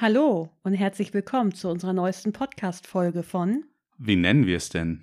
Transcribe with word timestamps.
Hallo 0.00 0.48
und 0.62 0.72
herzlich 0.72 1.12
willkommen 1.12 1.54
zu 1.54 1.68
unserer 1.68 1.92
neuesten 1.92 2.32
Podcast-Folge 2.32 3.22
von 3.22 3.64
Wie 3.98 4.16
nennen 4.16 4.46
wir 4.46 4.56
es 4.56 4.70
denn? 4.70 5.02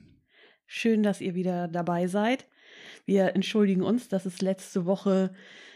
Schön, 0.66 1.04
dass 1.04 1.22
ihr 1.22 1.36
wieder 1.36 1.68
dabei 1.68 2.08
seid. 2.08 2.48
Wir 3.06 3.36
entschuldigen 3.36 3.84
uns, 3.84 4.08
dass 4.08 4.26
es 4.26 4.42
letzte 4.42 4.88
Woche 4.88 5.36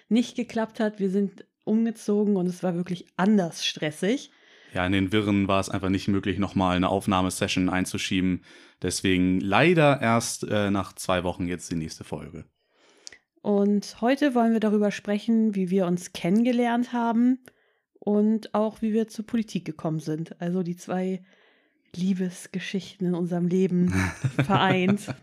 nicht 0.09 0.35
geklappt 0.35 0.79
hat. 0.79 0.99
Wir 0.99 1.11
sind 1.11 1.45
umgezogen 1.65 2.35
und 2.35 2.47
es 2.47 2.63
war 2.63 2.73
wirklich 2.73 3.05
anders 3.15 3.63
stressig. 3.63 4.31
Ja, 4.73 4.87
in 4.87 4.91
den 4.91 5.11
Wirren 5.11 5.47
war 5.47 5.59
es 5.59 5.69
einfach 5.69 5.89
nicht 5.89 6.07
möglich, 6.07 6.39
nochmal 6.39 6.75
eine 6.75 6.89
Aufnahmesession 6.89 7.69
einzuschieben. 7.69 8.43
Deswegen 8.81 9.39
leider 9.39 10.01
erst 10.01 10.49
äh, 10.49 10.71
nach 10.71 10.93
zwei 10.93 11.23
Wochen 11.23 11.47
jetzt 11.47 11.69
die 11.69 11.75
nächste 11.75 12.03
Folge. 12.03 12.45
Und 13.43 14.01
heute 14.01 14.33
wollen 14.33 14.53
wir 14.53 14.59
darüber 14.59 14.89
sprechen, 14.89 15.53
wie 15.53 15.69
wir 15.69 15.85
uns 15.85 16.11
kennengelernt 16.11 16.91
haben 16.91 17.37
und 18.03 18.53
auch 18.55 18.81
wie 18.81 18.93
wir 18.93 19.07
zur 19.07 19.25
Politik 19.25 19.63
gekommen 19.63 19.99
sind. 19.99 20.39
Also 20.41 20.63
die 20.63 20.75
zwei 20.75 21.23
Liebesgeschichten 21.95 23.07
in 23.07 23.15
unserem 23.15 23.47
Leben 23.47 23.89
vereint. 24.43 25.13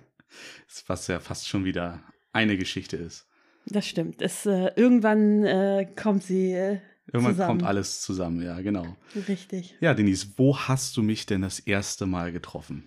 Was 0.86 1.06
ja 1.08 1.18
fast 1.20 1.48
schon 1.48 1.64
wieder 1.64 2.02
eine 2.32 2.56
Geschichte 2.56 2.96
ist. 2.96 3.26
Das 3.66 3.86
stimmt. 3.86 4.22
Es, 4.22 4.46
äh, 4.46 4.70
irgendwann 4.76 5.44
äh, 5.44 5.86
kommt 5.96 6.22
sie. 6.22 6.52
Äh, 6.52 6.80
Irgendwann 7.10 7.32
zusammen. 7.34 7.48
kommt 7.48 7.62
alles 7.62 8.02
zusammen, 8.02 8.42
ja, 8.42 8.60
genau. 8.60 8.96
Richtig. 9.26 9.74
Ja, 9.80 9.94
Denise, 9.94 10.28
wo 10.36 10.58
hast 10.58 10.94
du 10.96 11.02
mich 11.02 11.24
denn 11.24 11.40
das 11.40 11.58
erste 11.58 12.04
Mal 12.04 12.32
getroffen? 12.32 12.86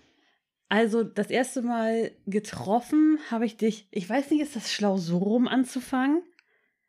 Also 0.69 1.03
das 1.03 1.31
erste 1.31 1.63
Mal 1.63 2.11
getroffen 2.27 3.17
habe 3.31 3.45
ich 3.47 3.57
dich. 3.57 3.87
Ich 3.89 4.07
weiß 4.07 4.29
nicht, 4.29 4.41
ist 4.41 4.55
das 4.55 4.71
schlau, 4.71 4.97
so 4.97 5.17
rum 5.17 5.47
anzufangen? 5.47 6.21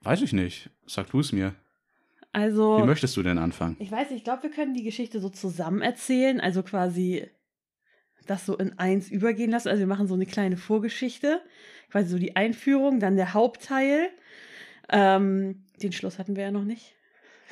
Weiß 0.02 0.20
ich 0.20 0.34
nicht. 0.34 0.68
Sag 0.86 1.10
du 1.10 1.20
es 1.20 1.32
mir. 1.32 1.54
Also. 2.32 2.78
Wie 2.78 2.86
möchtest 2.86 3.16
du 3.16 3.22
denn 3.22 3.38
anfangen? 3.38 3.76
Ich 3.78 3.90
weiß 3.90 4.10
nicht, 4.10 4.18
ich 4.18 4.24
glaube, 4.24 4.44
wir 4.44 4.50
können 4.50 4.74
die 4.74 4.82
Geschichte 4.84 5.20
so 5.20 5.28
zusammen 5.28 5.82
erzählen, 5.82 6.40
also 6.40 6.62
quasi 6.62 7.26
das 8.26 8.46
so 8.46 8.56
in 8.56 8.78
eins 8.78 9.10
übergehen 9.10 9.50
lassen. 9.50 9.68
Also 9.68 9.80
wir 9.80 9.86
machen 9.86 10.06
so 10.06 10.14
eine 10.14 10.26
kleine 10.26 10.56
Vorgeschichte, 10.56 11.42
quasi 11.90 12.08
so 12.08 12.18
die 12.18 12.36
Einführung, 12.36 13.00
dann 13.00 13.16
der 13.16 13.34
Hauptteil. 13.34 14.08
Ähm, 14.88 15.64
den 15.82 15.92
Schluss 15.92 16.18
hatten 16.18 16.36
wir 16.36 16.44
ja 16.44 16.50
noch 16.50 16.64
nicht. 16.64 16.94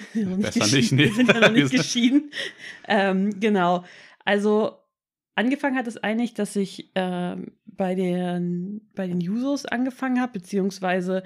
Wir 0.15 0.25
sind 0.25 0.41
Besser 0.41 0.77
nicht, 0.77 0.93
nee. 0.93 1.05
Wir 1.05 1.13
sind 1.13 1.29
ja 1.29 1.41
noch 1.41 1.53
nicht 1.53 1.73
geschieden. 1.73 2.31
Ähm, 2.89 3.39
genau. 3.39 3.85
Also 4.25 4.79
angefangen 5.35 5.77
hat 5.77 5.87
es 5.87 5.99
eigentlich, 5.99 6.33
dass 6.33 6.57
ich 6.57 6.91
ähm, 6.95 7.53
bei, 7.67 7.95
den, 7.95 8.89
bei 8.95 9.07
den 9.07 9.21
Jusos 9.21 9.67
angefangen 9.67 10.21
habe, 10.21 10.33
beziehungsweise 10.33 11.23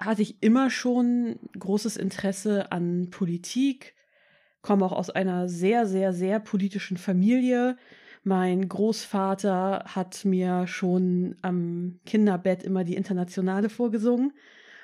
hatte 0.00 0.22
ich 0.22 0.42
immer 0.42 0.70
schon 0.70 1.38
großes 1.58 1.96
Interesse 1.96 2.72
an 2.72 3.08
Politik, 3.10 3.94
komme 4.62 4.84
auch 4.84 4.92
aus 4.92 5.10
einer 5.10 5.48
sehr, 5.48 5.86
sehr, 5.86 6.12
sehr 6.12 6.40
politischen 6.40 6.96
Familie. 6.96 7.76
Mein 8.22 8.68
Großvater 8.68 9.84
hat 9.86 10.24
mir 10.24 10.66
schon 10.66 11.36
am 11.42 12.00
Kinderbett 12.04 12.62
immer 12.62 12.84
die 12.84 12.96
Internationale 12.96 13.68
vorgesungen 13.68 14.32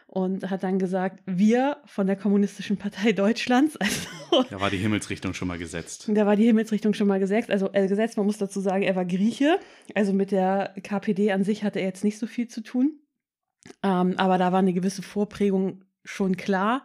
und 0.06 0.48
hat 0.48 0.62
dann 0.62 0.78
gesagt, 0.78 1.22
wir 1.26 1.78
von 1.84 2.06
der 2.06 2.16
Kommunistischen 2.16 2.76
Partei 2.76 3.12
Deutschlands, 3.12 3.76
also 3.80 4.08
Da 4.50 4.60
war 4.60 4.70
die 4.70 4.78
Himmelsrichtung 4.78 5.34
schon 5.34 5.48
mal 5.48 5.58
gesetzt. 5.58 6.08
da 6.12 6.26
war 6.26 6.36
die 6.36 6.44
Himmelsrichtung 6.44 6.94
schon 6.94 7.08
mal 7.08 7.18
gesetzt. 7.18 7.50
Also 7.50 7.70
äh, 7.72 7.88
gesetzt, 7.88 8.16
man 8.16 8.26
muss 8.26 8.38
dazu 8.38 8.60
sagen, 8.60 8.82
er 8.82 8.96
war 8.96 9.04
Grieche. 9.04 9.58
Also 9.94 10.12
mit 10.12 10.30
der 10.30 10.74
KPD 10.82 11.32
an 11.32 11.44
sich 11.44 11.64
hatte 11.64 11.80
er 11.80 11.86
jetzt 11.86 12.04
nicht 12.04 12.18
so 12.18 12.26
viel 12.26 12.48
zu 12.48 12.62
tun. 12.62 13.00
Ähm, 13.82 14.14
aber 14.16 14.38
da 14.38 14.52
war 14.52 14.58
eine 14.60 14.72
gewisse 14.72 15.02
Vorprägung 15.02 15.84
schon 16.04 16.36
klar. 16.36 16.84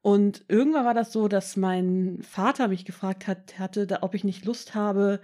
Und 0.00 0.44
irgendwann 0.48 0.84
war 0.84 0.94
das 0.94 1.12
so, 1.12 1.28
dass 1.28 1.56
mein 1.56 2.18
Vater 2.22 2.68
mich 2.68 2.84
gefragt 2.84 3.28
hat, 3.28 3.58
hatte, 3.58 3.86
ob 4.02 4.14
ich 4.14 4.24
nicht 4.24 4.44
Lust 4.44 4.74
habe, 4.74 5.20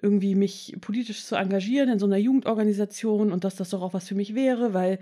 irgendwie 0.00 0.34
mich 0.34 0.76
politisch 0.80 1.24
zu 1.24 1.34
engagieren 1.36 1.88
in 1.88 1.98
so 1.98 2.06
einer 2.06 2.16
Jugendorganisation 2.16 3.32
und 3.32 3.44
dass 3.44 3.56
das 3.56 3.70
doch 3.70 3.82
auch 3.82 3.94
was 3.94 4.08
für 4.08 4.14
mich 4.14 4.34
wäre, 4.34 4.74
weil 4.74 4.98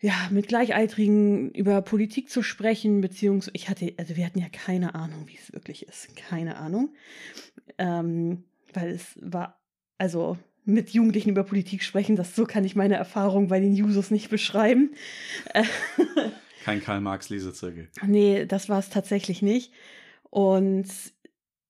ja, 0.00 0.14
mit 0.30 0.46
Gleichaltrigen 0.46 1.50
über 1.50 1.82
Politik 1.82 2.30
zu 2.30 2.42
sprechen, 2.42 3.00
beziehungsweise 3.00 3.50
ich 3.54 3.68
hatte, 3.68 3.92
also 3.96 4.16
wir 4.16 4.24
hatten 4.24 4.38
ja 4.38 4.48
keine 4.48 4.94
Ahnung, 4.94 5.26
wie 5.26 5.36
es 5.36 5.52
wirklich 5.52 5.88
ist. 5.88 6.14
Keine 6.16 6.56
Ahnung. 6.56 6.94
Ähm, 7.78 8.44
weil 8.72 8.90
es 8.90 9.18
war, 9.20 9.60
also 9.96 10.38
mit 10.68 10.90
Jugendlichen 10.90 11.30
über 11.30 11.44
Politik 11.44 11.82
sprechen, 11.82 12.14
das 12.14 12.36
so 12.36 12.44
kann 12.44 12.64
ich 12.64 12.76
meine 12.76 12.96
Erfahrung 12.96 13.48
bei 13.48 13.58
den 13.58 13.74
Jusos 13.74 14.10
nicht 14.10 14.28
beschreiben. 14.28 14.90
Kein 16.64 16.82
Karl-Marx-Lesezirkel. 16.82 17.88
nee, 18.06 18.44
das 18.44 18.68
war 18.68 18.78
es 18.78 18.90
tatsächlich 18.90 19.40
nicht. 19.40 19.72
Und 20.30 20.86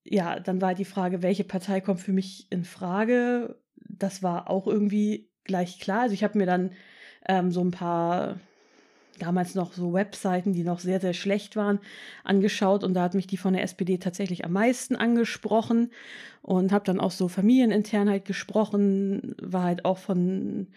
ja, 0.05 0.41
dann 0.41 0.61
war 0.61 0.75
die 0.75 0.85
Frage, 0.85 1.23
welche 1.23 1.45
Partei 1.45 1.81
kommt 1.81 2.01
für 2.01 2.13
mich 2.13 2.51
in 2.51 2.65
Frage? 2.65 3.61
Das 3.77 4.23
war 4.23 4.51
auch 4.51 4.67
irgendwie 4.67 5.31
gleich 5.45 5.79
klar. 5.79 6.03
Also 6.03 6.15
ich 6.15 6.25
habe 6.25 6.37
mir 6.37 6.47
dann 6.47 6.73
ähm, 7.27 7.53
so 7.53 7.61
ein 7.61 7.71
paar 7.71 8.41
damals 9.19 9.55
noch 9.55 9.73
so 9.73 9.93
Webseiten, 9.93 10.53
die 10.53 10.65
noch 10.65 10.81
sehr, 10.81 11.01
sehr 11.01 11.15
schlecht 11.15 11.57
waren, 11.57 11.81
angeschaut 12.25 12.85
und 12.85 12.95
da 12.95 13.03
hat 13.03 13.15
mich 13.15 13.27
die 13.27 13.37
von 13.37 13.53
der 13.55 13.63
SPD 13.63 13.99
tatsächlich 13.99 14.45
am 14.45 14.53
meisten 14.53 14.97
angesprochen 14.97 15.91
und 16.43 16.73
habe 16.73 16.85
dann 16.85 17.01
auch 17.01 17.11
so 17.11 17.29
familienintern 17.29 18.09
halt 18.09 18.25
gesprochen, 18.25 19.35
war 19.41 19.65
halt 19.65 19.85
auch 19.85 19.99
von 19.99 20.69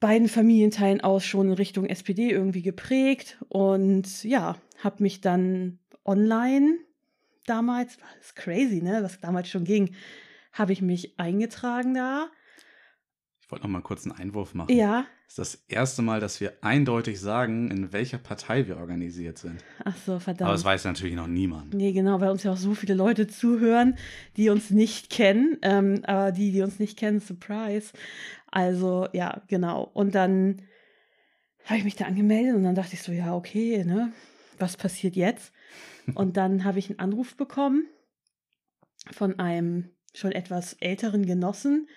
beiden 0.00 0.28
Familienteilen 0.28 1.00
aus 1.00 1.24
schon 1.24 1.48
in 1.48 1.54
Richtung 1.54 1.86
SPD 1.86 2.30
irgendwie 2.30 2.62
geprägt 2.62 3.38
und 3.48 4.22
ja, 4.24 4.56
habe 4.82 5.02
mich 5.02 5.20
dann 5.20 5.78
online 6.04 6.78
damals, 7.46 7.98
das 8.18 8.34
crazy, 8.34 8.82
ne, 8.82 9.00
was 9.02 9.20
damals 9.20 9.48
schon 9.48 9.64
ging, 9.64 9.94
habe 10.52 10.72
ich 10.72 10.82
mich 10.82 11.18
eingetragen 11.18 11.94
da. 11.94 12.28
Wollte 13.54 13.66
noch 13.68 13.72
mal 13.72 13.82
kurz 13.82 14.04
einen 14.04 14.18
Einwurf 14.18 14.52
machen. 14.54 14.74
Ja, 14.76 15.06
Das 15.28 15.38
ist 15.38 15.38
das 15.38 15.64
erste 15.68 16.02
Mal, 16.02 16.18
dass 16.18 16.40
wir 16.40 16.54
eindeutig 16.62 17.20
sagen, 17.20 17.70
in 17.70 17.92
welcher 17.92 18.18
Partei 18.18 18.66
wir 18.66 18.78
organisiert 18.78 19.38
sind. 19.38 19.62
ach 19.84 19.96
so, 20.04 20.18
verdammt. 20.18 20.48
Aber 20.48 20.54
das 20.54 20.64
weiß 20.64 20.84
natürlich 20.86 21.14
noch 21.14 21.28
niemand. 21.28 21.72
Nee, 21.72 21.92
genau, 21.92 22.20
weil 22.20 22.30
uns 22.30 22.42
ja 22.42 22.50
auch 22.52 22.56
so 22.56 22.74
viele 22.74 22.94
Leute 22.94 23.28
zuhören, 23.28 23.96
die 24.36 24.50
uns 24.50 24.70
nicht 24.70 25.08
kennen. 25.08 25.56
Ähm, 25.62 26.00
aber 26.04 26.32
die, 26.32 26.50
die 26.50 26.62
uns 26.62 26.80
nicht 26.80 26.98
kennen, 26.98 27.20
Surprise. 27.20 27.92
Also, 28.50 29.06
ja, 29.12 29.42
genau. 29.46 29.88
Und 29.94 30.16
dann 30.16 30.62
habe 31.66 31.78
ich 31.78 31.84
mich 31.84 31.94
da 31.94 32.06
angemeldet 32.06 32.56
und 32.56 32.64
dann 32.64 32.74
dachte 32.74 32.94
ich 32.94 33.02
so, 33.02 33.12
ja, 33.12 33.36
okay, 33.36 33.84
ne? 33.84 34.12
Was 34.58 34.76
passiert 34.76 35.14
jetzt? 35.14 35.52
Und 36.16 36.36
dann 36.36 36.64
habe 36.64 36.80
ich 36.80 36.90
einen 36.90 36.98
Anruf 36.98 37.36
bekommen 37.36 37.86
von 39.12 39.38
einem 39.38 39.90
schon 40.12 40.32
etwas 40.32 40.74
älteren 40.74 41.24
Genossen, 41.24 41.88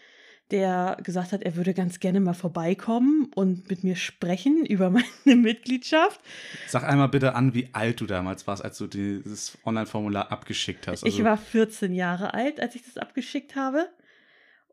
der 0.52 0.98
gesagt 1.04 1.34
hat, 1.34 1.42
er 1.44 1.56
würde 1.56 1.74
ganz 1.74 2.00
gerne 2.00 2.20
mal 2.20 2.34
vorbeikommen 2.34 3.30
und 3.36 3.70
mit 3.70 3.84
mir 3.84 3.96
sprechen 3.96 4.66
über 4.70 4.90
meine 4.90 5.36
Mitgliedschaft. 5.36 6.22
Sag 6.68 6.84
einmal 6.84 7.10
bitte 7.10 7.36
an, 7.36 7.54
wie 7.54 7.70
alt 7.74 8.00
du 8.02 8.06
damals 8.06 8.48
warst, 8.48 8.64
als 8.64 8.78
du 8.78 8.88
dieses 8.88 9.58
Online-Formular 9.66 10.32
abgeschickt 10.32 10.88
hast. 10.88 11.04
Also, 11.04 11.08
ich 11.08 11.24
war 11.24 11.38
14 11.38 11.94
Jahre 11.94 12.34
alt, 12.34 12.60
als 12.60 12.76
ich 12.76 12.84
das 12.84 12.98
abgeschickt 12.98 13.56
habe. 13.56 13.88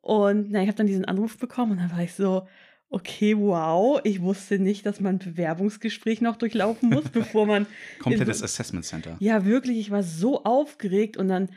Und 0.00 0.50
na, 0.50 0.60
ich 0.60 0.68
habe 0.68 0.76
dann 0.76 0.86
diesen 0.86 1.06
Anruf 1.06 1.38
bekommen 1.38 1.72
und 1.72 1.78
dann 1.78 1.90
war 1.90 2.02
ich 2.02 2.12
so, 2.12 2.46
okay, 2.90 3.36
wow, 3.36 4.00
ich 4.04 4.22
wusste 4.22 4.58
nicht, 4.58 4.86
dass 4.86 5.00
man 5.00 5.16
ein 5.16 5.18
Bewerbungsgespräch 5.18 6.20
noch 6.20 6.36
durchlaufen 6.36 6.90
muss, 6.90 7.08
bevor 7.12 7.46
man. 7.46 7.66
komplettes 7.98 8.42
Assessment 8.42 8.84
Center. 8.84 9.16
Ja, 9.18 9.44
wirklich, 9.44 9.78
ich 9.78 9.90
war 9.90 10.02
so 10.02 10.44
aufgeregt 10.44 11.16
und 11.16 11.28
dann 11.28 11.48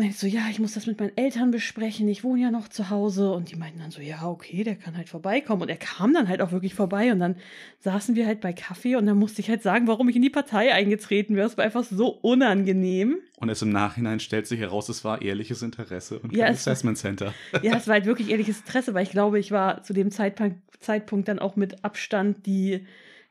meinte 0.00 0.16
so, 0.16 0.26
ja, 0.26 0.42
ich 0.50 0.58
muss 0.58 0.72
das 0.74 0.86
mit 0.86 0.98
meinen 0.98 1.16
Eltern 1.16 1.52
besprechen, 1.52 2.08
ich 2.08 2.24
wohne 2.24 2.42
ja 2.42 2.50
noch 2.50 2.66
zu 2.68 2.90
Hause 2.90 3.30
und 3.32 3.50
die 3.52 3.56
meinten 3.56 3.78
dann 3.78 3.90
so, 3.92 4.00
ja, 4.02 4.26
okay, 4.26 4.64
der 4.64 4.74
kann 4.74 4.96
halt 4.96 5.08
vorbeikommen 5.08 5.62
und 5.62 5.68
er 5.68 5.76
kam 5.76 6.12
dann 6.12 6.28
halt 6.28 6.40
auch 6.42 6.50
wirklich 6.50 6.74
vorbei 6.74 7.12
und 7.12 7.20
dann 7.20 7.36
saßen 7.80 8.16
wir 8.16 8.26
halt 8.26 8.40
bei 8.40 8.52
Kaffee 8.52 8.96
und 8.96 9.06
dann 9.06 9.16
musste 9.18 9.40
ich 9.40 9.48
halt 9.48 9.62
sagen, 9.62 9.86
warum 9.86 10.08
ich 10.08 10.16
in 10.16 10.22
die 10.22 10.30
Partei 10.30 10.72
eingetreten 10.74 11.36
wäre. 11.36 11.46
Es 11.46 11.56
war 11.56 11.64
einfach 11.64 11.84
so 11.84 12.08
unangenehm. 12.08 13.18
Und 13.38 13.48
es 13.48 13.62
im 13.62 13.70
Nachhinein 13.70 14.20
stellt 14.20 14.46
sich 14.46 14.60
heraus, 14.60 14.88
es 14.88 15.04
war 15.04 15.22
ehrliches 15.22 15.62
Interesse 15.62 16.18
und 16.18 16.34
Ja, 16.34 16.46
kein 16.46 16.54
es 16.54 16.66
war- 16.66 16.72
Assessment 16.72 16.98
Center. 16.98 17.34
Ja, 17.62 17.76
es 17.76 17.86
war 17.86 17.94
halt 17.94 18.06
wirklich 18.06 18.30
ehrliches 18.30 18.58
Interesse, 18.60 18.94
weil 18.94 19.02
ich 19.04 19.10
glaube, 19.10 19.38
ich 19.38 19.52
war 19.52 19.82
zu 19.82 19.92
dem 19.92 20.10
Zeitpunkt, 20.10 20.56
Zeitpunkt 20.80 21.28
dann 21.28 21.38
auch 21.38 21.56
mit 21.56 21.84
Abstand 21.84 22.46
die, 22.46 22.86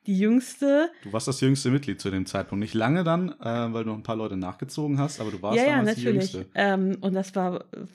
die 0.09 0.17
jüngste. 0.17 0.89
Du 1.03 1.13
warst 1.13 1.27
das 1.27 1.39
jüngste 1.39 1.69
Mitglied 1.69 2.01
zu 2.01 2.09
dem 2.09 2.25
Zeitpunkt. 2.25 2.61
Nicht 2.61 2.73
lange 2.73 3.03
dann, 3.03 3.29
äh, 3.29 3.73
weil 3.73 3.83
du 3.83 3.91
noch 3.91 3.97
ein 3.97 4.03
paar 4.03 4.15
Leute 4.15 4.38
nachgezogen 4.38 4.97
hast, 4.97 5.21
aber 5.21 5.29
du 5.29 5.41
warst 5.41 5.57
ja, 5.57 5.65
ja, 5.65 5.77
damals 5.77 5.95
die 5.95 6.06
natürlich. 6.06 6.33
jüngste. 6.33 6.51
Ähm, 6.56 6.97
und 7.01 7.13
das 7.13 7.35
war 7.35 7.61
äh, 7.61 7.85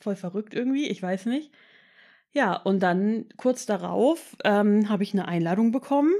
voll 0.00 0.16
verrückt 0.16 0.54
irgendwie, 0.54 0.88
ich 0.88 1.02
weiß 1.02 1.26
nicht. 1.26 1.52
Ja, 2.32 2.54
und 2.54 2.82
dann 2.82 3.26
kurz 3.36 3.66
darauf 3.66 4.36
ähm, 4.44 4.88
habe 4.88 5.02
ich 5.02 5.12
eine 5.12 5.28
Einladung 5.28 5.72
bekommen 5.72 6.12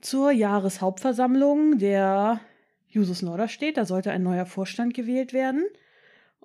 zur 0.00 0.30
Jahreshauptversammlung 0.30 1.78
der 1.78 2.40
Jusus 2.88 3.20
Norderstedt. 3.20 3.76
Da 3.76 3.84
sollte 3.84 4.12
ein 4.12 4.22
neuer 4.22 4.46
Vorstand 4.46 4.94
gewählt 4.94 5.32
werden. 5.32 5.64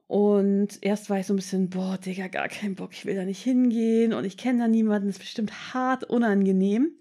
Und 0.08 0.80
erst 0.82 1.10
war 1.10 1.20
ich 1.20 1.28
so 1.28 1.34
ein 1.34 1.38
bisschen, 1.38 1.70
boah, 1.70 1.98
Digga, 1.98 2.30
gar 2.30 2.48
keinen 2.48 2.76
Bock, 2.76 2.94
ich 2.94 3.06
will 3.06 3.16
da 3.16 3.26
nicht 3.26 3.44
hingehen 3.44 4.14
und 4.14 4.26
ich 4.26 4.38
kenne 4.38 4.60
da 4.60 4.68
niemanden, 4.68 5.10
das 5.10 5.18
ist 5.18 5.22
bestimmt 5.22 5.74
hart 5.74 6.06
unangenehm. 6.06 6.94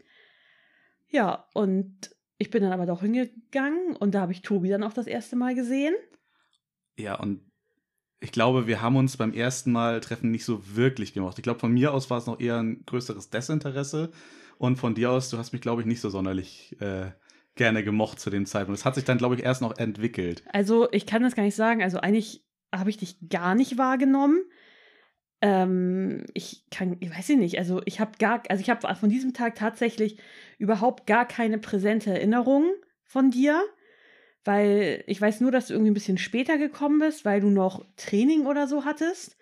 Ja, 1.08 1.46
und 1.54 2.10
ich 2.38 2.50
bin 2.50 2.62
dann 2.62 2.72
aber 2.72 2.86
doch 2.86 3.00
hingegangen 3.00 3.96
und 3.96 4.14
da 4.14 4.20
habe 4.20 4.32
ich 4.32 4.42
Tobi 4.42 4.68
dann 4.68 4.82
auch 4.82 4.92
das 4.92 5.06
erste 5.06 5.36
Mal 5.36 5.54
gesehen. 5.54 5.94
Ja, 6.98 7.14
und 7.14 7.40
ich 8.20 8.32
glaube, 8.32 8.66
wir 8.66 8.80
haben 8.80 8.96
uns 8.96 9.16
beim 9.16 9.32
ersten 9.32 9.72
Mal 9.72 10.00
treffen 10.00 10.30
nicht 10.30 10.44
so 10.44 10.76
wirklich 10.76 11.12
gemacht. 11.12 11.38
Ich 11.38 11.42
glaube, 11.42 11.60
von 11.60 11.72
mir 11.72 11.92
aus 11.92 12.10
war 12.10 12.18
es 12.18 12.26
noch 12.26 12.40
eher 12.40 12.58
ein 12.58 12.84
größeres 12.86 13.30
Desinteresse. 13.30 14.10
Und 14.58 14.76
von 14.76 14.94
dir 14.94 15.10
aus, 15.10 15.28
du 15.28 15.38
hast 15.38 15.52
mich, 15.52 15.60
glaube 15.60 15.82
ich, 15.82 15.86
nicht 15.86 16.00
so 16.00 16.08
sonderlich 16.08 16.76
äh, 16.80 17.10
gerne 17.56 17.84
gemocht 17.84 18.18
zu 18.18 18.30
dem 18.30 18.46
Zeitpunkt. 18.46 18.78
Das 18.78 18.86
hat 18.86 18.94
sich 18.94 19.04
dann, 19.04 19.18
glaube 19.18 19.34
ich, 19.34 19.42
erst 19.42 19.60
noch 19.60 19.76
entwickelt. 19.76 20.42
Also, 20.52 20.90
ich 20.92 21.06
kann 21.06 21.22
das 21.22 21.34
gar 21.34 21.42
nicht 21.42 21.56
sagen. 21.56 21.82
Also, 21.82 21.98
eigentlich 21.98 22.44
habe 22.74 22.88
ich 22.88 22.96
dich 22.96 23.28
gar 23.28 23.54
nicht 23.54 23.76
wahrgenommen. 23.76 24.42
Ähm, 25.46 26.24
ich 26.34 26.64
kann, 26.72 26.96
ich 26.98 27.16
weiß 27.16 27.28
nicht, 27.30 27.56
also 27.56 27.80
ich 27.84 28.00
habe 28.00 28.18
gar, 28.18 28.42
also 28.48 28.60
ich 28.60 28.68
habe 28.68 28.92
von 28.96 29.08
diesem 29.08 29.32
Tag 29.32 29.54
tatsächlich 29.54 30.18
überhaupt 30.58 31.06
gar 31.06 31.24
keine 31.24 31.58
präsente 31.58 32.10
Erinnerung 32.10 32.64
von 33.04 33.30
dir, 33.30 33.62
weil 34.44 35.04
ich 35.06 35.20
weiß 35.20 35.40
nur, 35.40 35.52
dass 35.52 35.68
du 35.68 35.74
irgendwie 35.74 35.92
ein 35.92 35.94
bisschen 35.94 36.18
später 36.18 36.58
gekommen 36.58 36.98
bist, 36.98 37.24
weil 37.24 37.40
du 37.40 37.48
noch 37.48 37.84
Training 37.96 38.46
oder 38.46 38.66
so 38.66 38.84
hattest 38.84 39.36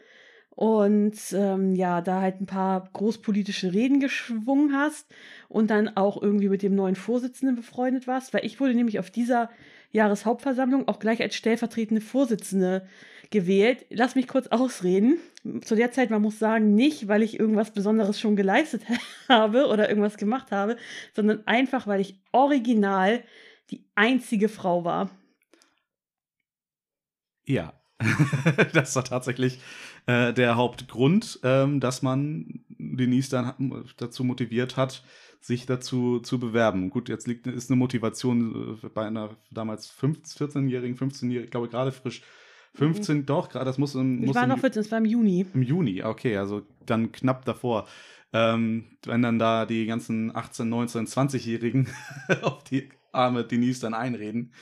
und 0.51 1.17
ähm, 1.33 1.75
ja, 1.75 2.03
da 2.03 2.21
halt 2.21 2.43
ein 2.43 2.47
paar 2.47 2.87
großpolitische 2.93 3.73
Reden 3.73 3.99
geschwungen 3.99 4.77
hast 4.77 5.07
und 5.49 5.71
dann 5.71 5.97
auch 5.97 6.21
irgendwie 6.21 6.51
mit 6.51 6.63
dem 6.63 6.75
neuen 6.75 6.97
Vorsitzenden 6.97 7.57
befreundet 7.57 8.07
warst, 8.07 8.35
weil 8.35 8.45
ich 8.45 8.61
wurde 8.61 8.75
nämlich 8.75 8.99
auf 8.99 9.11
dieser 9.11 9.49
Jahreshauptversammlung 9.93 10.87
auch 10.87 10.99
gleich 10.99 11.23
als 11.23 11.35
stellvertretende 11.35 12.03
Vorsitzende 12.03 12.87
gewählt. 13.31 13.87
Lass 13.91 14.15
mich 14.15 14.29
kurz 14.29 14.49
ausreden. 14.49 15.19
Zu 15.63 15.75
der 15.75 15.93
Zeit, 15.93 16.11
man 16.11 16.23
muss 16.23 16.39
sagen, 16.39 16.75
nicht, 16.75 17.09
weil 17.09 17.23
ich 17.23 17.39
irgendwas 17.39 17.73
Besonderes 17.73 18.19
schon 18.19 18.37
geleistet 18.37 18.83
habe 19.29 19.67
oder 19.67 19.89
irgendwas 19.89 20.17
gemacht 20.17 20.51
habe, 20.51 20.77
sondern 21.15 21.47
einfach, 21.47 21.87
weil 21.87 22.01
ich 22.01 22.21
original 22.33 23.23
die 23.71 23.85
einzige 23.95 24.49
Frau 24.49 24.85
war. 24.85 25.11
Ja, 27.47 27.75
das 28.73 28.97
war 28.97 29.05
tatsächlich 29.05 29.59
äh, 30.07 30.33
der 30.33 30.57
Hauptgrund, 30.57 31.41
ähm, 31.43 31.81
dass 31.81 32.03
man 32.03 32.65
Denise 32.69 33.31
dann 33.31 33.85
dazu 33.97 34.25
motiviert 34.25 34.77
hat, 34.77 35.05
sich 35.41 35.67
dazu 35.67 36.21
zu 36.21 36.39
bewerben. 36.39 36.91
Gut, 36.91 37.09
jetzt 37.09 37.27
liegt, 37.27 37.47
ist 37.47 37.71
eine 37.71 37.77
Motivation 37.77 38.79
äh, 38.83 38.89
bei 38.89 39.07
einer 39.07 39.37
damals 39.51 39.93
14-jährigen, 39.93 40.97
15-jährigen, 40.97 41.45
ich 41.45 41.51
glaube 41.51 41.69
gerade 41.69 41.93
frisch 41.93 42.23
15, 42.75 43.19
mhm. 43.19 43.27
doch, 43.27 43.49
gerade 43.49 43.67
das 43.67 43.79
muss 43.79 43.95
im. 43.95 44.25
Ich 44.25 44.35
war 44.35 44.47
noch 44.47 44.59
14, 44.59 44.81
es 44.81 44.91
war 44.91 44.99
im 44.99 45.05
Juni. 45.05 45.47
Im 45.55 45.63
Juni, 45.63 46.03
okay, 46.03 46.37
also 46.37 46.63
dann 46.87 47.13
knapp 47.13 47.45
davor. 47.45 47.87
Ähm, 48.33 48.97
wenn 49.07 49.23
dann 49.23 49.39
da 49.39 49.65
die 49.65 49.87
ganzen 49.87 50.35
18, 50.35 50.69
19, 50.69 51.07
20-Jährigen 51.07 51.89
auf 52.43 52.65
die 52.65 52.89
arme 53.13 53.45
Denise 53.45 53.81
dann 53.81 53.95
einreden, 53.95 54.53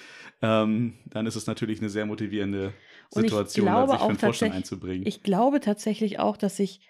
ähm, 0.43 0.95
dann 1.07 1.27
ist 1.27 1.37
es 1.37 1.47
natürlich 1.47 1.81
eine 1.81 1.89
sehr 1.89 2.05
motivierende 2.05 2.75
Situation, 3.11 3.89
sich 3.89 4.01
für 4.01 4.09
den 4.09 4.19
Vorstand 4.19 4.55
einzubringen. 4.55 5.07
Ich 5.07 5.23
glaube 5.23 5.61
tatsächlich 5.61 6.19
auch, 6.19 6.37
dass 6.37 6.59
ich 6.59 6.87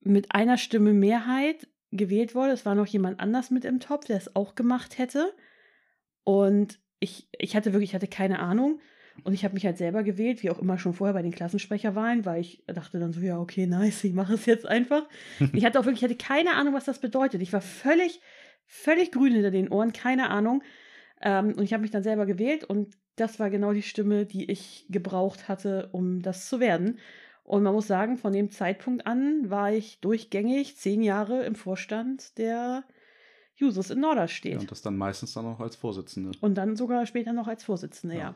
mit 0.00 0.32
einer 0.34 0.58
Stimme 0.58 0.92
Mehrheit 0.92 1.66
gewählt 1.92 2.34
wurde. 2.34 2.52
Es 2.52 2.66
war 2.66 2.74
noch 2.74 2.86
jemand 2.86 3.20
anders 3.20 3.50
mit 3.50 3.64
im 3.64 3.80
Topf, 3.80 4.04
der 4.04 4.18
es 4.18 4.36
auch 4.36 4.54
gemacht 4.54 4.98
hätte. 4.98 5.32
Und 6.24 6.78
ich, 7.00 7.28
ich 7.38 7.56
hatte 7.56 7.72
wirklich, 7.72 7.90
ich 7.90 7.94
hatte 7.94 8.08
keine 8.08 8.40
Ahnung. 8.40 8.80
Und 9.22 9.32
ich 9.32 9.44
habe 9.44 9.54
mich 9.54 9.64
halt 9.64 9.78
selber 9.78 10.02
gewählt, 10.02 10.42
wie 10.42 10.50
auch 10.50 10.58
immer 10.58 10.78
schon 10.78 10.92
vorher 10.92 11.14
bei 11.14 11.22
den 11.22 11.30
Klassensprecherwahlen, 11.32 12.24
weil 12.24 12.40
ich 12.40 12.64
dachte 12.66 12.98
dann 12.98 13.12
so, 13.12 13.20
ja, 13.20 13.38
okay, 13.38 13.66
nice, 13.66 14.04
ich 14.04 14.12
mache 14.12 14.34
es 14.34 14.46
jetzt 14.46 14.66
einfach. 14.66 15.08
ich 15.52 15.64
hatte 15.64 15.78
auch 15.78 15.84
wirklich, 15.84 16.02
ich 16.02 16.10
hatte 16.10 16.16
keine 16.16 16.54
Ahnung, 16.54 16.74
was 16.74 16.84
das 16.84 16.98
bedeutet. 16.98 17.40
Ich 17.40 17.52
war 17.52 17.60
völlig, 17.60 18.20
völlig 18.66 19.12
grün 19.12 19.32
hinter 19.32 19.52
den 19.52 19.70
Ohren, 19.70 19.92
keine 19.92 20.30
Ahnung. 20.30 20.62
Ähm, 21.22 21.54
und 21.56 21.62
ich 21.62 21.72
habe 21.72 21.82
mich 21.82 21.92
dann 21.92 22.02
selber 22.02 22.26
gewählt 22.26 22.64
und 22.64 22.96
das 23.16 23.38
war 23.38 23.50
genau 23.50 23.72
die 23.72 23.82
Stimme, 23.82 24.26
die 24.26 24.50
ich 24.50 24.86
gebraucht 24.90 25.48
hatte, 25.48 25.88
um 25.92 26.20
das 26.20 26.48
zu 26.48 26.58
werden. 26.58 26.98
Und 27.44 27.62
man 27.62 27.74
muss 27.74 27.86
sagen, 27.86 28.16
von 28.16 28.32
dem 28.32 28.50
Zeitpunkt 28.50 29.06
an 29.06 29.50
war 29.50 29.70
ich 29.70 30.00
durchgängig 30.00 30.76
zehn 30.76 31.02
Jahre 31.02 31.44
im 31.44 31.54
Vorstand 31.54 32.36
der 32.38 32.84
Jusos 33.54 33.90
in 33.90 34.00
Norderstedt. 34.00 34.54
Ja, 34.54 34.60
und 34.60 34.70
das 34.70 34.82
dann 34.82 34.96
meistens 34.96 35.34
dann 35.34 35.46
auch 35.46 35.60
als 35.60 35.76
Vorsitzende. 35.76 36.32
Und 36.40 36.54
dann 36.56 36.74
sogar 36.74 37.06
später 37.06 37.32
noch 37.32 37.46
als 37.46 37.62
Vorsitzende, 37.62 38.16
ja. 38.16 38.20
ja. 38.20 38.34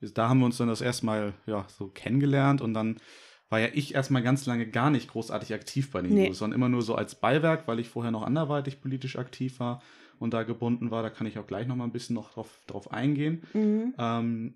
Da 0.00 0.28
haben 0.28 0.40
wir 0.40 0.46
uns 0.46 0.56
dann 0.56 0.68
das 0.68 0.80
erste 0.80 1.06
Mal 1.06 1.34
ja, 1.46 1.66
so 1.68 1.88
kennengelernt 1.88 2.62
und 2.62 2.74
dann 2.74 2.96
war 3.50 3.58
ja 3.58 3.68
ich 3.72 3.94
erstmal 3.94 4.22
ganz 4.22 4.46
lange 4.46 4.66
gar 4.66 4.90
nicht 4.90 5.08
großartig 5.08 5.52
aktiv 5.52 5.90
bei 5.90 6.00
den 6.00 6.14
nee. 6.14 6.22
Jusos, 6.26 6.38
sondern 6.38 6.56
immer 6.56 6.68
nur 6.68 6.82
so 6.82 6.94
als 6.94 7.16
Beiwerk, 7.16 7.66
weil 7.66 7.80
ich 7.80 7.88
vorher 7.88 8.12
noch 8.12 8.22
anderweitig 8.22 8.80
politisch 8.80 9.18
aktiv 9.18 9.60
war 9.60 9.82
und 10.18 10.32
da 10.32 10.44
gebunden 10.44 10.90
war. 10.90 11.02
Da 11.02 11.10
kann 11.10 11.26
ich 11.26 11.38
auch 11.38 11.46
gleich 11.46 11.66
noch 11.66 11.76
mal 11.76 11.84
ein 11.84 11.92
bisschen 11.92 12.14
noch 12.14 12.32
drauf, 12.32 12.60
drauf 12.66 12.92
eingehen. 12.92 13.42
Mhm. 13.52 13.94
Ähm, 13.98 14.54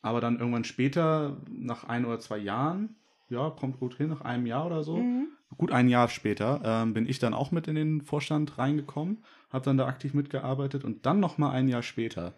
aber 0.00 0.20
dann 0.20 0.38
irgendwann 0.38 0.64
später, 0.64 1.42
nach 1.50 1.84
ein 1.84 2.04
oder 2.04 2.20
zwei 2.20 2.38
Jahren, 2.38 2.96
ja, 3.28 3.50
kommt 3.50 3.80
gut 3.80 3.96
hin, 3.96 4.08
nach 4.08 4.20
einem 4.20 4.46
Jahr 4.46 4.66
oder 4.66 4.84
so, 4.84 4.98
mhm. 4.98 5.28
gut 5.56 5.72
ein 5.72 5.88
Jahr 5.88 6.08
später, 6.08 6.60
ähm, 6.64 6.94
bin 6.94 7.08
ich 7.08 7.18
dann 7.18 7.34
auch 7.34 7.50
mit 7.50 7.66
in 7.66 7.74
den 7.74 8.02
Vorstand 8.02 8.56
reingekommen, 8.58 9.24
habe 9.50 9.64
dann 9.64 9.76
da 9.76 9.86
aktiv 9.86 10.14
mitgearbeitet 10.14 10.84
und 10.84 11.04
dann 11.04 11.18
noch 11.18 11.36
mal 11.36 11.50
ein 11.50 11.68
Jahr 11.68 11.82
später, 11.82 12.34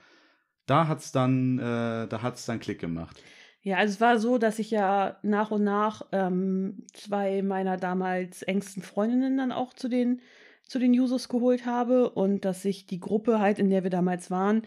da 0.71 0.87
hat's 0.89 1.13
dann, 1.13 1.59
äh, 1.59 2.09
da 2.09 2.35
dann 2.47 2.61
Klick 2.61 2.79
gemacht. 2.79 3.23
Ja, 3.63 3.77
also 3.77 3.93
es 3.93 4.01
war 4.01 4.19
so, 4.19 4.39
dass 4.39 4.59
ich 4.59 4.71
ja 4.71 5.19
nach 5.23 5.51
und 5.51 5.65
nach 5.65 6.07
ähm, 6.13 6.87
zwei 6.95 7.43
meiner 7.43 7.77
damals 7.77 8.43
engsten 8.43 8.83
Freundinnen 8.83 9.37
dann 9.37 9.53
auch 9.53 9.75
zu 9.75 9.89
den 9.89 10.21
zu 10.63 10.79
den 10.79 10.93
Users 10.93 11.29
geholt 11.29 11.67
habe 11.67 12.11
und 12.11 12.45
dass 12.45 12.63
sich 12.63 12.87
die 12.87 13.01
Gruppe 13.01 13.41
halt, 13.41 13.59
in 13.59 13.71
der 13.71 13.83
wir 13.83 13.91
damals 13.91 14.31
waren, 14.31 14.63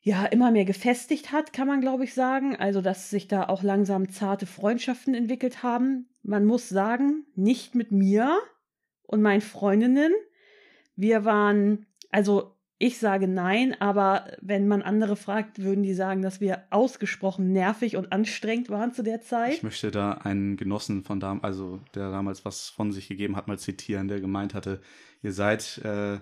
ja, 0.00 0.26
immer 0.26 0.50
mehr 0.50 0.64
gefestigt 0.64 1.30
hat, 1.30 1.52
kann 1.52 1.68
man 1.68 1.80
glaube 1.80 2.04
ich 2.04 2.12
sagen. 2.12 2.56
Also, 2.56 2.80
dass 2.80 3.08
sich 3.08 3.28
da 3.28 3.48
auch 3.48 3.62
langsam 3.62 4.10
zarte 4.10 4.46
Freundschaften 4.46 5.14
entwickelt 5.14 5.62
haben. 5.62 6.08
Man 6.22 6.44
muss 6.44 6.68
sagen, 6.68 7.24
nicht 7.36 7.76
mit 7.76 7.92
mir 7.92 8.38
und 9.04 9.22
meinen 9.22 9.40
Freundinnen. 9.40 10.12
Wir 10.96 11.24
waren, 11.24 11.86
also 12.10 12.57
ich 12.80 12.98
sage 12.98 13.26
nein, 13.26 13.74
aber 13.80 14.36
wenn 14.40 14.68
man 14.68 14.82
andere 14.82 15.16
fragt, 15.16 15.62
würden 15.62 15.82
die 15.82 15.94
sagen, 15.94 16.22
dass 16.22 16.40
wir 16.40 16.62
ausgesprochen 16.70 17.52
nervig 17.52 17.96
und 17.96 18.12
anstrengend 18.12 18.70
waren 18.70 18.92
zu 18.92 19.02
der 19.02 19.20
Zeit. 19.20 19.54
Ich 19.54 19.62
möchte 19.64 19.90
da 19.90 20.12
einen 20.12 20.56
Genossen 20.56 21.02
von 21.02 21.18
damals, 21.18 21.44
also 21.44 21.80
der 21.96 22.12
damals 22.12 22.44
was 22.44 22.68
von 22.68 22.92
sich 22.92 23.08
gegeben 23.08 23.34
hat, 23.34 23.48
mal 23.48 23.58
zitieren, 23.58 24.06
der 24.06 24.20
gemeint 24.20 24.54
hatte, 24.54 24.80
ihr 25.22 25.32
seid 25.32 25.78
äh, 25.78 26.18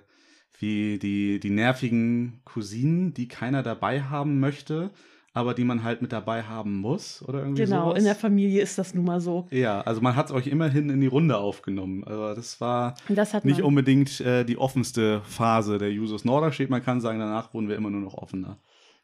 wie 0.59 0.99
die, 0.99 1.41
die 1.41 1.51
nervigen 1.51 2.41
Cousinen, 2.45 3.13
die 3.13 3.29
keiner 3.29 3.63
dabei 3.63 4.03
haben 4.03 4.41
möchte, 4.41 4.93
aber 5.37 5.53
die 5.53 5.65
man 5.65 5.83
halt 5.83 6.01
mit 6.01 6.13
dabei 6.13 6.45
haben 6.45 6.77
muss 6.77 7.23
oder 7.23 7.41
irgendwie 7.41 7.65
Genau, 7.65 7.91
sowas. 7.91 7.99
in 7.99 8.05
der 8.07 8.15
Familie 8.15 8.63
ist 8.63 8.79
das 8.79 8.95
nun 8.95 9.05
mal 9.05 9.21
so. 9.21 9.47
Ja, 9.51 9.83
also 9.83 10.01
man 10.01 10.17
hat 10.17 10.27
es 10.27 10.33
euch 10.33 10.47
immerhin 10.47 10.89
in 10.89 10.99
die 11.03 11.07
Runde 11.09 11.37
aufgenommen. 11.37 12.05
Also 12.05 12.35
das 12.35 12.59
war 12.63 12.95
das 13.11 13.45
nicht 13.45 13.61
unbedingt 13.63 14.19
äh, 14.23 14.45
die 14.45 14.57
offenste 14.57 15.21
Phase 15.25 15.77
der 15.77 15.93
Jusos 15.93 16.25
Norderstedt. 16.25 16.71
Man 16.71 16.83
kann 16.83 17.03
sagen, 17.03 17.19
danach 17.19 17.53
wurden 17.53 17.69
wir 17.69 17.77
immer 17.77 17.91
nur 17.91 18.01
noch 18.01 18.15
offener. 18.15 18.59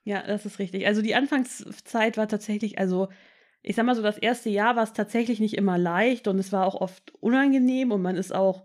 Ja, 0.05 0.23
das 0.27 0.47
ist 0.47 0.59
richtig. 0.59 0.87
Also 0.87 1.03
die 1.03 1.15
Anfangszeit 1.15 2.17
war 2.17 2.29
tatsächlich, 2.29 2.79
also 2.79 3.09
ich 3.63 3.77
sag 3.77 3.85
mal 3.85 3.95
so, 3.95 4.01
das 4.01 4.17
erste 4.17 4.49
Jahr 4.49 4.75
war 4.75 4.85
es 4.85 4.95
tatsächlich 4.95 5.39
nicht 5.39 5.55
immer 5.55 5.77
leicht 5.77 6.29
und 6.29 6.39
es 6.39 6.51
war 6.51 6.65
auch 6.67 6.81
oft 6.81 7.13
unangenehm 7.21 7.93
und 7.93 8.01
man 8.01 8.17
ist 8.17 8.35
auch, 8.35 8.65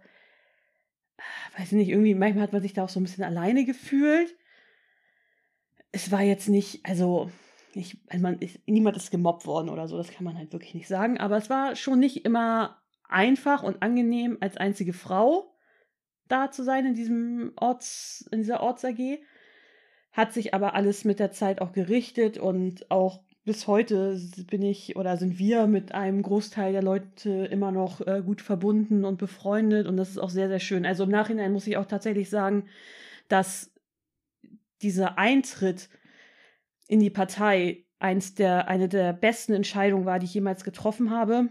weiß 1.57 1.65
ich 1.65 1.71
nicht, 1.73 1.89
irgendwie, 1.89 2.15
manchmal 2.15 2.43
hat 2.43 2.53
man 2.53 2.61
sich 2.61 2.71
da 2.71 2.85
auch 2.85 2.89
so 2.89 3.01
ein 3.01 3.03
bisschen 3.03 3.25
alleine 3.25 3.65
gefühlt. 3.65 4.33
Es 5.91 6.11
war 6.13 6.21
jetzt 6.21 6.47
nicht, 6.47 6.85
also 6.85 7.29
ich, 7.77 7.99
also 8.09 8.23
man 8.23 8.39
ist, 8.39 8.59
niemand 8.67 8.97
ist 8.97 9.11
gemobbt 9.11 9.45
worden 9.45 9.69
oder 9.69 9.87
so, 9.87 9.97
das 9.97 10.11
kann 10.11 10.25
man 10.25 10.37
halt 10.37 10.51
wirklich 10.53 10.73
nicht 10.73 10.87
sagen. 10.87 11.19
Aber 11.19 11.37
es 11.37 11.49
war 11.49 11.75
schon 11.75 11.99
nicht 11.99 12.25
immer 12.25 12.81
einfach 13.07 13.63
und 13.63 13.81
angenehm, 13.81 14.37
als 14.41 14.57
einzige 14.57 14.93
Frau 14.93 15.53
da 16.27 16.51
zu 16.51 16.63
sein 16.63 16.85
in 16.85 16.93
diesem 16.93 17.53
Orts, 17.55 18.27
in 18.31 18.39
dieser 18.39 18.61
Orts 18.61 18.83
AG. 18.83 19.19
Hat 20.11 20.33
sich 20.33 20.53
aber 20.53 20.73
alles 20.73 21.05
mit 21.05 21.19
der 21.19 21.31
Zeit 21.31 21.61
auch 21.61 21.71
gerichtet 21.71 22.37
und 22.37 22.89
auch 22.91 23.21
bis 23.45 23.65
heute 23.65 24.19
bin 24.49 24.61
ich 24.61 24.97
oder 24.97 25.15
sind 25.15 25.39
wir 25.39 25.67
mit 25.67 25.93
einem 25.93 26.21
Großteil 26.21 26.73
der 26.73 26.83
Leute 26.83 27.45
immer 27.45 27.71
noch 27.71 28.05
äh, 28.05 28.21
gut 28.25 28.41
verbunden 28.41 29.05
und 29.05 29.17
befreundet 29.17 29.87
und 29.87 29.95
das 29.95 30.09
ist 30.09 30.17
auch 30.17 30.29
sehr, 30.29 30.49
sehr 30.49 30.59
schön. 30.59 30.85
Also 30.85 31.05
im 31.05 31.11
Nachhinein 31.11 31.53
muss 31.53 31.65
ich 31.65 31.77
auch 31.77 31.85
tatsächlich 31.85 32.29
sagen, 32.29 32.65
dass 33.29 33.71
dieser 34.81 35.17
Eintritt 35.17 35.87
in 36.87 36.99
die 36.99 37.09
Partei 37.09 37.85
eins 37.99 38.35
der, 38.35 38.67
eine 38.67 38.87
der 38.87 39.13
besten 39.13 39.53
Entscheidungen 39.53 40.05
war, 40.05 40.19
die 40.19 40.25
ich 40.25 40.33
jemals 40.33 40.63
getroffen 40.63 41.11
habe. 41.11 41.49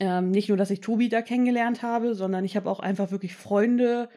Ähm, 0.00 0.30
nicht 0.30 0.48
nur, 0.48 0.58
dass 0.58 0.70
ich 0.70 0.80
Tobi 0.80 1.08
da 1.08 1.22
kennengelernt 1.22 1.82
habe, 1.82 2.14
sondern 2.14 2.44
ich 2.44 2.56
habe 2.56 2.70
auch 2.70 2.80
einfach 2.80 3.10
wirklich 3.10 3.36
Freunde 3.36 4.08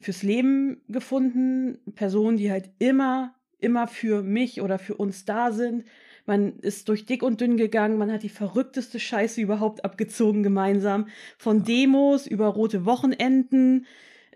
fürs 0.00 0.22
Leben 0.22 0.82
gefunden, 0.88 1.78
Personen, 1.94 2.38
die 2.38 2.50
halt 2.50 2.70
immer, 2.78 3.34
immer 3.58 3.86
für 3.86 4.22
mich 4.22 4.62
oder 4.62 4.78
für 4.78 4.96
uns 4.96 5.26
da 5.26 5.52
sind. 5.52 5.84
Man 6.26 6.58
ist 6.60 6.88
durch 6.88 7.06
dick 7.06 7.22
und 7.22 7.40
dünn 7.40 7.56
gegangen, 7.56 7.98
man 7.98 8.12
hat 8.12 8.22
die 8.22 8.28
verrückteste 8.28 8.98
Scheiße 8.98 9.40
überhaupt 9.40 9.84
abgezogen 9.84 10.42
gemeinsam. 10.42 11.08
Von 11.36 11.64
Demos 11.64 12.26
über 12.26 12.46
rote 12.46 12.86
Wochenenden, 12.86 13.86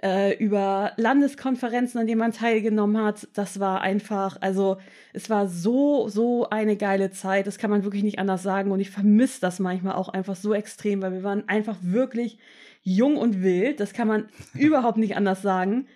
äh, 0.04 0.36
über 0.36 0.92
Landeskonferenzen, 0.98 1.98
an 1.98 2.06
denen 2.06 2.18
man 2.18 2.32
teilgenommen 2.32 3.02
hat. 3.02 3.26
Das 3.32 3.58
war 3.58 3.80
einfach, 3.80 4.36
also 4.42 4.76
es 5.14 5.30
war 5.30 5.48
so, 5.48 6.08
so 6.08 6.48
eine 6.50 6.76
geile 6.76 7.10
Zeit. 7.10 7.46
Das 7.46 7.56
kann 7.56 7.70
man 7.70 7.84
wirklich 7.84 8.02
nicht 8.02 8.18
anders 8.18 8.42
sagen. 8.42 8.70
Und 8.70 8.80
ich 8.80 8.90
vermisse 8.90 9.40
das 9.40 9.60
manchmal 9.60 9.94
auch 9.94 10.10
einfach 10.10 10.36
so 10.36 10.52
extrem, 10.52 11.00
weil 11.00 11.12
wir 11.12 11.22
waren 11.22 11.48
einfach 11.48 11.78
wirklich 11.80 12.38
jung 12.82 13.16
und 13.16 13.42
wild. 13.42 13.80
Das 13.80 13.94
kann 13.94 14.06
man 14.06 14.28
überhaupt 14.54 14.98
nicht 14.98 15.16
anders 15.16 15.40
sagen. 15.40 15.86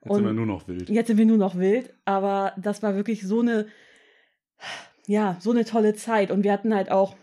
Jetzt 0.00 0.10
und 0.10 0.16
sind 0.16 0.26
wir 0.26 0.32
nur 0.32 0.46
noch 0.46 0.66
wild. 0.66 0.90
Jetzt 0.90 1.06
sind 1.06 1.18
wir 1.18 1.26
nur 1.26 1.38
noch 1.38 1.56
wild. 1.56 1.94
Aber 2.04 2.54
das 2.56 2.82
war 2.82 2.96
wirklich 2.96 3.22
so 3.22 3.40
eine, 3.40 3.66
ja, 5.06 5.36
so 5.38 5.52
eine 5.52 5.64
tolle 5.64 5.94
Zeit. 5.94 6.32
Und 6.32 6.42
wir 6.42 6.50
hatten 6.50 6.74
halt 6.74 6.90
auch 6.90 7.14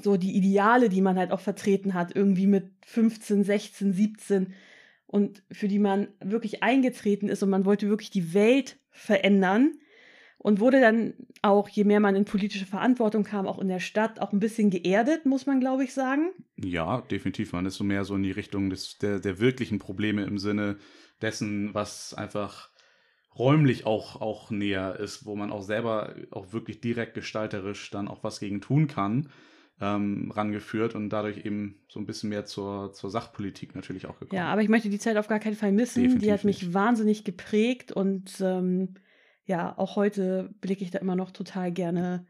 so 0.00 0.16
die 0.16 0.34
Ideale, 0.34 0.88
die 0.88 1.02
man 1.02 1.18
halt 1.18 1.30
auch 1.30 1.40
vertreten 1.40 1.92
hat, 1.92 2.16
irgendwie 2.16 2.46
mit 2.46 2.70
15, 2.86 3.44
16, 3.44 3.92
17 3.92 4.54
und 5.06 5.42
für 5.50 5.68
die 5.68 5.78
man 5.78 6.08
wirklich 6.20 6.62
eingetreten 6.62 7.28
ist 7.28 7.42
und 7.42 7.50
man 7.50 7.64
wollte 7.64 7.88
wirklich 7.88 8.10
die 8.10 8.34
Welt 8.34 8.78
verändern 8.90 9.72
und 10.38 10.60
wurde 10.60 10.80
dann 10.80 11.14
auch, 11.42 11.68
je 11.68 11.84
mehr 11.84 12.00
man 12.00 12.16
in 12.16 12.24
politische 12.24 12.66
Verantwortung 12.66 13.24
kam, 13.24 13.46
auch 13.46 13.58
in 13.58 13.68
der 13.68 13.80
Stadt, 13.80 14.20
auch 14.20 14.32
ein 14.32 14.38
bisschen 14.40 14.70
geerdet, 14.70 15.26
muss 15.26 15.46
man, 15.46 15.60
glaube 15.60 15.84
ich, 15.84 15.94
sagen. 15.94 16.30
Ja, 16.56 17.00
definitiv. 17.02 17.52
Man 17.52 17.66
ist 17.66 17.76
so 17.76 17.84
mehr 17.84 18.04
so 18.04 18.14
in 18.14 18.22
die 18.22 18.32
Richtung 18.32 18.70
des, 18.70 18.98
der, 18.98 19.18
der 19.18 19.40
wirklichen 19.40 19.78
Probleme 19.78 20.24
im 20.24 20.38
Sinne 20.38 20.76
dessen, 21.22 21.74
was 21.74 22.14
einfach 22.14 22.70
räumlich 23.38 23.86
auch, 23.86 24.20
auch 24.20 24.50
näher 24.50 24.98
ist, 24.98 25.26
wo 25.26 25.36
man 25.36 25.52
auch 25.52 25.62
selber 25.62 26.14
auch 26.30 26.52
wirklich 26.52 26.80
direkt 26.80 27.14
gestalterisch 27.14 27.90
dann 27.90 28.08
auch 28.08 28.22
was 28.22 28.40
gegen 28.40 28.60
tun 28.60 28.86
kann 28.86 29.28
ähm, 29.80 30.30
rangeführt 30.30 30.94
und 30.94 31.10
dadurch 31.10 31.44
eben 31.44 31.76
so 31.88 32.00
ein 32.00 32.06
bisschen 32.06 32.30
mehr 32.30 32.46
zur, 32.46 32.92
zur 32.92 33.10
Sachpolitik 33.10 33.74
natürlich 33.74 34.06
auch 34.06 34.18
gekommen. 34.18 34.36
Ja, 34.38 34.48
aber 34.48 34.62
ich 34.62 34.68
möchte 34.68 34.88
die 34.88 34.98
Zeit 34.98 35.16
auf 35.16 35.28
gar 35.28 35.38
keinen 35.38 35.56
Fall 35.56 35.72
missen. 35.72 36.02
Definitiv 36.02 36.26
die 36.26 36.32
hat 36.32 36.44
mich 36.44 36.62
nicht. 36.62 36.74
wahnsinnig 36.74 37.24
geprägt 37.24 37.92
und 37.92 38.40
ähm, 38.40 38.94
ja, 39.44 39.76
auch 39.76 39.96
heute 39.96 40.54
blicke 40.60 40.82
ich 40.82 40.90
da 40.90 40.98
immer 40.98 41.14
noch 41.14 41.30
total 41.30 41.72
gerne 41.72 42.26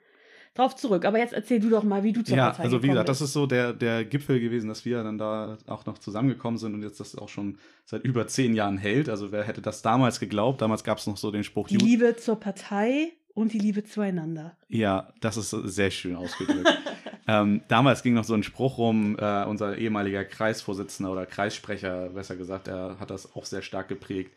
drauf 0.55 0.75
zurück. 0.75 1.05
Aber 1.05 1.19
jetzt 1.19 1.35
erzähl 1.35 1.61
du 1.61 1.71
doch 1.71 1.85
mal, 1.85 2.03
wie 2.03 2.13
du 2.13 2.23
zur 2.23 2.37
ja, 2.37 2.47
Partei 2.47 2.65
also 2.65 2.83
wie 2.83 2.89
gesagt, 2.89 3.07
bist. 3.07 3.21
das 3.21 3.29
ist 3.29 3.33
so 3.33 3.47
der, 3.47 3.73
der 3.73 4.05
Gipfel 4.05 4.41
gewesen, 4.41 4.69
dass 4.69 4.85
wir 4.85 5.03
dann 5.03 5.19
da 5.19 5.59
auch 5.67 5.87
noch 5.87 5.99
zusammengekommen 5.99 6.59
sind 6.59 6.75
und 6.75 6.83
jetzt 6.83 6.99
das 6.99 7.17
auch 7.17 7.29
schon 7.29 7.59
seit 7.85 8.05
über 8.05 8.27
zehn 8.27 8.55
Jahren 8.55 8.79
hält. 8.79 9.09
Also 9.09 9.33
wer 9.33 9.45
hätte 9.45 9.63
das 9.63 9.83
damals 9.83 10.19
geglaubt? 10.19 10.63
Damals 10.63 10.83
gab 10.83 10.99
es 10.99 11.07
noch 11.07 11.17
so 11.17 11.31
den 11.31 11.45
Spruch. 11.45 11.69
Die 11.69 11.77
Liebe 11.77 12.17
zur 12.17 12.41
Partei 12.41 13.13
und 13.37 13.53
die 13.53 13.59
Liebe 13.59 13.85
zueinander. 13.85 14.57
Ja, 14.67 15.13
das 15.21 15.37
ist 15.37 15.51
sehr 15.51 15.91
schön 15.91 16.17
ausgedrückt. 16.17 16.73
ähm, 17.29 17.61
damals 17.69 18.03
ging 18.03 18.15
noch 18.15 18.25
so 18.25 18.33
ein 18.33 18.43
Spruch 18.43 18.79
rum, 18.79 19.15
äh, 19.19 19.45
unser 19.45 19.77
ehemaliger 19.77 20.25
Kreisvorsitzender 20.25 21.13
oder 21.13 21.27
Kreissprecher, 21.27 22.09
besser 22.09 22.37
gesagt, 22.37 22.67
er 22.67 22.97
hat 22.99 23.11
das 23.11 23.37
auch 23.37 23.45
sehr 23.45 23.61
stark 23.61 23.89
geprägt, 23.89 24.35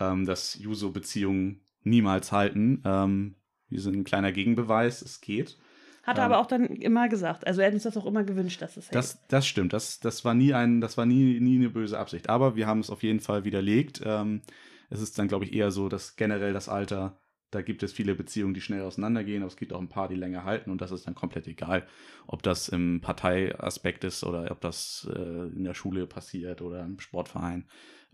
ähm, 0.00 0.24
dass 0.24 0.54
Juso-Beziehungen 0.54 1.60
niemals 1.82 2.32
halten. 2.32 2.82
Ähm, 2.86 3.34
wir 3.68 3.82
sind 3.82 3.96
ein 3.96 4.04
kleiner 4.04 4.32
Gegenbeweis, 4.32 5.02
es 5.02 5.20
geht. 5.20 5.58
Hat 6.02 6.16
er 6.16 6.24
ähm, 6.24 6.32
aber 6.32 6.40
auch 6.40 6.46
dann 6.46 6.64
immer 6.64 7.10
gesagt. 7.10 7.46
Also 7.46 7.60
er 7.60 7.66
hat 7.66 7.74
uns 7.74 7.82
das 7.82 7.98
auch 7.98 8.06
immer 8.06 8.24
gewünscht, 8.24 8.62
dass 8.62 8.78
es 8.78 8.86
hält. 8.86 8.94
Das, 8.94 9.26
das 9.28 9.46
stimmt. 9.46 9.74
Das, 9.74 10.00
das 10.00 10.24
war 10.24 10.32
nie 10.32 10.54
ein, 10.54 10.80
das 10.80 10.96
war 10.96 11.04
nie, 11.04 11.38
nie 11.38 11.56
eine 11.56 11.68
böse 11.68 11.98
Absicht. 11.98 12.30
Aber 12.30 12.56
wir 12.56 12.66
haben 12.66 12.80
es 12.80 12.88
auf 12.88 13.02
jeden 13.02 13.20
Fall 13.20 13.44
widerlegt. 13.44 14.00
Ähm, 14.02 14.40
es 14.88 15.02
ist 15.02 15.18
dann, 15.18 15.28
glaube 15.28 15.44
ich, 15.44 15.52
eher 15.52 15.70
so, 15.70 15.90
dass 15.90 16.16
generell 16.16 16.54
das 16.54 16.70
Alter 16.70 17.20
da 17.50 17.62
gibt 17.62 17.82
es 17.82 17.92
viele 17.92 18.14
Beziehungen, 18.14 18.54
die 18.54 18.60
schnell 18.60 18.82
auseinandergehen, 18.82 19.42
aber 19.42 19.48
es 19.48 19.56
gibt 19.56 19.72
auch 19.72 19.80
ein 19.80 19.88
paar, 19.88 20.08
die 20.08 20.14
länger 20.14 20.44
halten 20.44 20.70
und 20.70 20.80
das 20.80 20.90
ist 20.90 21.06
dann 21.06 21.14
komplett 21.14 21.46
egal, 21.46 21.86
ob 22.26 22.42
das 22.42 22.68
im 22.68 23.00
Parteiaspekt 23.00 24.04
ist 24.04 24.24
oder 24.24 24.50
ob 24.50 24.60
das 24.60 25.08
äh, 25.14 25.48
in 25.48 25.64
der 25.64 25.74
Schule 25.74 26.06
passiert 26.06 26.60
oder 26.60 26.84
im 26.84 27.00
Sportverein. 27.00 27.68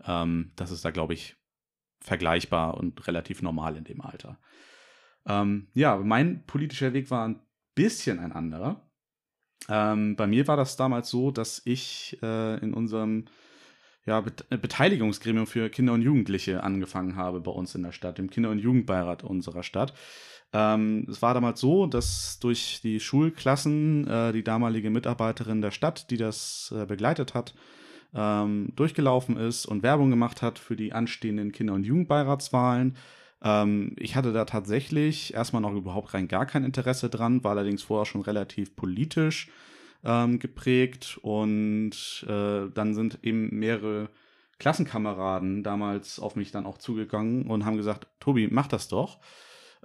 Ähm, 0.05 0.51
das 0.55 0.71
ist 0.71 0.85
da, 0.85 0.91
glaube 0.91 1.13
ich, 1.13 1.35
vergleichbar 1.99 2.77
und 2.77 3.07
relativ 3.07 3.41
normal 3.41 3.75
in 3.75 3.83
dem 3.83 4.01
Alter. 4.01 4.39
Ähm, 5.25 5.67
ja, 5.73 5.97
mein 5.97 6.45
politischer 6.45 6.93
Weg 6.93 7.09
war 7.11 7.27
ein 7.27 7.41
bisschen 7.73 8.19
ein 8.19 8.31
anderer. 8.31 8.89
Ähm, 9.67 10.15
bei 10.15 10.27
mir 10.27 10.47
war 10.47 10.57
das 10.57 10.77
damals 10.77 11.09
so, 11.09 11.31
dass 11.31 11.61
ich 11.65 12.17
äh, 12.21 12.59
in 12.59 12.73
unserem 12.73 13.25
ja, 14.05 14.23
äh, 14.49 14.57
Beteiligungsgremium 14.57 15.47
für 15.47 15.69
Kinder 15.69 15.93
und 15.93 16.01
Jugendliche 16.01 16.63
angefangen 16.63 17.15
habe 17.15 17.41
bei 17.41 17.51
uns 17.51 17.75
in 17.75 17.83
der 17.83 17.91
Stadt, 17.91 18.17
dem 18.17 18.29
Kinder- 18.29 18.51
und 18.51 18.59
Jugendbeirat 18.59 19.23
unserer 19.23 19.63
Stadt. 19.63 19.93
Ähm, 20.53 21.07
es 21.09 21.21
war 21.21 21.33
damals 21.33 21.59
so, 21.59 21.87
dass 21.87 22.39
durch 22.39 22.79
die 22.83 22.99
Schulklassen 22.99 24.07
äh, 24.07 24.31
die 24.31 24.43
damalige 24.43 24.89
Mitarbeiterin 24.89 25.61
der 25.61 25.71
Stadt, 25.71 26.09
die 26.11 26.17
das 26.17 26.73
äh, 26.75 26.85
begleitet 26.85 27.33
hat, 27.33 27.55
ähm, 28.13 28.71
durchgelaufen 28.75 29.37
ist 29.37 29.65
und 29.65 29.83
Werbung 29.83 30.09
gemacht 30.09 30.41
hat 30.41 30.59
für 30.59 30.75
die 30.75 30.93
anstehenden 30.93 31.51
Kinder- 31.51 31.73
und 31.73 31.83
Jugendbeiratswahlen. 31.83 32.95
Ähm, 33.43 33.95
ich 33.97 34.15
hatte 34.15 34.31
da 34.31 34.45
tatsächlich 34.45 35.33
erstmal 35.33 35.61
noch 35.61 35.73
überhaupt 35.73 36.13
rein 36.13 36.27
gar 36.27 36.45
kein 36.45 36.63
Interesse 36.63 37.09
dran, 37.09 37.43
war 37.43 37.51
allerdings 37.51 37.81
vorher 37.83 38.05
schon 38.05 38.21
relativ 38.21 38.75
politisch 38.75 39.49
ähm, 40.05 40.39
geprägt 40.39 41.19
und 41.21 42.25
äh, 42.27 42.69
dann 42.73 42.93
sind 42.93 43.19
eben 43.23 43.49
mehrere 43.57 44.09
Klassenkameraden 44.59 45.63
damals 45.63 46.19
auf 46.19 46.35
mich 46.35 46.51
dann 46.51 46.65
auch 46.65 46.77
zugegangen 46.77 47.47
und 47.47 47.65
haben 47.65 47.77
gesagt, 47.77 48.07
Tobi, 48.19 48.47
mach 48.49 48.67
das 48.67 48.87
doch. 48.87 49.19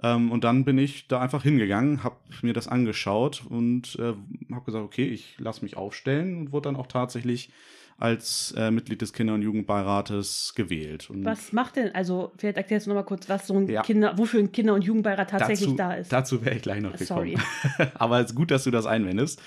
Ähm, 0.01 0.31
und 0.31 0.43
dann 0.43 0.63
bin 0.63 0.77
ich 0.77 1.07
da 1.07 1.19
einfach 1.19 1.43
hingegangen, 1.43 2.03
habe 2.03 2.17
mir 2.41 2.53
das 2.53 2.67
angeschaut 2.67 3.43
und 3.49 3.97
äh, 3.99 4.13
habe 4.53 4.65
gesagt, 4.65 4.85
okay, 4.85 5.05
ich 5.05 5.37
lasse 5.39 5.63
mich 5.63 5.75
aufstellen 5.75 6.37
und 6.37 6.51
wurde 6.51 6.69
dann 6.69 6.75
auch 6.75 6.87
tatsächlich 6.87 7.51
als 8.01 8.53
äh, 8.57 8.71
Mitglied 8.71 9.01
des 9.01 9.13
Kinder- 9.13 9.35
und 9.35 9.43
Jugendbeirates 9.43 10.53
gewählt. 10.55 11.09
Und 11.09 11.23
was 11.23 11.53
macht 11.53 11.75
denn, 11.75 11.93
also 11.93 12.31
vielleicht 12.37 12.57
erklärst 12.57 12.87
du 12.87 12.89
nochmal 12.89 13.05
kurz, 13.05 13.29
was 13.29 13.45
so 13.45 13.55
ein 13.55 13.67
ja. 13.67 13.83
Kinder, 13.83 14.17
wofür 14.17 14.39
ein 14.39 14.51
Kinder- 14.51 14.73
und 14.73 14.83
Jugendbeirat 14.83 15.29
tatsächlich 15.29 15.69
dazu, 15.69 15.77
da 15.77 15.93
ist. 15.93 16.11
Dazu 16.11 16.43
wäre 16.43 16.55
ich 16.55 16.63
gleich 16.63 16.81
noch 16.81 16.97
gekommen. 16.97 17.37
Sorry. 17.37 17.37
Aber 17.93 18.19
es 18.19 18.31
ist 18.31 18.35
gut, 18.35 18.49
dass 18.49 18.63
du 18.63 18.71
das 18.71 18.87
einwendest. 18.87 19.41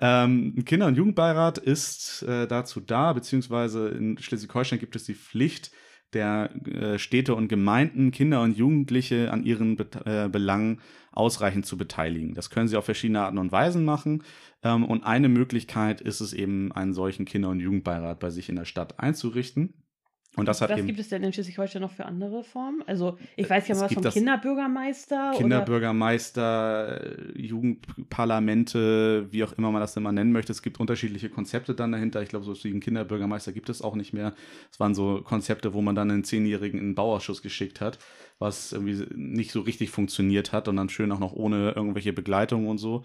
Ähm, 0.00 0.54
ein 0.56 0.64
Kinder- 0.64 0.86
und 0.86 0.96
Jugendbeirat 0.96 1.58
ist 1.58 2.22
äh, 2.22 2.46
dazu 2.46 2.80
da, 2.80 3.12
beziehungsweise 3.12 3.88
in 3.90 4.16
Schleswig-Holstein 4.16 4.78
gibt 4.78 4.96
es 4.96 5.04
die 5.04 5.14
Pflicht, 5.14 5.70
der 6.12 6.50
äh, 6.66 6.98
Städte 6.98 7.34
und 7.34 7.48
Gemeinden 7.48 8.10
Kinder 8.10 8.42
und 8.42 8.56
Jugendliche 8.56 9.30
an 9.30 9.44
ihren 9.44 9.76
Be 9.76 9.86
äh, 10.04 10.28
Belangen 10.28 10.80
ausreichend 11.12 11.66
zu 11.66 11.76
beteiligen. 11.76 12.34
Das 12.34 12.50
können 12.50 12.68
sie 12.68 12.76
auf 12.76 12.84
verschiedene 12.84 13.20
Arten 13.20 13.38
und 13.38 13.52
Weisen 13.52 13.84
machen. 13.84 14.22
Ähm, 14.62 14.84
und 14.84 15.04
eine 15.04 15.28
Möglichkeit 15.28 16.00
ist 16.00 16.20
es 16.20 16.32
eben, 16.32 16.72
einen 16.72 16.94
solchen 16.94 17.24
Kinder- 17.24 17.50
und 17.50 17.60
Jugendbeirat 17.60 18.20
bei 18.20 18.30
sich 18.30 18.48
in 18.48 18.56
der 18.56 18.64
Stadt 18.64 18.98
einzurichten. 19.00 19.74
Und 20.38 20.46
das 20.46 20.60
hat 20.60 20.70
was 20.70 20.78
eben, 20.78 20.86
gibt 20.86 21.00
es 21.00 21.08
denn 21.08 21.22
in 21.22 21.32
Schleswig-Holstein 21.32 21.82
noch 21.82 21.90
für 21.90 22.04
andere 22.04 22.44
Formen? 22.44 22.82
Also 22.86 23.18
ich 23.36 23.48
weiß 23.48 23.68
ja 23.68 23.74
mal 23.74 23.82
was 23.82 23.92
vom 23.92 24.04
Kinderbürgermeister. 24.04 25.32
Kinderbürgermeister, 25.36 27.00
oder? 27.00 27.38
Jugendparlamente, 27.38 29.26
wie 29.30 29.44
auch 29.44 29.52
immer 29.52 29.70
man 29.70 29.80
das 29.80 29.96
immer 29.96 30.12
nennen 30.12 30.32
möchte. 30.32 30.52
Es 30.52 30.62
gibt 30.62 30.80
unterschiedliche 30.80 31.28
Konzepte 31.28 31.74
dann 31.74 31.92
dahinter. 31.92 32.22
Ich 32.22 32.28
glaube, 32.28 32.44
so 32.44 32.54
wie 32.64 32.70
einen 32.70 32.80
Kinderbürgermeister 32.80 33.52
gibt 33.52 33.68
es 33.68 33.82
auch 33.82 33.94
nicht 33.94 34.12
mehr. 34.12 34.34
Es 34.70 34.80
waren 34.80 34.94
so 34.94 35.20
Konzepte, 35.22 35.74
wo 35.74 35.82
man 35.82 35.94
dann 35.94 36.10
einen 36.10 36.24
Zehnjährigen 36.24 36.78
in 36.78 36.86
den 36.90 36.94
Bauausschuss 36.94 37.42
geschickt 37.42 37.80
hat, 37.80 37.98
was 38.38 38.72
irgendwie 38.72 39.06
nicht 39.14 39.50
so 39.50 39.60
richtig 39.60 39.90
funktioniert 39.90 40.52
hat 40.52 40.68
und 40.68 40.76
dann 40.76 40.88
schön 40.88 41.10
auch 41.12 41.18
noch 41.18 41.32
ohne 41.32 41.72
irgendwelche 41.72 42.12
Begleitung 42.12 42.68
und 42.68 42.78
so. 42.78 43.04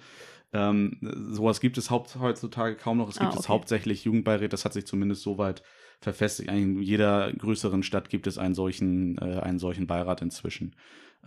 Ähm, 0.54 1.00
sowas 1.32 1.60
gibt 1.60 1.80
es 1.80 1.90
heutzutage 1.90 2.76
kaum 2.76 3.00
noch. 3.00 3.10
Es 3.10 3.16
gibt 3.16 3.26
ah, 3.26 3.30
okay. 3.32 3.40
es 3.40 3.50
hauptsächlich 3.50 4.04
Jugendbeiräte. 4.06 4.50
Das 4.50 4.66
hat 4.66 4.74
sich 4.74 4.86
zumindest 4.86 5.24
so 5.24 5.40
weit 5.40 5.64
verfestigt. 6.04 6.50
In 6.50 6.82
jeder 6.82 7.32
größeren 7.34 7.84
Stadt 7.84 8.10
gibt 8.10 8.28
es 8.28 8.38
einen 8.38 8.56
solchen, 8.56 9.18
äh, 9.18 9.40
einen 9.40 9.60
solchen 9.60 9.88
Beirat 9.88 10.22
inzwischen. 10.22 10.76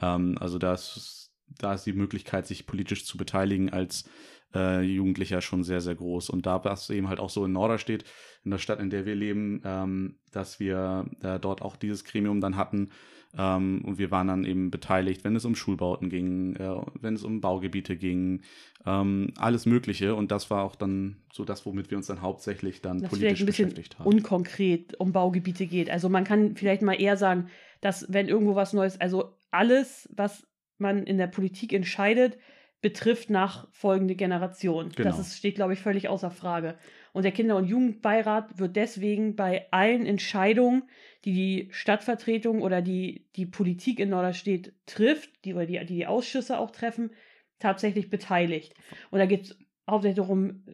Ähm, 0.00 0.36
also 0.38 0.58
da 0.58 0.74
ist, 0.74 1.32
da 1.58 1.74
ist 1.74 1.84
die 1.84 1.92
Möglichkeit, 1.92 2.46
sich 2.46 2.66
politisch 2.66 3.04
zu 3.04 3.18
beteiligen 3.18 3.70
als 3.70 4.08
äh, 4.56 4.80
Jugendlicher 4.82 5.40
schon 5.40 5.64
sehr, 5.64 5.80
sehr 5.80 5.94
groß. 5.94 6.30
Und 6.30 6.46
da 6.46 6.64
was 6.64 6.90
eben 6.90 7.08
halt 7.08 7.20
auch 7.20 7.30
so 7.30 7.44
in 7.44 7.52
Norderstedt, 7.52 8.04
in 8.44 8.50
der 8.50 8.58
Stadt, 8.58 8.80
in 8.80 8.90
der 8.90 9.06
wir 9.06 9.14
leben, 9.14 9.62
ähm, 9.64 10.16
dass 10.32 10.60
wir 10.60 11.06
äh, 11.22 11.38
dort 11.38 11.62
auch 11.62 11.76
dieses 11.76 12.04
Gremium 12.04 12.40
dann 12.40 12.56
hatten, 12.56 12.90
ähm, 13.38 13.82
und 13.84 13.98
wir 13.98 14.10
waren 14.10 14.28
dann 14.28 14.44
eben 14.44 14.70
beteiligt, 14.70 15.24
wenn 15.24 15.36
es 15.36 15.44
um 15.44 15.54
Schulbauten 15.54 16.08
ging, 16.08 16.56
äh, 16.56 16.76
wenn 17.00 17.14
es 17.14 17.24
um 17.24 17.40
Baugebiete 17.40 17.96
ging, 17.96 18.42
ähm, 18.86 19.32
alles 19.36 19.66
Mögliche. 19.66 20.14
Und 20.14 20.30
das 20.30 20.50
war 20.50 20.62
auch 20.62 20.74
dann 20.74 21.16
so 21.32 21.44
das, 21.44 21.66
womit 21.66 21.90
wir 21.90 21.98
uns 21.98 22.06
dann 22.06 22.22
hauptsächlich 22.22 22.80
dann 22.80 23.00
das 23.00 23.10
politisch 23.10 23.40
ein 23.40 23.46
bisschen 23.46 23.68
beschäftigt 23.68 23.98
haben. 23.98 24.06
Unkonkret 24.06 24.98
um 24.98 25.12
Baugebiete 25.12 25.66
geht. 25.66 25.90
Also 25.90 26.08
man 26.08 26.24
kann 26.24 26.56
vielleicht 26.56 26.82
mal 26.82 26.94
eher 26.94 27.16
sagen, 27.16 27.48
dass 27.80 28.06
wenn 28.10 28.28
irgendwo 28.28 28.54
was 28.54 28.72
Neues, 28.72 29.00
also 29.00 29.36
alles, 29.50 30.08
was 30.14 30.46
man 30.78 31.04
in 31.04 31.18
der 31.18 31.26
Politik 31.26 31.72
entscheidet, 31.72 32.38
betrifft 32.82 33.30
nach 33.30 33.68
folgende 33.72 34.14
Generation. 34.14 34.90
Genau. 34.90 35.08
Das 35.08 35.18
ist, 35.18 35.36
steht, 35.36 35.56
glaube 35.56 35.72
ich, 35.72 35.80
völlig 35.80 36.08
außer 36.08 36.30
Frage. 36.30 36.76
Und 37.12 37.22
der 37.22 37.32
Kinder- 37.32 37.56
und 37.56 37.66
Jugendbeirat 37.66 38.58
wird 38.58 38.76
deswegen 38.76 39.36
bei 39.36 39.66
allen 39.70 40.04
Entscheidungen, 40.04 40.82
die 41.24 41.32
die 41.32 41.68
Stadtvertretung 41.72 42.62
oder 42.62 42.82
die, 42.82 43.26
die 43.36 43.46
Politik 43.46 43.98
in 43.98 44.10
Norderstedt 44.10 44.74
trifft, 44.84 45.30
die, 45.44 45.54
oder 45.54 45.66
die, 45.66 45.84
die 45.86 46.06
Ausschüsse 46.06 46.58
auch 46.58 46.70
treffen, 46.70 47.10
tatsächlich 47.58 48.10
beteiligt. 48.10 48.74
Und 49.10 49.18
da 49.18 49.26
geht 49.26 49.44
es 49.44 49.58
hauptsächlich 49.88 50.18
darum, 50.18 50.64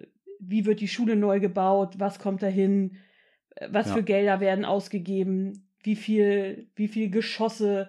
wie 0.40 0.66
wird 0.66 0.80
die 0.80 0.88
Schule 0.88 1.14
neu 1.14 1.38
gebaut, 1.38 1.94
was 1.98 2.18
kommt 2.18 2.42
dahin, 2.42 2.96
was 3.68 3.88
ja. 3.88 3.94
für 3.94 4.02
Gelder 4.02 4.40
werden 4.40 4.64
ausgegeben, 4.64 5.68
wie 5.82 5.96
viel, 5.96 6.68
wie 6.74 6.88
viel 6.88 7.10
Geschosse 7.10 7.88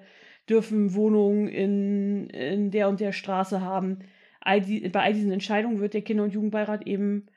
dürfen 0.50 0.94
Wohnungen 0.94 1.48
in, 1.48 2.30
in 2.30 2.72
der 2.72 2.90
und 2.90 3.00
der 3.00 3.12
Straße 3.12 3.62
haben. 3.62 4.00
All 4.42 4.62
die, 4.62 4.88
bei 4.90 5.02
all 5.02 5.14
diesen 5.14 5.32
Entscheidungen 5.32 5.80
wird 5.80 5.94
der 5.94 6.02
Kinder- 6.02 6.24
und 6.24 6.34
Jugendbeirat 6.34 6.86
eben 6.86 7.28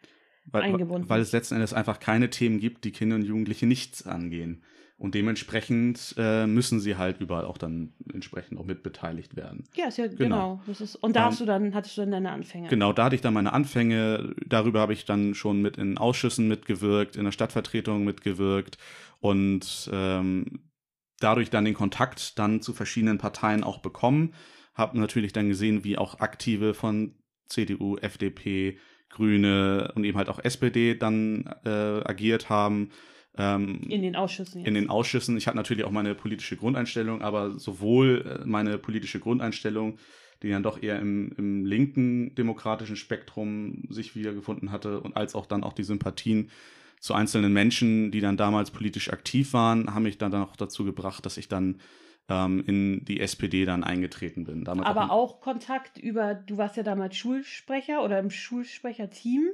weil, 0.47 0.63
eingebunden. 0.63 1.09
Weil 1.09 1.21
es 1.21 1.33
letzten 1.33 1.55
Endes 1.55 1.73
einfach 1.73 2.01
keine 2.01 2.31
Themen 2.31 2.59
gibt, 2.59 2.85
die 2.85 2.93
Kinder 2.93 3.17
und 3.17 3.23
Jugendliche 3.23 3.67
nichts 3.67 4.07
angehen. 4.07 4.63
Und 4.99 5.15
dementsprechend 5.15 6.15
äh, 6.17 6.47
müssen 6.47 6.81
sie 6.81 6.97
halt 6.97 7.21
überall 7.21 7.45
auch 7.45 7.59
dann 7.59 7.93
entsprechend 8.15 8.59
auch 8.59 8.65
mitbeteiligt 8.65 9.37
werden. 9.37 9.65
Ja, 9.75 9.89
ist 9.89 9.99
ja 9.99 10.07
genau. 10.07 10.19
genau 10.19 10.61
das 10.67 10.81
ist, 10.81 10.97
und 10.97 11.15
da 11.15 11.21
ähm, 11.21 11.27
hast 11.27 11.41
du 11.41 11.45
dann, 11.45 11.75
hattest 11.75 11.99
du 11.99 12.01
dann 12.01 12.13
deine 12.13 12.31
Anfänge. 12.31 12.69
Genau, 12.69 12.95
da 12.95 13.05
hatte 13.05 13.15
ich 13.15 13.21
dann 13.21 13.35
meine 13.35 13.53
Anfänge. 13.53 14.35
Darüber 14.47 14.81
habe 14.81 14.95
ich 14.95 15.05
dann 15.05 15.35
schon 15.35 15.61
mit 15.61 15.77
in 15.77 15.99
Ausschüssen 15.99 16.49
mitgewirkt, 16.49 17.17
in 17.17 17.25
der 17.25 17.33
Stadtvertretung 17.33 18.05
mitgewirkt 18.05 18.79
und 19.21 19.91
ähm, 19.93 20.61
dadurch 21.21 21.51
dann 21.51 21.65
den 21.65 21.75
Kontakt 21.75 22.39
dann 22.39 22.61
zu 22.61 22.73
verschiedenen 22.73 23.19
Parteien 23.19 23.65
auch 23.65 23.79
bekommen. 23.79 24.35
Habe 24.75 24.99
natürlich 24.99 25.33
dann 25.33 25.49
gesehen, 25.49 25.85
wie 25.85 25.97
auch 25.97 26.21
Aktive 26.21 26.75
von 26.75 27.15
CDU, 27.49 27.97
FDP, 27.97 28.79
Grüne 29.09 29.93
und 29.95 30.05
eben 30.05 30.19
halt 30.19 30.29
auch 30.29 30.39
SPD 30.43 30.95
dann 30.95 31.49
äh, 31.65 31.69
agiert 32.05 32.51
haben. 32.51 32.91
Ähm, 33.39 33.83
in 33.89 34.03
den 34.03 34.17
Ausschüssen. 34.17 34.61
Jetzt. 34.61 34.69
In 34.69 34.75
den 34.75 34.91
Ausschüssen. 34.91 35.37
Ich 35.37 35.47
hatte 35.47 35.57
natürlich 35.57 35.85
auch 35.85 35.91
meine 35.91 36.15
politische 36.15 36.57
Grundeinstellung, 36.57 37.23
aber 37.23 37.59
sowohl 37.59 38.41
äh, 38.43 38.47
meine 38.47 38.79
politische 38.79 39.21
Grundeinstellung, 39.21 39.99
die 40.43 40.51
dann 40.51 40.63
doch 40.63 40.83
eher 40.83 40.99
im, 40.99 41.33
im 41.37 41.65
linken 41.65 42.35
demokratischen 42.35 42.97
Spektrum 42.97 43.85
sich 43.89 44.17
wiedergefunden 44.17 44.71
hatte, 44.71 45.01
und 45.01 45.17
als 45.17 45.35
auch 45.35 45.47
dann 45.47 45.65
auch 45.65 45.73
die 45.73 45.85
Sympathien 45.85 46.51
zu 47.01 47.15
einzelnen 47.15 47.53
Menschen, 47.53 48.11
die 48.11 48.21
dann 48.21 48.37
damals 48.37 48.71
politisch 48.71 49.13
aktiv 49.13 49.53
waren, 49.53 49.95
haben 49.95 50.05
mich 50.05 50.19
dann 50.19 50.35
auch 50.35 50.57
dazu 50.57 50.85
gebracht, 50.85 51.25
dass 51.27 51.37
ich 51.37 51.49
dann 51.49 51.81
ähm, 52.29 52.65
in 52.67 53.05
die 53.05 53.21
SPD 53.21 53.65
dann 53.65 53.85
eingetreten 53.85 54.45
bin. 54.45 54.65
Damals 54.65 54.89
Aber 54.89 55.11
auch, 55.11 55.37
auch, 55.37 55.41
Kontakt 55.41 55.99
über, 55.99 56.35
du 56.35 56.57
warst 56.57 56.77
ja 56.77 56.83
damals 56.83 57.17
Schulsprecher 57.17 58.03
oder 58.05 58.19
im 58.19 58.31
Schulsprecherteam. 58.31 59.45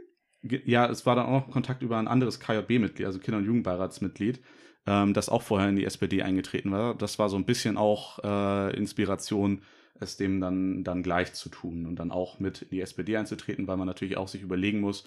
Ja, 0.42 0.88
es 0.88 1.06
war 1.06 1.14
dann 1.14 1.26
auch 1.26 1.46
noch 1.46 1.50
Kontakt 1.50 1.82
über 1.82 1.98
ein 1.98 2.08
anderes 2.08 2.40
KJB-Mitglied, 2.40 3.06
also 3.06 3.18
Kinder- 3.20 3.38
und 3.38 3.44
Jugendbeiratsmitglied, 3.44 4.40
ähm, 4.86 5.14
das 5.14 5.28
auch 5.28 5.42
vorher 5.42 5.68
in 5.68 5.76
die 5.76 5.84
SPD 5.84 6.22
eingetreten 6.22 6.72
war. 6.72 6.96
Das 6.96 7.18
war 7.18 7.28
so 7.28 7.36
ein 7.36 7.44
bisschen 7.44 7.76
auch 7.76 8.18
äh, 8.24 8.76
Inspiration, 8.76 9.62
es 10.00 10.16
dem 10.16 10.40
dann, 10.40 10.82
dann 10.82 11.02
gleich 11.02 11.32
zu 11.34 11.48
tun 11.48 11.86
und 11.86 11.96
dann 11.96 12.10
auch 12.10 12.40
mit 12.40 12.62
in 12.62 12.70
die 12.70 12.80
SPD 12.80 13.16
einzutreten, 13.16 13.68
weil 13.68 13.76
man 13.76 13.86
natürlich 13.86 14.16
auch 14.16 14.26
sich 14.26 14.42
überlegen 14.42 14.80
muss, 14.80 15.04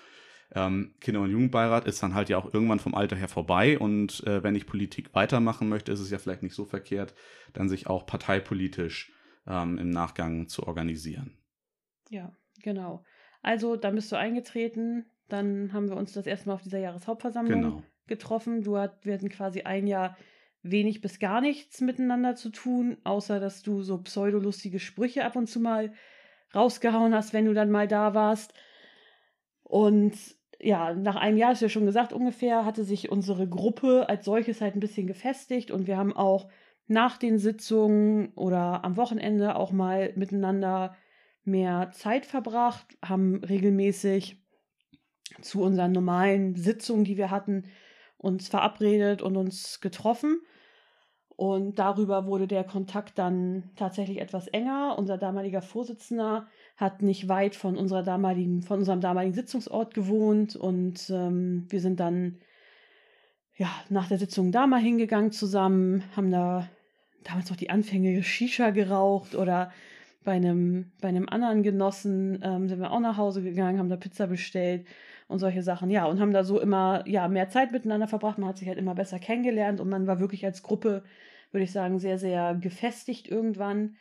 ähm, 0.54 0.96
Kinder- 1.02 1.22
und 1.22 1.32
Jugendbeirat 1.32 1.86
ist 1.86 2.02
dann 2.04 2.14
halt 2.14 2.30
ja 2.30 2.38
auch 2.38 2.54
irgendwann 2.54 2.80
vom 2.80 2.96
Alter 2.96 3.16
her 3.16 3.28
vorbei 3.28 3.80
und 3.80 4.26
äh, 4.26 4.44
wenn 4.44 4.56
ich 4.56 4.68
Politik 4.68 5.14
weitermachen 5.14 5.70
möchte, 5.70 5.92
ist 5.92 6.00
es 6.00 6.12
ja 6.12 6.18
vielleicht 6.18 6.44
nicht 6.44 6.56
so 6.56 6.66
verkehrt, 6.66 7.14
dann 7.54 7.70
sich 7.70 7.88
auch 7.88 8.06
parteipolitisch 8.06 9.12
ähm, 9.48 9.78
im 9.78 9.90
Nachgang 9.90 10.48
zu 10.48 10.68
organisieren. 10.68 11.38
Ja, 12.10 12.32
genau. 12.62 13.04
Also, 13.42 13.76
dann 13.76 13.96
bist 13.96 14.12
du 14.12 14.16
eingetreten, 14.16 15.06
dann 15.28 15.74
haben 15.74 15.90
wir 15.90 15.98
uns 15.98 16.14
das 16.14 16.28
erste 16.28 16.50
Mal 16.50 16.56
auf 16.56 16.62
dieser 16.62 16.80
Jahreshauptversammlung 16.80 17.62
genau. 17.62 17.84
getroffen. 18.08 18.64
Du 18.64 18.78
hat, 18.78 19.06
wir 19.06 19.14
hatten 19.14 19.30
quasi 19.30 19.62
ein 19.62 19.88
Jahr 19.88 20.18
wenig 20.62 21.02
bis 21.02 21.20
gar 21.20 21.42
nichts 21.42 21.82
miteinander 21.82 22.36
zu 22.36 22.50
tun, 22.50 22.98
außer 23.04 23.40
dass 23.40 23.62
du 23.62 23.84
so 23.84 24.02
pseudolustige 24.02 24.80
Sprüche 24.80 25.24
ab 25.26 25.36
und 25.36 25.48
zu 25.48 25.60
mal 25.60 25.94
rausgehauen 26.54 27.14
hast, 27.14 27.34
wenn 27.34 27.46
du 27.46 27.54
dann 27.54 27.70
mal 27.70 27.88
da 27.88 28.14
warst. 28.14 28.54
Und 29.76 30.16
ja, 30.62 30.94
nach 30.94 31.18
einem 31.18 31.36
Jahr, 31.38 31.52
ist 31.52 31.62
ja 31.62 31.68
schon 31.68 31.86
gesagt, 31.86 32.14
ungefähr 32.14 32.64
hatte 32.64 32.86
sich 32.86 33.12
unsere 33.12 33.46
Gruppe 33.46 34.08
als 34.08 34.24
solches 34.24 34.62
halt 34.62 34.74
ein 34.74 34.80
bisschen 34.80 35.06
gefestigt 35.06 35.70
und 35.70 35.86
wir 35.86 35.98
haben 35.98 36.16
auch 36.16 36.48
nach 36.88 37.18
den 37.18 37.40
Sitzungen 37.40 38.30
oder 38.36 38.86
am 38.86 38.96
Wochenende 38.96 39.58
auch 39.58 39.74
mal 39.74 40.14
miteinander 40.16 40.96
mehr 41.44 41.92
Zeit 41.92 42.26
verbracht, 42.26 42.86
haben 43.04 43.44
regelmäßig 43.44 44.42
zu 45.42 45.62
unseren 45.62 45.92
normalen 45.92 46.56
Sitzungen, 46.56 47.04
die 47.04 47.18
wir 47.18 47.30
hatten, 47.30 47.66
uns 48.18 48.48
verabredet 48.48 49.22
und 49.22 49.36
uns 49.36 49.82
getroffen. 49.82 50.40
Und 51.36 51.80
darüber 51.80 52.28
wurde 52.28 52.48
der 52.48 52.64
Kontakt 52.64 53.20
dann 53.20 53.72
tatsächlich 53.76 54.22
etwas 54.22 54.48
enger. 54.48 54.96
Unser 54.98 55.18
damaliger 55.18 55.62
Vorsitzender 55.62 56.48
hat 56.78 57.02
nicht 57.02 57.28
weit 57.30 57.56
von 57.56 57.78
unserer 57.78 58.04
damaligen, 58.04 58.62
von 58.62 58.80
unserem 58.80 59.02
damaligen 59.02 59.34
Sitzungsort 59.34 59.94
gewohnt 59.94 60.56
und 60.56 61.10
ähm, 61.10 61.66
wir 61.70 61.80
sind 61.80 62.00
dann 62.00 62.40
ja 63.56 63.70
nach 63.90 64.08
der 64.08 64.18
Sitzung 64.18 64.52
da 64.52 64.68
mal 64.68 64.82
hingegangen 64.82 65.32
zusammen, 65.32 66.04
haben 66.16 66.32
da 66.32 66.70
damals 67.24 67.50
noch 67.50 67.58
die 67.58 67.70
Anfänge 67.70 68.22
Shisha 68.24 68.72
geraucht 68.72 69.36
oder 69.36 69.72
bei 70.26 70.34
einem, 70.34 70.92
bei 71.02 71.08
einem 71.08 71.30
anderen 71.30 71.64
Genossen 71.64 72.40
ähm, 72.44 72.68
sind 72.68 72.80
wir 72.80 72.92
auch 72.92 73.00
nach 73.00 73.18
Hause 73.18 73.42
gegangen, 73.44 73.80
haben 73.80 73.90
da 73.90 73.96
Pizza 73.96 74.28
bestellt 74.28 74.86
und 75.28 75.40
solche 75.40 75.64
Sachen. 75.64 75.90
Ja, 75.90 76.06
und 76.06 76.20
haben 76.20 76.34
da 76.34 76.44
so 76.44 76.60
immer 76.60 77.04
ja, 77.08 77.28
mehr 77.28 77.50
Zeit 77.50 77.72
miteinander 77.72 78.08
verbracht. 78.08 78.38
Man 78.38 78.50
hat 78.50 78.58
sich 78.58 78.68
halt 78.68 78.78
immer 78.78 78.96
besser 78.96 79.20
kennengelernt 79.20 79.80
und 79.80 79.88
man 79.88 80.08
war 80.08 80.20
wirklich 80.20 80.44
als 80.46 80.64
Gruppe, 80.64 81.04
würde 81.52 81.64
ich 81.64 81.72
sagen, 81.72 82.00
sehr, 82.00 82.18
sehr 82.18 82.56
gefestigt 82.56 83.28
irgendwann. 83.28 83.96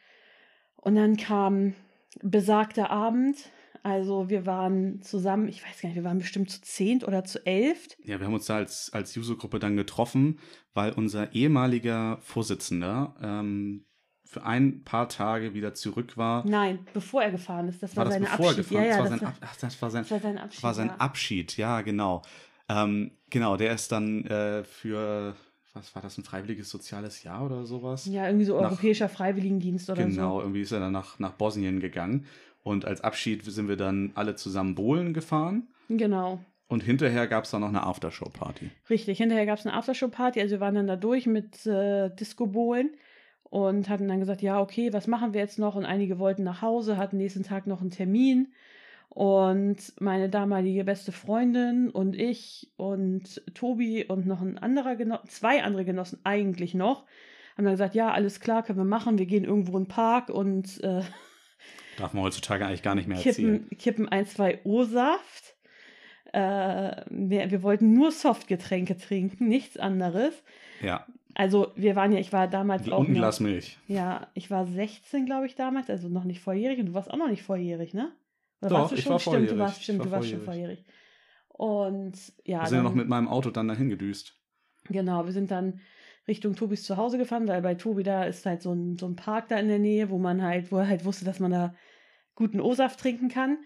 Und 0.76 0.96
dann 0.96 1.16
kam 1.16 1.74
besagter 2.22 2.90
Abend. 2.90 3.36
Also 3.82 4.30
wir 4.30 4.46
waren 4.46 5.02
zusammen, 5.02 5.46
ich 5.48 5.62
weiß 5.62 5.82
gar 5.82 5.88
nicht, 5.90 5.96
wir 5.96 6.04
waren 6.04 6.18
bestimmt 6.18 6.50
zu 6.50 6.62
zehnt 6.62 7.06
oder 7.06 7.24
zu 7.24 7.44
elft. 7.44 7.98
Ja, 8.04 8.18
wir 8.18 8.26
haben 8.26 8.34
uns 8.34 8.46
da 8.46 8.56
als, 8.56 8.90
als 8.92 9.14
Juso-Gruppe 9.14 9.58
dann 9.58 9.76
getroffen, 9.76 10.38
weil 10.72 10.92
unser 10.92 11.34
ehemaliger 11.34 12.18
Vorsitzender 12.22 13.14
ähm, 13.22 13.84
für 14.24 14.42
ein 14.42 14.84
paar 14.84 15.08
Tage 15.08 15.52
wieder 15.52 15.74
zurück 15.74 16.16
war. 16.16 16.46
Nein, 16.46 16.78
bevor 16.94 17.22
er 17.22 17.30
gefahren 17.30 17.68
ist. 17.68 17.82
Das 17.82 17.94
war, 17.94 18.06
war 18.08 18.18
das 18.18 18.30
bevor 18.30 18.50
Abschied. 18.50 18.70
Ja, 18.70 18.82
ja, 18.84 19.02
das, 19.02 19.10
war 19.10 19.18
sein, 19.18 19.32
ach, 19.40 19.56
das 19.56 19.82
war 19.82 19.90
sein, 19.90 20.02
das 20.02 20.10
war 20.10 20.20
sein 20.20 20.38
Abschied. 20.38 20.62
War 20.62 20.74
sein 20.74 20.88
ja. 20.88 20.96
Abschied, 20.96 21.56
ja, 21.56 21.80
genau. 21.82 22.22
Ähm, 22.68 23.10
genau, 23.30 23.56
der 23.56 23.74
ist 23.74 23.92
dann 23.92 24.24
äh, 24.24 24.64
für 24.64 25.36
was 25.74 25.94
war 25.94 26.02
das, 26.02 26.16
ein 26.16 26.24
freiwilliges 26.24 26.70
soziales 26.70 27.24
Jahr 27.24 27.44
oder 27.44 27.66
sowas? 27.66 28.06
Ja, 28.06 28.26
irgendwie 28.26 28.46
so 28.46 28.54
nach, 28.60 28.70
europäischer 28.70 29.08
Freiwilligendienst 29.08 29.90
oder 29.90 30.02
genau, 30.02 30.10
so. 30.10 30.16
Genau, 30.16 30.40
irgendwie 30.40 30.62
ist 30.62 30.72
er 30.72 30.80
dann 30.80 30.92
nach, 30.92 31.18
nach 31.18 31.32
Bosnien 31.32 31.80
gegangen. 31.80 32.26
Und 32.62 32.86
als 32.86 33.02
Abschied 33.02 33.44
sind 33.44 33.68
wir 33.68 33.76
dann 33.76 34.12
alle 34.14 34.36
zusammen 34.36 34.74
Bohlen 34.74 35.12
gefahren. 35.12 35.68
Genau. 35.88 36.40
Und 36.68 36.82
hinterher 36.82 37.26
gab 37.26 37.44
es 37.44 37.50
dann 37.50 37.60
noch 37.60 37.68
eine 37.68 37.82
Aftershow-Party. 37.82 38.70
Richtig, 38.88 39.18
hinterher 39.18 39.46
gab 39.46 39.58
es 39.58 39.66
eine 39.66 39.76
Aftershow-Party. 39.76 40.40
Also 40.40 40.52
wir 40.52 40.60
waren 40.60 40.76
dann 40.76 40.86
da 40.86 40.96
durch 40.96 41.26
mit 41.26 41.66
äh, 41.66 42.08
Disco-Bohlen 42.08 42.90
und 43.42 43.88
hatten 43.88 44.08
dann 44.08 44.20
gesagt, 44.20 44.42
ja, 44.42 44.60
okay, 44.60 44.92
was 44.92 45.06
machen 45.06 45.34
wir 45.34 45.40
jetzt 45.40 45.58
noch? 45.58 45.74
Und 45.74 45.84
einige 45.84 46.18
wollten 46.18 46.42
nach 46.42 46.62
Hause, 46.62 46.96
hatten 46.96 47.18
nächsten 47.18 47.42
Tag 47.42 47.66
noch 47.66 47.80
einen 47.80 47.90
Termin. 47.90 48.52
Und 49.08 49.92
meine 50.00 50.28
damalige 50.28 50.82
beste 50.84 51.12
Freundin 51.12 51.88
und 51.88 52.16
ich 52.16 52.72
und 52.76 53.42
Tobi 53.54 54.04
und 54.04 54.26
noch 54.26 54.40
ein 54.40 54.58
anderer 54.58 54.96
Genossen, 54.96 55.28
zwei 55.28 55.62
andere 55.62 55.84
Genossen 55.84 56.18
eigentlich 56.24 56.74
noch, 56.74 57.04
haben 57.56 57.64
dann 57.64 57.74
gesagt, 57.74 57.94
ja, 57.94 58.10
alles 58.10 58.40
klar, 58.40 58.64
können 58.64 58.78
wir 58.78 58.84
machen. 58.84 59.18
Wir 59.18 59.26
gehen 59.26 59.44
irgendwo 59.44 59.76
in 59.78 59.84
den 59.84 59.88
Park 59.88 60.30
und 60.30 60.82
äh, 60.82 61.02
darf 61.96 62.12
man 62.12 62.24
heutzutage 62.24 62.66
eigentlich 62.66 62.82
gar 62.82 62.96
nicht 62.96 63.06
mehr 63.06 63.18
kippen, 63.18 63.28
erzählen. 63.28 63.78
Kippen 63.78 64.08
ein, 64.08 64.26
zwei 64.26 64.60
O-Saft. 64.64 65.54
Äh, 66.32 67.04
wir, 67.08 67.52
wir 67.52 67.62
wollten 67.62 67.94
nur 67.94 68.10
Softgetränke 68.10 68.96
trinken, 68.96 69.46
nichts 69.46 69.76
anderes. 69.76 70.42
Ja. 70.82 71.06
Also 71.34 71.72
wir 71.76 71.94
waren 71.94 72.12
ja, 72.12 72.18
ich 72.18 72.32
war 72.32 72.48
damals 72.48 72.82
Die 72.82 72.92
auch. 72.92 72.98
Unglasmilch. 72.98 73.78
ja, 73.86 74.28
ich 74.34 74.50
war 74.50 74.66
16, 74.66 75.26
glaube 75.26 75.46
ich, 75.46 75.54
damals, 75.54 75.90
also 75.90 76.08
noch 76.08 76.24
nicht 76.24 76.40
volljährig 76.40 76.80
und 76.80 76.86
du 76.86 76.94
warst 76.94 77.10
auch 77.10 77.16
noch 77.16 77.28
nicht 77.28 77.42
volljährig, 77.42 77.94
ne? 77.94 78.12
Oder 78.64 78.78
Doch, 78.78 78.92
ich 78.92 79.02
schon? 79.02 79.12
war 79.12 79.20
Stimmt, 79.20 79.50
du 79.50 79.58
warst, 79.58 79.82
stimmt, 79.82 79.98
war 80.00 80.06
du 80.06 80.12
warst 80.12 80.28
schon 80.30 80.40
volljährig. 80.42 80.84
Und 81.48 82.16
ja. 82.44 82.62
Wir 82.62 82.68
sind 82.68 82.78
ja 82.78 82.82
noch 82.82 82.94
mit 82.94 83.08
meinem 83.08 83.28
Auto 83.28 83.50
dann 83.50 83.68
dahin 83.68 83.88
gedüst. 83.88 84.40
Genau, 84.88 85.24
wir 85.24 85.32
sind 85.32 85.50
dann 85.50 85.80
Richtung 86.26 86.56
Tobis 86.56 86.84
zu 86.84 86.96
Hause 86.96 87.18
gefahren, 87.18 87.48
weil 87.48 87.62
bei 87.62 87.74
Tobi 87.74 88.02
da 88.02 88.24
ist 88.24 88.46
halt 88.46 88.62
so 88.62 88.72
ein, 88.72 88.98
so 88.98 89.06
ein 89.06 89.16
Park 89.16 89.48
da 89.48 89.58
in 89.58 89.68
der 89.68 89.78
Nähe, 89.78 90.10
wo 90.10 90.18
man 90.18 90.42
halt, 90.42 90.72
wo 90.72 90.78
er 90.78 90.88
halt 90.88 91.04
wusste, 91.04 91.24
dass 91.24 91.40
man 91.40 91.50
da 91.50 91.74
guten 92.34 92.60
O-Saft 92.60 92.98
trinken 92.98 93.28
kann. 93.28 93.58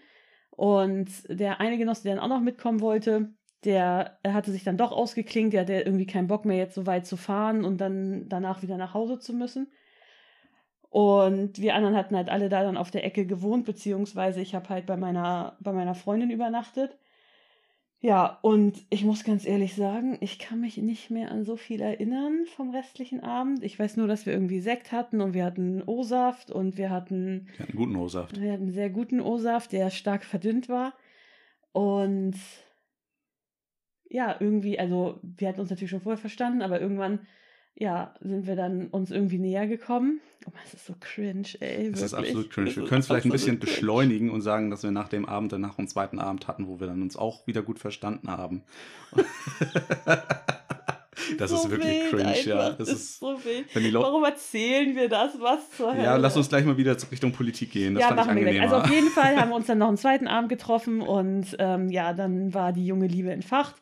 Und 0.51 1.09
der 1.29 1.61
eine 1.61 1.77
Genosse, 1.77 2.03
der 2.03 2.15
dann 2.15 2.23
auch 2.23 2.35
noch 2.35 2.41
mitkommen 2.41 2.81
wollte, 2.81 3.33
der 3.63 4.19
hatte 4.25 4.51
sich 4.51 4.63
dann 4.63 4.77
doch 4.77 4.91
ausgeklingt, 4.91 5.53
der 5.53 5.61
hatte 5.61 5.73
irgendwie 5.73 6.05
keinen 6.05 6.27
Bock 6.27 6.45
mehr, 6.45 6.57
jetzt 6.57 6.75
so 6.75 6.85
weit 6.85 7.05
zu 7.05 7.17
fahren 7.17 7.65
und 7.65 7.79
dann 7.79 8.27
danach 8.27 8.61
wieder 8.61 8.77
nach 8.77 8.93
Hause 8.93 9.19
zu 9.19 9.33
müssen. 9.33 9.71
Und 10.89 11.61
wir 11.61 11.75
anderen 11.75 11.95
hatten 11.95 12.15
halt 12.15 12.29
alle 12.29 12.49
da 12.49 12.63
dann 12.63 12.77
auf 12.77 12.89
der 12.89 13.05
Ecke 13.05 13.25
gewohnt, 13.25 13.65
beziehungsweise 13.65 14.41
ich 14.41 14.55
habe 14.55 14.69
halt 14.69 14.85
bei 14.87 14.97
meiner, 14.97 15.55
bei 15.59 15.71
meiner 15.71 15.95
Freundin 15.95 16.31
übernachtet. 16.31 16.97
Ja, 18.01 18.39
und 18.41 18.81
ich 18.89 19.03
muss 19.03 19.25
ganz 19.25 19.45
ehrlich 19.45 19.75
sagen, 19.75 20.17
ich 20.21 20.39
kann 20.39 20.61
mich 20.61 20.77
nicht 20.77 21.11
mehr 21.11 21.31
an 21.31 21.43
so 21.43 21.57
viel 21.57 21.81
erinnern 21.81 22.45
vom 22.55 22.69
restlichen 22.69 23.21
Abend. 23.21 23.61
Ich 23.61 23.77
weiß 23.77 23.97
nur, 23.97 24.07
dass 24.07 24.25
wir 24.25 24.31
irgendwie 24.31 24.61
Sekt 24.61 24.93
hatten 24.93 25.19
und 25.19 25.33
wir 25.33 25.43
hatten 25.43 25.83
O-Saft 25.85 26.49
und 26.49 26.77
wir 26.77 26.89
hatten. 26.89 27.49
Wir 27.57 27.65
hatten 27.65 27.77
guten 27.77 27.95
O-Saft. 27.97 28.39
Wir 28.39 28.53
hatten 28.53 28.63
einen 28.63 28.71
sehr 28.71 28.89
guten 28.89 29.19
O-Saft, 29.19 29.73
der 29.73 29.89
stark 29.89 30.23
verdünnt 30.23 30.69
war. 30.69 30.93
Und 31.73 32.35
ja, 34.09 34.35
irgendwie, 34.39 34.79
also 34.79 35.19
wir 35.21 35.49
hatten 35.49 35.59
uns 35.59 35.69
natürlich 35.69 35.91
schon 35.91 36.01
vorher 36.01 36.17
verstanden, 36.17 36.61
aber 36.61 36.79
irgendwann, 36.79 37.27
ja, 37.79 38.13
sind 38.19 38.45
wir 38.45 38.57
dann 38.57 38.87
uns 38.87 39.09
irgendwie 39.09 39.39
näher 39.39 39.65
gekommen. 39.65 40.19
Oh, 40.45 40.51
es 40.65 40.73
ist 40.73 40.85
so 40.85 40.93
cringe, 40.99 41.47
ey. 41.61 41.87
Es 41.87 42.01
ist 42.01 42.13
absolut 42.13 42.49
cringe. 42.49 42.75
Wir 42.75 42.85
können 42.85 42.99
es 42.99 43.07
vielleicht 43.07 43.25
ein 43.25 43.31
bisschen 43.31 43.59
cringe. 43.59 43.71
beschleunigen 43.71 44.29
und 44.29 44.41
sagen, 44.41 44.69
dass 44.69 44.83
wir 44.83 44.91
nach 44.91 45.07
dem 45.07 45.25
Abend 45.25 45.53
dann 45.53 45.61
nach 45.61 45.75
dem 45.75 45.87
zweiten 45.87 46.19
Abend 46.19 46.47
hatten, 46.47 46.67
wo 46.67 46.79
wir 46.79 46.87
dann 46.87 47.01
uns 47.01 47.15
auch 47.15 47.47
wieder 47.47 47.61
gut 47.63 47.79
verstanden 47.79 48.29
haben. 48.29 48.63
Das 51.37 51.51
so 51.51 51.57
ist 51.57 51.69
wirklich 51.69 51.91
wild, 51.91 52.09
cringe, 52.09 52.41
ja. 52.43 52.69
Das 52.71 52.87
ist, 52.87 52.95
ist 52.95 53.19
so 53.19 53.37
wild. 53.43 53.93
Warum 53.93 54.23
erzählen 54.23 54.95
wir 54.95 55.09
das? 55.09 55.39
Was 55.39 55.69
zur 55.71 55.93
Hölle? 55.93 56.03
Ja, 56.03 56.15
lass 56.15 56.35
uns 56.35 56.49
gleich 56.49 56.65
mal 56.65 56.77
wieder 56.77 56.97
Richtung 57.11 57.31
Politik 57.33 57.71
gehen. 57.71 57.93
Das 57.93 58.01
ja, 58.01 58.07
fand 58.07 58.19
machen 58.21 58.37
ich 58.37 58.45
wir 58.45 58.61
Also 58.63 58.77
auf 58.77 58.89
jeden 58.89 59.09
Fall 59.09 59.35
haben 59.37 59.49
wir 59.49 59.55
uns 59.55 59.67
dann 59.67 59.77
noch 59.77 59.89
einen 59.89 59.97
zweiten 59.97 60.27
Abend 60.27 60.49
getroffen 60.49 61.01
und 61.01 61.55
ähm, 61.59 61.89
ja, 61.89 62.13
dann 62.13 62.53
war 62.53 62.73
die 62.73 62.85
junge 62.85 63.05
Liebe 63.05 63.31
entfacht. 63.31 63.75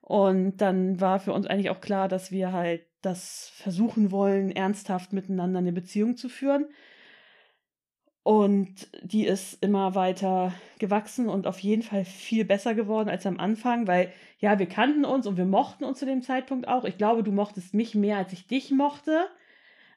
Und 0.00 0.58
dann 0.58 1.00
war 1.00 1.18
für 1.18 1.32
uns 1.32 1.46
eigentlich 1.46 1.70
auch 1.70 1.80
klar, 1.80 2.08
dass 2.08 2.30
wir 2.30 2.52
halt 2.52 2.82
das 3.02 3.50
versuchen 3.54 4.10
wollen, 4.10 4.50
ernsthaft 4.50 5.12
miteinander 5.12 5.58
eine 5.58 5.72
Beziehung 5.72 6.16
zu 6.16 6.28
führen. 6.28 6.66
Und 8.22 8.88
die 9.02 9.24
ist 9.24 9.62
immer 9.62 9.94
weiter 9.94 10.52
gewachsen 10.80 11.28
und 11.28 11.46
auf 11.46 11.60
jeden 11.60 11.82
Fall 11.82 12.04
viel 12.04 12.44
besser 12.44 12.74
geworden 12.74 13.08
als 13.08 13.24
am 13.24 13.38
Anfang, 13.38 13.86
weil 13.86 14.12
ja, 14.40 14.58
wir 14.58 14.66
kannten 14.66 15.04
uns 15.04 15.28
und 15.28 15.36
wir 15.36 15.44
mochten 15.44 15.84
uns 15.84 16.00
zu 16.00 16.06
dem 16.06 16.22
Zeitpunkt 16.22 16.66
auch. 16.66 16.84
Ich 16.84 16.98
glaube, 16.98 17.22
du 17.22 17.30
mochtest 17.30 17.72
mich 17.72 17.94
mehr, 17.94 18.16
als 18.16 18.32
ich 18.32 18.48
dich 18.48 18.72
mochte. 18.72 19.28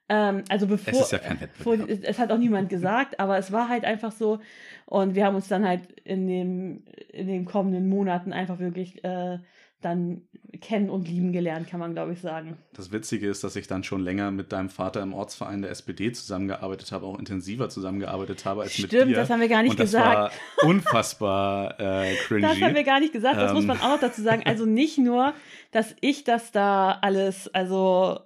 Ähm, 0.09 0.43
also 0.47 0.67
bevor. 0.67 0.93
Es 0.93 1.01
ist 1.01 1.11
ja 1.11 1.17
kein 1.17 1.41
Wettbewerb. 1.41 1.89
es, 1.89 2.01
es 2.01 2.19
hat 2.19 2.31
auch 2.31 2.37
niemand 2.37 2.69
gesagt, 2.69 3.19
aber 3.19 3.39
es 3.39 3.51
war 3.51 3.67
halt 3.67 3.83
einfach 3.83 4.11
so. 4.11 4.39
Und 4.85 5.15
wir 5.15 5.25
haben 5.25 5.35
uns 5.35 5.47
dann 5.47 5.67
halt 5.67 5.91
in, 6.03 6.27
dem, 6.27 6.83
in 7.11 7.25
den 7.25 7.45
kommenden 7.45 7.89
Monaten 7.89 8.31
einfach 8.31 8.59
wirklich 8.59 9.03
äh, 9.03 9.39
dann 9.81 10.23
kennen 10.61 10.89
und 10.89 11.07
lieben 11.07 11.31
gelernt, 11.31 11.69
kann 11.69 11.79
man 11.79 11.93
glaube 11.93 12.13
ich 12.13 12.21
sagen. 12.21 12.57
Das 12.73 12.91
Witzige 12.91 13.29
ist, 13.29 13.43
dass 13.43 13.55
ich 13.55 13.67
dann 13.67 13.83
schon 13.83 14.01
länger 14.01 14.31
mit 14.31 14.51
deinem 14.51 14.69
Vater 14.69 15.01
im 15.01 15.13
Ortsverein 15.13 15.61
der 15.61 15.71
SPD 15.71 16.11
zusammengearbeitet 16.11 16.91
habe, 16.91 17.05
auch 17.05 17.17
intensiver 17.17 17.69
zusammengearbeitet 17.69 18.45
habe 18.45 18.61
als 18.61 18.73
Stimmt, 18.73 18.83
mit 18.83 18.91
dir. 18.91 19.01
Stimmt, 19.01 19.17
das 19.17 19.29
haben 19.29 19.41
wir 19.41 19.47
gar 19.47 19.63
nicht 19.63 19.71
und 19.71 19.79
das 19.79 19.91
gesagt. 19.91 20.33
War 20.61 20.69
unfassbar 20.69 21.79
äh, 21.79 22.15
cringy. 22.15 22.41
Das 22.41 22.61
haben 22.61 22.75
wir 22.75 22.83
gar 22.83 22.99
nicht 22.99 23.13
gesagt, 23.13 23.37
das 23.37 23.51
ähm. 23.51 23.57
muss 23.57 23.65
man 23.65 23.79
auch 23.79 23.89
noch 23.89 23.99
dazu 23.99 24.21
sagen. 24.21 24.43
Also 24.45 24.65
nicht 24.65 24.97
nur, 24.97 25.33
dass 25.71 25.95
ich 26.01 26.23
das 26.23 26.51
da 26.51 26.97
alles, 27.01 27.47
also 27.53 28.19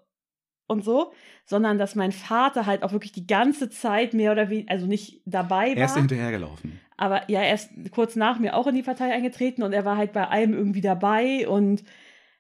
und 0.68 0.84
so, 0.84 1.14
sondern 1.46 1.78
dass 1.78 1.96
mein 1.96 2.12
Vater 2.12 2.66
halt 2.66 2.84
auch 2.84 2.92
wirklich 2.94 3.12
die 3.12 3.28
ganze 3.28 3.70
Zeit 3.70 4.14
mehr 4.14 4.32
oder 4.32 4.50
weniger, 4.50 4.72
also 4.72 4.86
nicht 4.86 5.22
dabei 5.26 5.72
war. 5.72 5.78
Er 5.78 5.86
ist 5.86 5.98
hinterhergelaufen. 5.98 6.80
Aber 6.98 7.30
ja, 7.30 7.42
er 7.42 7.56
ist 7.56 7.72
kurz 7.92 8.16
nach 8.16 8.40
mir 8.40 8.56
auch 8.56 8.68
in 8.68 8.76
die 8.76 8.84
Partei 8.84 9.12
eingetreten 9.12 9.64
und 9.64 9.74
er 9.74 9.86
war 9.86 9.98
halt 9.98 10.14
bei 10.14 10.28
allem 10.28 10.54
irgendwie 10.54 10.82
dabei 10.82 11.48
und 11.48 11.84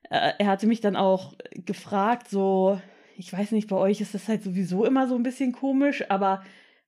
äh, 0.10 0.34
er 0.38 0.48
hatte 0.48 0.68
mich 0.68 0.82
dann 0.82 0.96
auch 0.96 1.34
gefragt, 1.66 2.30
so, 2.30 2.80
ich 3.18 3.32
weiß 3.34 3.52
nicht, 3.52 3.70
bei 3.70 3.78
euch 3.78 4.02
ist 4.02 4.14
das 4.14 4.28
halt 4.28 4.44
sowieso 4.44 4.86
immer 4.86 5.08
so 5.08 5.16
ein 5.16 5.24
bisschen 5.24 5.52
komisch, 5.54 6.06
aber 6.10 6.44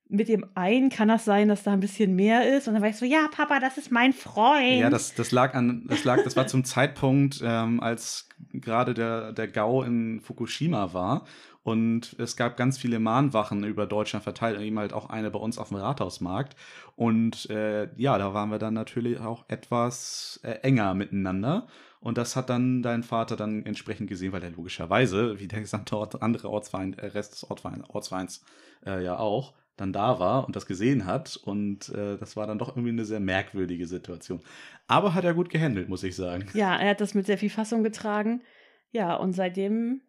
mit 0.08 0.28
dem 0.28 0.46
einen 0.54 0.88
kann 0.88 1.08
das 1.08 1.24
sein, 1.24 1.48
dass 1.48 1.64
da 1.64 1.72
ein 1.72 1.80
bisschen 1.80 2.14
mehr 2.14 2.56
ist. 2.56 2.68
Und 2.68 2.74
dann 2.74 2.82
war 2.82 2.90
ich 2.90 2.96
so, 2.96 3.04
ja, 3.04 3.28
Papa, 3.30 3.58
das 3.58 3.76
ist 3.76 3.90
mein 3.90 4.12
Freund. 4.12 4.80
Ja, 4.80 4.90
das, 4.90 5.14
das 5.14 5.32
lag 5.32 5.54
an, 5.54 5.84
das 5.88 6.04
lag, 6.04 6.22
das 6.22 6.36
war 6.36 6.46
zum 6.46 6.64
Zeitpunkt, 6.64 7.40
ähm, 7.44 7.80
als 7.80 8.28
gerade 8.52 8.94
der, 8.94 9.32
der 9.32 9.48
GAU 9.48 9.82
in 9.82 10.20
Fukushima 10.20 10.92
war. 10.92 11.24
Und 11.64 12.14
es 12.20 12.36
gab 12.36 12.56
ganz 12.56 12.78
viele 12.78 13.00
Mahnwachen 13.00 13.64
über 13.64 13.86
Deutschland 13.86 14.22
verteilt, 14.22 14.60
eben 14.60 14.78
halt 14.78 14.92
auch 14.92 15.10
eine 15.10 15.32
bei 15.32 15.40
uns 15.40 15.58
auf 15.58 15.68
dem 15.70 15.78
Rathausmarkt. 15.78 16.54
Und 16.94 17.50
äh, 17.50 17.88
ja, 17.96 18.18
da 18.18 18.32
waren 18.32 18.50
wir 18.50 18.58
dann 18.58 18.74
natürlich 18.74 19.18
auch 19.18 19.46
etwas 19.48 20.38
äh, 20.44 20.52
enger 20.62 20.94
miteinander. 20.94 21.66
Und 21.98 22.18
das 22.18 22.36
hat 22.36 22.50
dann 22.50 22.82
dein 22.82 23.02
Vater 23.02 23.34
dann 23.34 23.66
entsprechend 23.66 24.08
gesehen, 24.08 24.30
weil 24.30 24.44
er 24.44 24.50
logischerweise, 24.50 25.40
wie 25.40 25.48
der 25.48 25.60
gesamte 25.60 25.96
Ort, 25.96 26.22
andere 26.22 26.50
Ortsverein, 26.50 26.94
äh, 26.94 27.06
Rest 27.06 27.32
des 27.32 27.50
Ortsvereins, 27.50 27.90
Ortsvereins 27.90 28.44
äh, 28.86 29.02
ja 29.02 29.18
auch, 29.18 29.54
dann 29.76 29.92
da 29.92 30.18
war 30.18 30.46
und 30.46 30.56
das 30.56 30.66
gesehen 30.66 31.06
hat. 31.06 31.36
Und 31.36 31.90
äh, 31.90 32.16
das 32.18 32.36
war 32.36 32.46
dann 32.46 32.58
doch 32.58 32.70
irgendwie 32.70 32.90
eine 32.90 33.04
sehr 33.04 33.20
merkwürdige 33.20 33.86
Situation. 33.86 34.40
Aber 34.86 35.14
hat 35.14 35.24
er 35.24 35.34
gut 35.34 35.50
gehandelt, 35.50 35.88
muss 35.88 36.02
ich 36.02 36.16
sagen. 36.16 36.46
Ja, 36.54 36.76
er 36.76 36.90
hat 36.90 37.00
das 37.00 37.14
mit 37.14 37.26
sehr 37.26 37.38
viel 37.38 37.50
Fassung 37.50 37.82
getragen. 37.82 38.42
Ja, 38.90 39.14
und 39.16 39.32
seitdem 39.32 40.02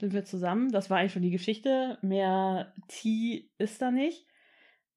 sind 0.00 0.12
wir 0.12 0.24
zusammen. 0.24 0.72
Das 0.72 0.90
war 0.90 0.98
eigentlich 0.98 1.12
schon 1.12 1.22
die 1.22 1.30
Geschichte. 1.30 1.98
Mehr 2.02 2.74
Tee 2.88 3.50
ist 3.58 3.80
da 3.80 3.90
nicht. 3.90 4.26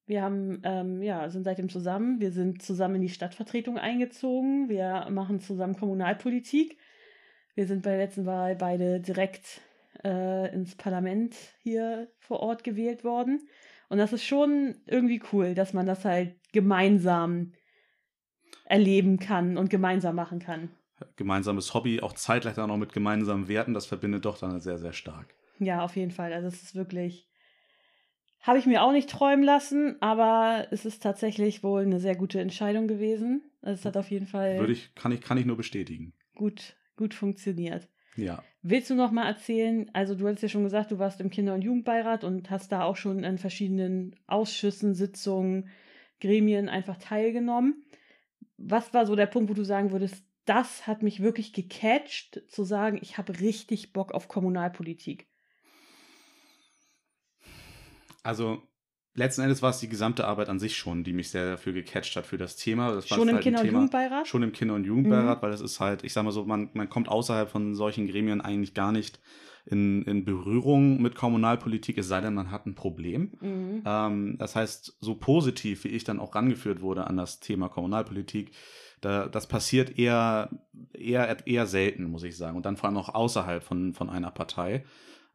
Wir 0.07 0.21
haben, 0.21 0.61
ähm, 0.63 1.01
ja, 1.01 1.29
sind 1.29 1.43
seitdem 1.43 1.69
zusammen. 1.69 2.19
Wir 2.19 2.31
sind 2.31 2.61
zusammen 2.61 2.95
in 2.95 3.01
die 3.01 3.09
Stadtvertretung 3.09 3.77
eingezogen. 3.77 4.69
Wir 4.69 5.07
machen 5.09 5.39
zusammen 5.39 5.75
Kommunalpolitik. 5.75 6.77
Wir 7.55 7.67
sind 7.67 7.83
bei 7.83 7.91
der 7.91 7.99
letzten 7.99 8.25
Wahl 8.25 8.55
beide 8.55 8.99
direkt 8.99 9.61
äh, 10.03 10.53
ins 10.53 10.75
Parlament 10.75 11.35
hier 11.63 12.09
vor 12.19 12.41
Ort 12.41 12.63
gewählt 12.63 13.03
worden. 13.03 13.47
Und 13.95 13.99
das 13.99 14.11
ist 14.11 14.25
schon 14.25 14.75
irgendwie 14.85 15.21
cool, 15.31 15.55
dass 15.55 15.71
man 15.71 15.85
das 15.85 16.03
halt 16.03 16.35
gemeinsam 16.51 17.53
erleben 18.65 19.19
kann 19.19 19.57
und 19.57 19.69
gemeinsam 19.69 20.15
machen 20.15 20.39
kann 20.39 20.69
gemeinsames 21.15 21.73
Hobby, 21.73 22.01
auch 22.01 22.11
zeitgleich 22.13 22.55
dann 22.55 22.71
auch 22.71 22.77
mit 22.77 22.91
gemeinsamen 22.91 23.47
Werten, 23.47 23.73
das 23.73 23.85
verbindet 23.85 24.25
doch 24.25 24.37
dann 24.37 24.59
sehr, 24.59 24.77
sehr 24.77 24.93
stark. 24.93 25.33
Ja, 25.59 25.83
auf 25.83 25.95
jeden 25.95 26.11
Fall. 26.11 26.33
Also 26.33 26.47
es 26.49 26.61
ist 26.61 26.75
wirklich, 26.75 27.29
habe 28.41 28.59
ich 28.59 28.65
mir 28.65 28.83
auch 28.83 28.91
nicht 28.91 29.09
träumen 29.09 29.43
lassen, 29.43 29.95
aber 30.01 30.67
es 30.71 30.85
ist 30.85 31.01
tatsächlich 31.01 31.63
wohl 31.63 31.83
eine 31.83 32.01
sehr 32.01 32.15
gute 32.15 32.39
Entscheidung 32.39 32.87
gewesen. 32.87 33.43
Also 33.61 33.79
es 33.79 33.85
hat 33.85 33.97
auf 33.97 34.11
jeden 34.11 34.27
Fall. 34.27 34.59
Würde 34.59 34.73
ich, 34.73 34.93
kann 34.95 35.11
ich, 35.11 35.21
kann 35.21 35.37
ich 35.37 35.45
nur 35.45 35.57
bestätigen. 35.57 36.13
Gut, 36.35 36.75
gut 36.97 37.13
funktioniert. 37.13 37.87
Ja. 38.15 38.43
Willst 38.61 38.89
du 38.89 38.95
noch 38.95 39.11
mal 39.11 39.27
erzählen? 39.27 39.89
Also 39.93 40.15
du 40.15 40.27
hast 40.27 40.41
ja 40.41 40.49
schon 40.49 40.63
gesagt, 40.63 40.91
du 40.91 40.99
warst 40.99 41.21
im 41.21 41.29
Kinder- 41.29 41.53
und 41.53 41.61
Jugendbeirat 41.61 42.23
und 42.23 42.49
hast 42.49 42.71
da 42.71 42.83
auch 42.83 42.95
schon 42.95 43.23
in 43.23 43.37
verschiedenen 43.37 44.15
Ausschüssen, 44.27 44.95
Sitzungen, 44.95 45.69
Gremien 46.19 46.69
einfach 46.69 46.97
teilgenommen. 46.97 47.83
Was 48.57 48.93
war 48.93 49.05
so 49.05 49.15
der 49.15 49.27
Punkt, 49.27 49.49
wo 49.49 49.53
du 49.53 49.63
sagen 49.63 49.91
würdest, 49.91 50.23
das 50.45 50.87
hat 50.87 51.03
mich 51.03 51.21
wirklich 51.21 51.53
gecatcht, 51.53 52.43
zu 52.47 52.63
sagen, 52.63 52.99
ich 53.01 53.17
habe 53.17 53.39
richtig 53.39 53.93
Bock 53.93 54.13
auf 54.13 54.27
Kommunalpolitik. 54.27 55.27
Also 58.23 58.63
letzten 59.15 59.41
Endes 59.41 59.61
war 59.61 59.71
es 59.71 59.79
die 59.79 59.89
gesamte 59.89 60.27
Arbeit 60.27 60.49
an 60.49 60.59
sich 60.59 60.77
schon, 60.77 61.03
die 61.03 61.13
mich 61.13 61.29
sehr 61.29 61.51
dafür 61.51 61.73
gecatcht 61.73 62.15
hat 62.15 62.25
für 62.25 62.37
das 62.37 62.55
Thema. 62.55 62.91
Das 62.91 63.07
schon 63.07 63.27
im 63.27 63.35
halt 63.35 63.43
Kinder- 63.43 63.61
und 63.61 63.71
Jugendbeirat? 63.71 64.27
Schon 64.27 64.43
im 64.43 64.51
Kinder- 64.51 64.75
und 64.75 64.83
Jugendbeirat, 64.83 65.39
mhm. 65.39 65.41
weil 65.41 65.53
es 65.53 65.61
ist 65.61 65.79
halt, 65.79 66.03
ich 66.03 66.13
sag 66.13 66.23
mal 66.23 66.31
so, 66.31 66.45
man, 66.45 66.69
man 66.73 66.89
kommt 66.89 67.09
außerhalb 67.09 67.49
von 67.49 67.75
solchen 67.75 68.07
Gremien 68.07 68.41
eigentlich 68.41 68.73
gar 68.73 68.91
nicht 68.91 69.19
in, 69.65 70.03
in 70.03 70.25
Berührung 70.25 71.01
mit 71.01 71.15
Kommunalpolitik, 71.15 71.97
es 71.97 72.07
sei 72.07 72.21
denn, 72.21 72.35
man 72.35 72.51
hat 72.51 72.67
ein 72.67 72.75
Problem. 72.75 73.31
Mhm. 73.41 73.83
Ähm, 73.85 74.35
das 74.37 74.55
heißt, 74.55 74.97
so 74.99 75.15
positiv, 75.15 75.85
wie 75.85 75.89
ich 75.89 76.03
dann 76.03 76.19
auch 76.19 76.35
rangeführt 76.35 76.81
wurde 76.81 77.07
an 77.07 77.17
das 77.17 77.39
Thema 77.39 77.69
Kommunalpolitik, 77.69 78.51
da, 79.01 79.27
das 79.27 79.47
passiert 79.47 79.97
eher, 79.97 80.49
eher, 80.93 81.47
eher 81.47 81.65
selten, 81.65 82.05
muss 82.05 82.23
ich 82.23 82.37
sagen. 82.37 82.57
Und 82.57 82.65
dann 82.65 82.77
vor 82.77 82.89
allem 82.89 82.97
auch 82.97 83.09
außerhalb 83.09 83.63
von, 83.63 83.93
von 83.93 84.09
einer 84.09 84.31
Partei. 84.31 84.83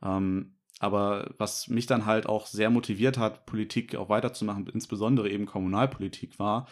Ähm, 0.02 0.54
aber 0.80 1.34
was 1.36 1.68
mich 1.68 1.86
dann 1.86 2.06
halt 2.06 2.26
auch 2.26 2.46
sehr 2.46 2.70
motiviert 2.70 3.18
hat, 3.18 3.44
Politik 3.46 3.94
auch 3.94 4.08
weiterzumachen, 4.08 4.66
insbesondere 4.66 5.28
eben 5.30 5.44
Kommunalpolitik, 5.44 6.38
war 6.38 6.66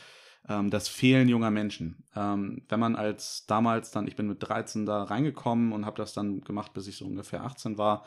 ähm, 0.49 0.71
das 0.71 0.89
Fehlen 0.89 1.29
junger 1.29 1.51
Menschen. 1.51 2.05
Ähm, 2.17 2.65
wenn 2.69 2.81
man 2.81 2.97
als 2.97 3.45
damals 3.47 3.91
dann, 3.91 4.09
ich 4.09 4.17
bin 4.17 4.27
mit 4.27 4.39
13 4.41 4.87
da 4.87 5.05
reingekommen 5.05 5.73
und 5.73 5.85
habe 5.85 5.99
das 5.99 6.15
dann 6.15 6.41
gemacht, 6.41 6.73
bis 6.73 6.89
ich 6.89 6.97
so 6.97 7.05
ungefähr 7.05 7.45
18 7.45 7.77
war, 7.77 8.05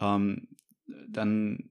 ähm, 0.00 0.48
dann 1.08 1.70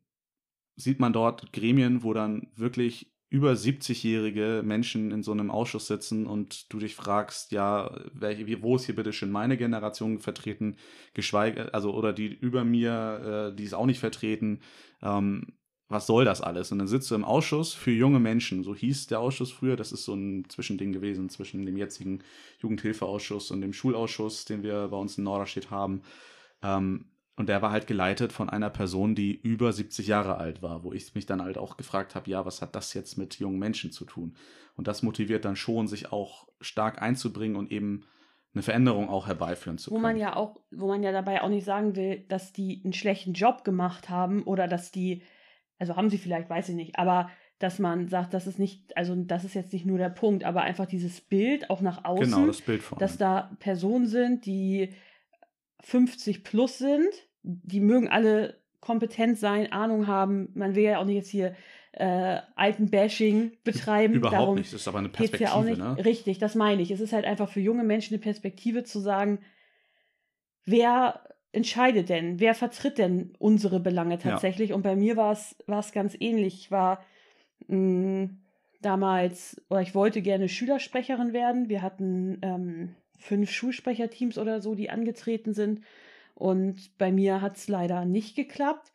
sieht 0.76 1.00
man 1.00 1.14
dort 1.14 1.54
Gremien, 1.54 2.02
wo 2.02 2.14
dann 2.14 2.48
wirklich 2.56 3.14
über 3.32 3.54
70-jährige 3.54 4.62
Menschen 4.64 5.10
in 5.12 5.24
so 5.24 5.32
einem 5.32 5.52
Ausschuss 5.52 5.88
sitzen 5.88 6.28
und 6.28 6.72
du 6.72 6.80
dich 6.80 6.96
fragst, 6.96 7.54
ja, 7.54 7.98
welche, 8.14 8.62
wo 8.62 8.76
ist 8.76 8.86
hier 8.86 8.96
bitte 8.96 9.14
schon 9.14 9.32
meine 9.32 9.56
Generation 9.56 10.20
vertreten, 10.20 10.76
geschweige, 11.14 11.74
also 11.74 11.94
oder 11.94 12.12
die 12.12 12.28
über 12.28 12.66
mir, 12.66 13.52
äh, 13.54 13.56
die 13.56 13.64
ist 13.64 13.74
auch 13.74 13.86
nicht 13.86 14.02
vertreten. 14.02 14.60
Ähm, 15.02 15.54
was 15.88 16.08
soll 16.08 16.26
das 16.26 16.42
alles? 16.42 16.74
Und 16.74 16.80
dann 16.80 16.90
sitzt 16.90 17.10
du 17.10 17.16
im 17.16 17.24
Ausschuss 17.24 17.74
für 17.74 17.92
junge 17.92 18.20
Menschen, 18.20 18.64
so 18.64 18.76
hieß 18.76 19.08
der 19.08 19.22
Ausschuss 19.22 19.52
früher, 19.52 19.78
das 19.78 19.94
ist 19.94 20.04
so 20.04 20.14
ein 20.14 20.50
Zwischending 20.50 20.92
gewesen 20.92 21.30
zwischen 21.30 21.66
dem 21.66 21.78
jetzigen 21.78 22.24
Jugendhilfeausschuss 22.60 23.50
und 23.52 23.62
dem 23.62 23.72
Schulausschuss, 23.72 24.44
den 24.44 24.62
wir 24.62 24.90
bei 24.90 24.98
uns 24.98 25.18
in 25.18 25.24
Norderstedt 25.24 25.72
haben. 25.72 26.02
Ähm, 26.62 27.06
und 27.42 27.48
der 27.48 27.64
war 27.64 27.72
halt 27.72 27.88
geleitet 27.88 28.32
von 28.32 28.50
einer 28.52 28.70
Person, 28.70 29.16
die 29.16 29.34
über 29.34 29.74
70 29.74 30.06
Jahre 30.06 30.38
alt 30.38 30.62
war, 30.62 30.84
wo 30.84 30.94
ich 30.94 31.16
mich 31.16 31.26
dann 31.26 31.42
halt 31.42 31.58
auch 31.58 31.76
gefragt 31.76 32.14
habe, 32.14 32.30
ja, 32.30 32.46
was 32.46 32.62
hat 32.62 32.76
das 32.76 32.94
jetzt 32.94 33.18
mit 33.18 33.40
jungen 33.40 33.58
Menschen 33.58 33.92
zu 33.92 34.06
tun? 34.06 34.36
Und 34.76 34.88
das 34.88 35.02
motiviert 35.02 35.44
dann 35.44 35.56
schon, 35.56 35.88
sich 35.88 36.12
auch 36.12 36.48
stark 36.62 37.02
einzubringen 37.02 37.56
und 37.56 37.72
eben 37.72 38.06
eine 38.54 38.62
Veränderung 38.62 39.10
auch 39.10 39.26
herbeiführen 39.26 39.80
zu 39.80 39.90
können. 39.90 40.04
Wo 40.04 40.08
man 40.08 40.18
ja 40.18 40.36
auch, 40.36 40.60
wo 40.70 40.88
man 40.88 41.02
ja 41.02 41.12
dabei 41.12 41.42
auch 41.42 41.50
nicht 41.50 41.66
sagen 41.66 41.96
will, 41.96 42.24
dass 42.28 42.54
die 42.54 42.82
einen 42.84 42.94
schlechten 42.94 43.34
Job 43.34 43.64
gemacht 43.64 44.10
haben 44.10 44.44
oder 44.44 44.68
dass 44.68 44.92
die, 44.92 45.24
also 45.80 45.96
haben 45.96 46.12
sie 46.12 46.20
vielleicht, 46.20 46.48
weiß 46.48 46.70
ich 46.70 46.76
nicht, 46.76 47.00
aber 47.00 47.32
dass 47.58 47.80
man 47.80 48.08
sagt, 48.08 48.36
das 48.36 48.46
ist 48.46 48.60
nicht, 48.60 48.96
also 48.96 49.16
das 49.16 49.46
ist 49.46 49.56
jetzt 49.56 49.74
nicht 49.74 49.88
nur 49.88 49.98
der 49.98 50.10
Punkt, 50.10 50.44
aber 50.44 50.62
einfach 50.62 50.86
dieses 50.86 51.22
Bild 51.22 51.72
auch 51.72 51.82
nach 51.82 52.06
außen, 52.06 52.26
genau, 52.26 52.46
das 52.46 52.62
Bild 52.62 52.84
vor 52.84 53.00
dass 53.00 53.18
da 53.18 53.56
Personen 53.60 54.06
sind, 54.06 54.46
die 54.46 54.90
50 55.80 56.44
plus 56.44 56.78
sind, 56.78 57.10
die 57.44 57.80
mögen 57.80 58.08
alle 58.08 58.58
kompetent 58.80 59.38
sein, 59.38 59.72
Ahnung 59.72 60.08
haben. 60.08 60.50
Man 60.54 60.76
will 60.76 60.84
ja 60.84 61.00
auch 61.00 61.06
nicht 61.06 61.16
jetzt 61.16 61.30
hier 61.30 61.56
äh, 61.94 62.40
alten 62.56 62.90
Bashing 62.90 63.52
betreiben. 63.64 64.16
Überhaupt 64.16 64.36
Darum 64.36 64.56
nicht, 64.56 64.74
das 64.74 64.82
ist 64.82 64.88
aber 64.88 65.00
eine 65.00 65.10
Perspektive. 65.10 65.50
Ja 65.50 65.56
auch 65.56 65.64
nicht. 65.64 65.78
Ne? 65.78 65.98
Richtig, 66.04 66.40
das 66.40 66.56
meine 66.56 66.82
ich. 66.82 66.92
Es 66.92 67.00
ist 67.00 67.14
halt 67.14 67.26
einfach 67.26 67.50
für 67.50 67.60
junge 67.60 67.84
Menschen 67.84 68.14
eine 68.14 68.22
Perspektive 68.22 68.84
zu 68.84 69.00
sagen, 69.00 69.40
wer 70.66 71.22
entscheidet 71.52 72.10
denn, 72.10 72.40
wer 72.40 72.56
vertritt 72.56 72.98
denn 72.98 73.34
unsere 73.38 73.80
Belange 73.80 74.18
tatsächlich? 74.18 74.70
Ja. 74.70 74.76
Und 74.76 74.84
bei 74.84 74.96
mir 74.96 75.18
war 75.18 75.34
es 75.34 75.92
ganz 75.92 76.16
ähnlich. 76.20 76.56
Ich 76.56 76.72
war 76.72 77.04
mh, 77.68 77.78
mm, 77.78 78.38
damals, 78.82 79.62
oder 79.70 79.82
ich 79.82 79.94
wollte 79.94 80.22
gerne 80.22 80.50
Schülersprecherin 80.50 81.34
werden. 81.34 81.70
Wir 81.70 81.82
hatten 81.82 82.40
ähm, 82.42 82.96
fünf 83.20 83.52
Schulsprecherteams 83.52 84.38
oder 84.38 84.62
so, 84.62 84.76
die 84.76 84.90
angetreten 84.90 85.54
sind. 85.54 85.82
Und 86.42 86.98
bei 86.98 87.12
mir 87.12 87.40
hat 87.40 87.58
es 87.58 87.68
leider 87.68 88.04
nicht 88.04 88.36
geklappt. 88.36 88.94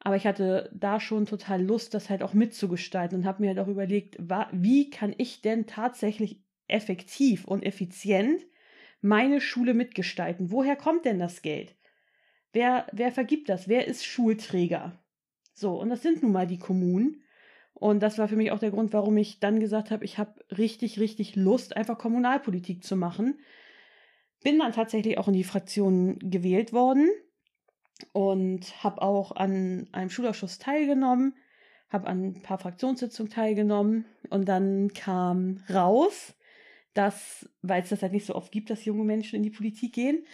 Aber 0.00 0.16
ich 0.16 0.26
hatte 0.26 0.70
da 0.72 1.00
schon 1.00 1.26
total 1.26 1.62
Lust, 1.62 1.92
das 1.92 2.08
halt 2.08 2.22
auch 2.22 2.32
mitzugestalten 2.32 3.18
und 3.18 3.26
habe 3.26 3.42
mir 3.42 3.48
halt 3.48 3.58
auch 3.58 3.68
überlegt, 3.68 4.16
wie 4.52 4.88
kann 4.88 5.14
ich 5.18 5.42
denn 5.42 5.66
tatsächlich 5.66 6.42
effektiv 6.66 7.44
und 7.44 7.62
effizient 7.62 8.40
meine 9.02 9.42
Schule 9.42 9.74
mitgestalten? 9.74 10.50
Woher 10.50 10.76
kommt 10.76 11.04
denn 11.04 11.18
das 11.18 11.42
Geld? 11.42 11.76
Wer, 12.54 12.86
wer 12.92 13.12
vergibt 13.12 13.50
das? 13.50 13.68
Wer 13.68 13.86
ist 13.86 14.06
Schulträger? 14.06 14.98
So, 15.52 15.78
und 15.78 15.90
das 15.90 16.00
sind 16.00 16.22
nun 16.22 16.32
mal 16.32 16.46
die 16.46 16.58
Kommunen. 16.58 17.22
Und 17.74 18.00
das 18.00 18.16
war 18.16 18.28
für 18.28 18.36
mich 18.36 18.50
auch 18.50 18.60
der 18.60 18.70
Grund, 18.70 18.94
warum 18.94 19.18
ich 19.18 19.40
dann 19.40 19.60
gesagt 19.60 19.90
habe, 19.90 20.06
ich 20.06 20.16
habe 20.16 20.42
richtig, 20.56 20.98
richtig 20.98 21.36
Lust, 21.36 21.76
einfach 21.76 21.98
Kommunalpolitik 21.98 22.82
zu 22.82 22.96
machen. 22.96 23.40
Bin 24.42 24.58
dann 24.58 24.72
tatsächlich 24.72 25.18
auch 25.18 25.28
in 25.28 25.34
die 25.34 25.44
Fraktion 25.44 26.18
gewählt 26.20 26.72
worden 26.72 27.08
und 28.12 28.82
habe 28.84 29.02
auch 29.02 29.32
an 29.32 29.88
einem 29.92 30.10
Schulausschuss 30.10 30.58
teilgenommen, 30.58 31.34
habe 31.90 32.06
an 32.06 32.24
ein 32.24 32.42
paar 32.42 32.58
Fraktionssitzungen 32.58 33.32
teilgenommen 33.32 34.04
und 34.30 34.48
dann 34.48 34.92
kam 34.92 35.62
raus, 35.72 36.34
dass, 36.94 37.48
weil 37.62 37.82
es 37.82 37.90
das 37.90 38.02
halt 38.02 38.12
nicht 38.12 38.26
so 38.26 38.34
oft 38.34 38.52
gibt, 38.52 38.70
dass 38.70 38.84
junge 38.84 39.04
Menschen 39.04 39.36
in 39.36 39.42
die 39.42 39.50
Politik 39.50 39.92
gehen, 39.92 40.24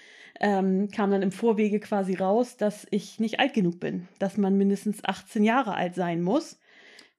ähm, 0.41 0.89
kam 0.91 1.11
dann 1.11 1.23
im 1.23 1.33
Vorwege 1.33 1.81
quasi 1.81 2.15
raus, 2.15 2.57
dass 2.57 2.87
ich 2.91 3.21
nicht 3.21 3.39
alt 3.39 3.55
genug 3.55 3.81
bin, 3.81 4.09
dass 4.19 4.37
man 4.37 4.57
mindestens 4.57 5.05
18 5.05 5.45
Jahre 5.45 5.75
alt 5.75 5.95
sein 5.95 6.23
muss. 6.23 6.59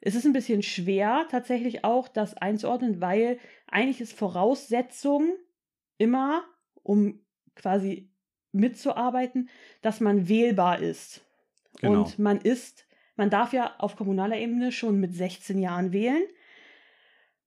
Es 0.01 0.15
ist 0.15 0.25
ein 0.25 0.33
bisschen 0.33 0.61
schwer, 0.61 1.25
tatsächlich 1.29 1.83
auch 1.83 2.07
das 2.07 2.35
einzuordnen, 2.35 3.01
weil 3.01 3.39
eigentlich 3.67 4.01
ist 4.01 4.13
Voraussetzung 4.13 5.35
immer, 5.97 6.43
um 6.85 7.19
quasi 7.55 8.09
mitzuarbeiten, 8.51 9.49
dass 9.81 9.99
man 9.99 10.29
wählbar 10.29 10.79
ist. 10.79 11.21
Genau. 11.81 12.03
Und 12.03 12.19
man 12.19 12.39
ist, 12.39 12.85
man 13.15 13.29
darf 13.29 13.53
ja 13.53 13.75
auf 13.79 13.95
kommunaler 13.95 14.37
Ebene 14.37 14.71
schon 14.71 14.99
mit 14.99 15.13
16 15.13 15.59
Jahren 15.59 15.91
wählen. 15.91 16.23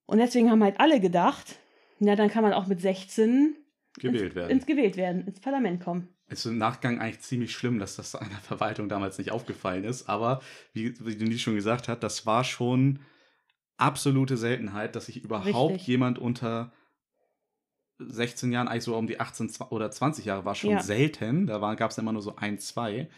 Und 0.07 0.19
deswegen 0.19 0.51
haben 0.51 0.63
halt 0.63 0.81
alle 0.81 1.01
gedacht, 1.01 1.59
na, 1.99 2.17
dann 2.17 2.31
kann 2.31 2.43
man 2.43 2.53
auch 2.53 2.67
mit 2.67 2.81
16 2.81 3.57
gewählt 3.99 4.23
ins, 4.23 4.35
werden. 4.35 4.51
ins 4.51 4.67
gewählt 4.67 4.97
werden, 4.97 5.27
ins 5.27 5.41
Parlament 5.41 5.83
kommen. 5.83 6.09
Es 6.27 6.41
ist 6.41 6.53
im 6.53 6.59
Nachgang 6.59 7.01
eigentlich 7.01 7.21
ziemlich 7.21 7.53
schlimm, 7.53 7.79
dass 7.79 7.97
das 7.97 8.15
einer 8.15 8.39
Verwaltung 8.43 8.89
damals 8.89 9.19
nicht 9.19 9.31
aufgefallen 9.31 9.85
ist. 9.85 10.09
Aber 10.09 10.43
wie, 10.73 10.95
wie 11.05 11.17
Denise 11.17 11.41
schon 11.41 11.55
gesagt 11.55 11.89
hat, 11.89 12.03
das 12.03 12.27
war 12.27 12.45
schon 12.45 13.01
absolute 13.79 14.37
Seltenheit, 14.37 14.95
dass 14.95 15.07
sich 15.07 15.23
überhaupt 15.23 15.73
Richtig. 15.73 15.87
jemand 15.87 16.19
unter 16.19 16.73
16 17.99 18.53
Jahren, 18.53 18.69
eigentlich 18.69 18.85
so 18.85 18.97
um 18.97 19.07
die 19.07 19.21
18 19.21 19.51
oder 19.71 19.91
20 19.91 20.25
Jahre 20.25 20.45
war 20.45 20.55
schon 20.55 20.71
ja. 20.71 20.83
selten. 20.83 21.47
Da 21.47 21.75
gab 21.75 21.91
es 21.91 21.99
immer 21.99 22.13
nur 22.13 22.23
so 22.23 22.37
ein, 22.37 22.59
zwei. 22.59 23.09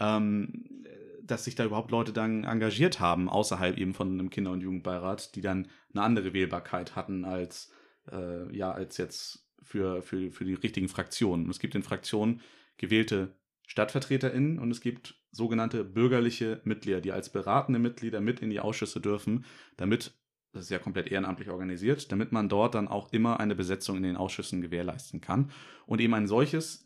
Ähm, 0.00 0.82
dass 1.24 1.44
sich 1.44 1.54
da 1.54 1.64
überhaupt 1.64 1.90
Leute 1.90 2.12
dann 2.12 2.44
engagiert 2.44 3.00
haben, 3.00 3.28
außerhalb 3.28 3.78
eben 3.78 3.94
von 3.94 4.12
einem 4.12 4.30
Kinder- 4.30 4.50
und 4.50 4.60
Jugendbeirat, 4.60 5.34
die 5.34 5.40
dann 5.40 5.68
eine 5.94 6.02
andere 6.02 6.32
Wählbarkeit 6.32 6.96
hatten 6.96 7.24
als, 7.24 7.70
äh, 8.10 8.54
ja, 8.54 8.72
als 8.72 8.96
jetzt 8.98 9.48
für, 9.62 10.02
für, 10.02 10.32
für 10.32 10.44
die 10.44 10.54
richtigen 10.54 10.88
Fraktionen. 10.88 11.48
es 11.48 11.60
gibt 11.60 11.74
in 11.74 11.82
Fraktionen 11.82 12.40
gewählte 12.76 13.36
StadtvertreterInnen 13.68 14.58
und 14.58 14.70
es 14.70 14.80
gibt 14.80 15.14
sogenannte 15.30 15.84
bürgerliche 15.84 16.60
Mitglieder, 16.64 17.00
die 17.00 17.12
als 17.12 17.30
beratende 17.30 17.78
Mitglieder 17.78 18.20
mit 18.20 18.40
in 18.40 18.50
die 18.50 18.60
Ausschüsse 18.60 19.00
dürfen, 19.00 19.44
damit 19.76 20.14
das 20.52 20.64
ist 20.64 20.70
ja 20.70 20.78
komplett 20.78 21.10
ehrenamtlich 21.10 21.50
organisiert, 21.50 22.12
damit 22.12 22.32
man 22.32 22.48
dort 22.48 22.74
dann 22.74 22.88
auch 22.88 23.12
immer 23.12 23.40
eine 23.40 23.54
Besetzung 23.54 23.96
in 23.96 24.02
den 24.02 24.16
Ausschüssen 24.16 24.60
gewährleisten 24.60 25.20
kann. 25.20 25.50
Und 25.86 26.00
eben 26.00 26.14
ein 26.14 26.26
solches 26.26 26.84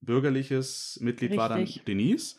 bürgerliches 0.00 0.98
Mitglied 1.00 1.32
Richtig. 1.32 1.38
war 1.38 1.48
dann 1.48 1.68
Denise. 1.86 2.36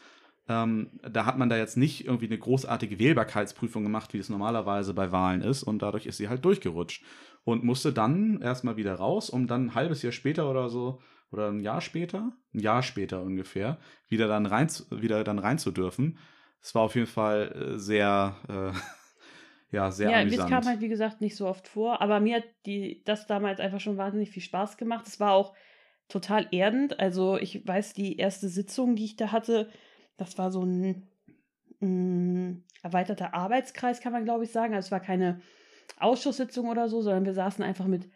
Ähm, 0.48 0.92
da 1.02 1.26
hat 1.26 1.38
man 1.38 1.50
da 1.50 1.58
jetzt 1.58 1.78
nicht 1.78 2.06
irgendwie 2.06 2.28
eine 2.28 2.38
großartige 2.38 3.00
Wählbarkeitsprüfung 3.00 3.84
gemacht, 3.84 4.14
wie 4.14 4.20
es 4.20 4.30
normalerweise 4.30 4.94
bei 4.94 5.12
Wahlen 5.12 5.42
ist. 5.42 5.64
Und 5.64 5.82
dadurch 5.82 6.06
ist 6.06 6.18
sie 6.18 6.30
halt 6.30 6.46
durchgerutscht. 6.46 7.04
Und 7.44 7.64
musste 7.64 7.94
dann 7.94 8.42
erstmal 8.42 8.78
wieder 8.78 8.96
raus, 8.96 9.30
um 9.30 9.48
dann 9.48 9.68
ein 9.68 9.76
halbes 9.76 10.02
Jahr 10.02 10.12
später 10.12 10.50
oder 10.50 10.70
so, 10.70 11.02
oder 11.32 11.50
ein 11.50 11.60
Jahr 11.60 11.82
später, 11.82 12.34
ein 12.54 12.60
Jahr 12.60 12.84
später 12.84 13.22
ungefähr, 13.22 13.78
wieder 14.10 14.28
dann 14.28 14.46
rein, 14.46 14.68
wieder 14.90 15.24
dann 15.24 15.40
rein 15.40 15.58
zu 15.58 15.72
dürfen. 15.72 16.18
Es 16.62 16.74
war 16.76 16.84
auf 16.84 16.96
jeden 16.96 17.08
Fall 17.08 17.74
äh, 17.76 17.80
sehr, 17.80 18.36
äh, 18.48 18.78
ja, 19.72 19.92
sehr 19.92 20.10
ja, 20.10 20.20
amüsant. 20.20 20.50
Ja, 20.50 20.60
kam 20.60 20.68
halt, 20.68 20.82
wie 20.82 20.88
gesagt, 20.88 21.22
nicht 21.22 21.36
so 21.36 21.48
oft 21.48 21.68
vor, 21.68 22.02
aber 22.02 22.20
mir 22.20 22.38
hat 22.38 22.46
die, 22.66 23.04
das 23.06 23.28
damals 23.28 23.60
einfach 23.60 23.80
schon 23.80 23.98
wahnsinnig 23.98 24.32
viel 24.32 24.44
Spaß 24.44 24.78
gemacht. 24.78 25.06
Es 25.08 25.20
war 25.20 25.34
auch 25.34 25.54
total 26.08 26.48
erdend. 26.52 27.00
Also 27.00 27.38
ich 27.38 27.68
weiß, 27.68 27.94
die 27.94 28.18
erste 28.18 28.48
Sitzung, 28.48 28.96
die 28.96 29.06
ich 29.06 29.16
da 29.18 29.32
hatte, 29.32 29.70
das 30.16 30.38
war 30.38 30.52
so 30.52 30.64
ein, 30.64 31.08
ein 31.82 32.64
erweiterter 32.82 33.34
Arbeitskreis, 33.34 34.00
kann 34.00 34.14
man 34.14 34.24
glaube 34.24 34.46
ich 34.46 34.52
sagen. 34.52 34.74
Also 34.74 34.88
es 34.88 34.92
war 34.92 35.02
keine 35.02 35.42
Ausschusssitzung 36.00 36.70
oder 36.70 36.88
so, 36.88 37.02
sondern 37.02 37.26
wir 37.26 37.34
saßen 37.34 37.64
einfach 37.64 37.88
mit 37.88 38.10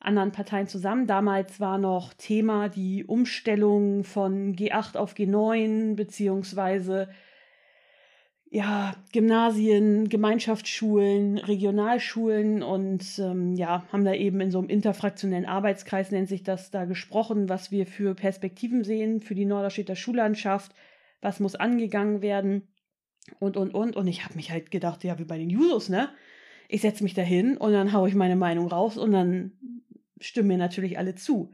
anderen 0.00 0.32
Parteien 0.32 0.68
zusammen. 0.68 1.06
Damals 1.06 1.60
war 1.60 1.76
noch 1.78 2.14
Thema 2.14 2.68
die 2.68 3.04
Umstellung 3.04 4.04
von 4.04 4.54
G8 4.54 4.96
auf 4.96 5.14
G9, 5.14 5.96
beziehungsweise 5.96 7.08
ja, 8.50 8.94
Gymnasien, 9.12 10.08
Gemeinschaftsschulen, 10.08 11.38
Regionalschulen 11.38 12.62
und 12.62 13.18
ähm, 13.18 13.54
ja, 13.54 13.86
haben 13.92 14.04
da 14.04 14.14
eben 14.14 14.40
in 14.40 14.50
so 14.50 14.58
einem 14.58 14.70
interfraktionellen 14.70 15.44
Arbeitskreis, 15.44 16.10
nennt 16.10 16.28
sich 16.28 16.44
das, 16.44 16.70
da 16.70 16.86
gesprochen, 16.86 17.48
was 17.48 17.70
wir 17.70 17.86
für 17.86 18.14
Perspektiven 18.14 18.84
sehen 18.84 19.20
für 19.20 19.34
die 19.34 19.44
Norderstädter 19.44 19.96
Schullandschaft, 19.96 20.72
was 21.20 21.40
muss 21.40 21.56
angegangen 21.56 22.22
werden 22.22 22.68
und, 23.38 23.58
und, 23.58 23.74
und. 23.74 23.96
Und 23.96 24.06
ich 24.06 24.24
habe 24.24 24.36
mich 24.36 24.50
halt 24.50 24.70
gedacht, 24.70 25.04
ja, 25.04 25.18
wie 25.18 25.24
bei 25.24 25.36
den 25.36 25.50
Jusos, 25.50 25.90
ne? 25.90 26.08
Ich 26.68 26.82
setze 26.82 27.02
mich 27.02 27.14
da 27.14 27.22
hin 27.22 27.56
und 27.56 27.72
dann 27.72 27.92
haue 27.92 28.08
ich 28.08 28.14
meine 28.14 28.36
Meinung 28.36 28.68
raus 28.68 28.96
und 28.96 29.12
dann 29.12 29.52
stimmen 30.20 30.48
mir 30.48 30.58
natürlich 30.58 30.98
alle 30.98 31.14
zu 31.14 31.52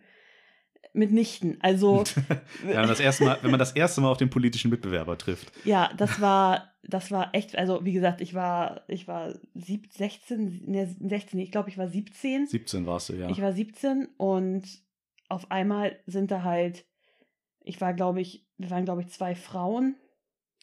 mitnichten. 0.94 1.58
Also 1.60 2.04
wenn, 2.64 2.76
man 2.76 2.88
das 2.88 3.00
erste 3.00 3.24
Mal, 3.24 3.38
wenn 3.42 3.50
man 3.50 3.58
das 3.58 3.72
erste 3.72 4.00
Mal 4.00 4.10
auf 4.10 4.16
den 4.16 4.30
politischen 4.30 4.70
Mitbewerber 4.70 5.18
trifft. 5.18 5.52
Ja, 5.64 5.90
das 5.96 6.20
war, 6.20 6.72
das 6.82 7.10
war 7.10 7.34
echt, 7.34 7.56
also 7.56 7.84
wie 7.84 7.92
gesagt, 7.92 8.20
ich 8.20 8.32
war, 8.32 8.84
ich 8.88 9.06
war 9.06 9.34
sieb, 9.54 9.92
16, 9.92 10.62
ne, 10.66 10.96
16, 11.00 11.38
ich 11.40 11.50
glaube, 11.50 11.68
ich 11.68 11.76
war 11.76 11.88
17. 11.88 12.46
17 12.46 12.86
warst 12.86 13.08
du, 13.08 13.14
ja. 13.14 13.28
Ich 13.28 13.42
war 13.42 13.52
17 13.52 14.08
und 14.16 14.64
auf 15.28 15.50
einmal 15.50 15.98
sind 16.06 16.30
da 16.30 16.42
halt, 16.42 16.84
ich 17.60 17.80
war, 17.80 17.92
glaube 17.92 18.20
ich, 18.20 18.46
wir 18.56 18.70
waren, 18.70 18.84
glaube 18.84 19.02
ich, 19.02 19.08
zwei 19.08 19.34
Frauen, 19.34 19.96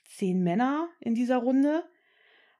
zehn 0.05 0.41
Männer 0.43 0.87
in 0.99 1.13
dieser 1.13 1.37
Runde. 1.37 1.83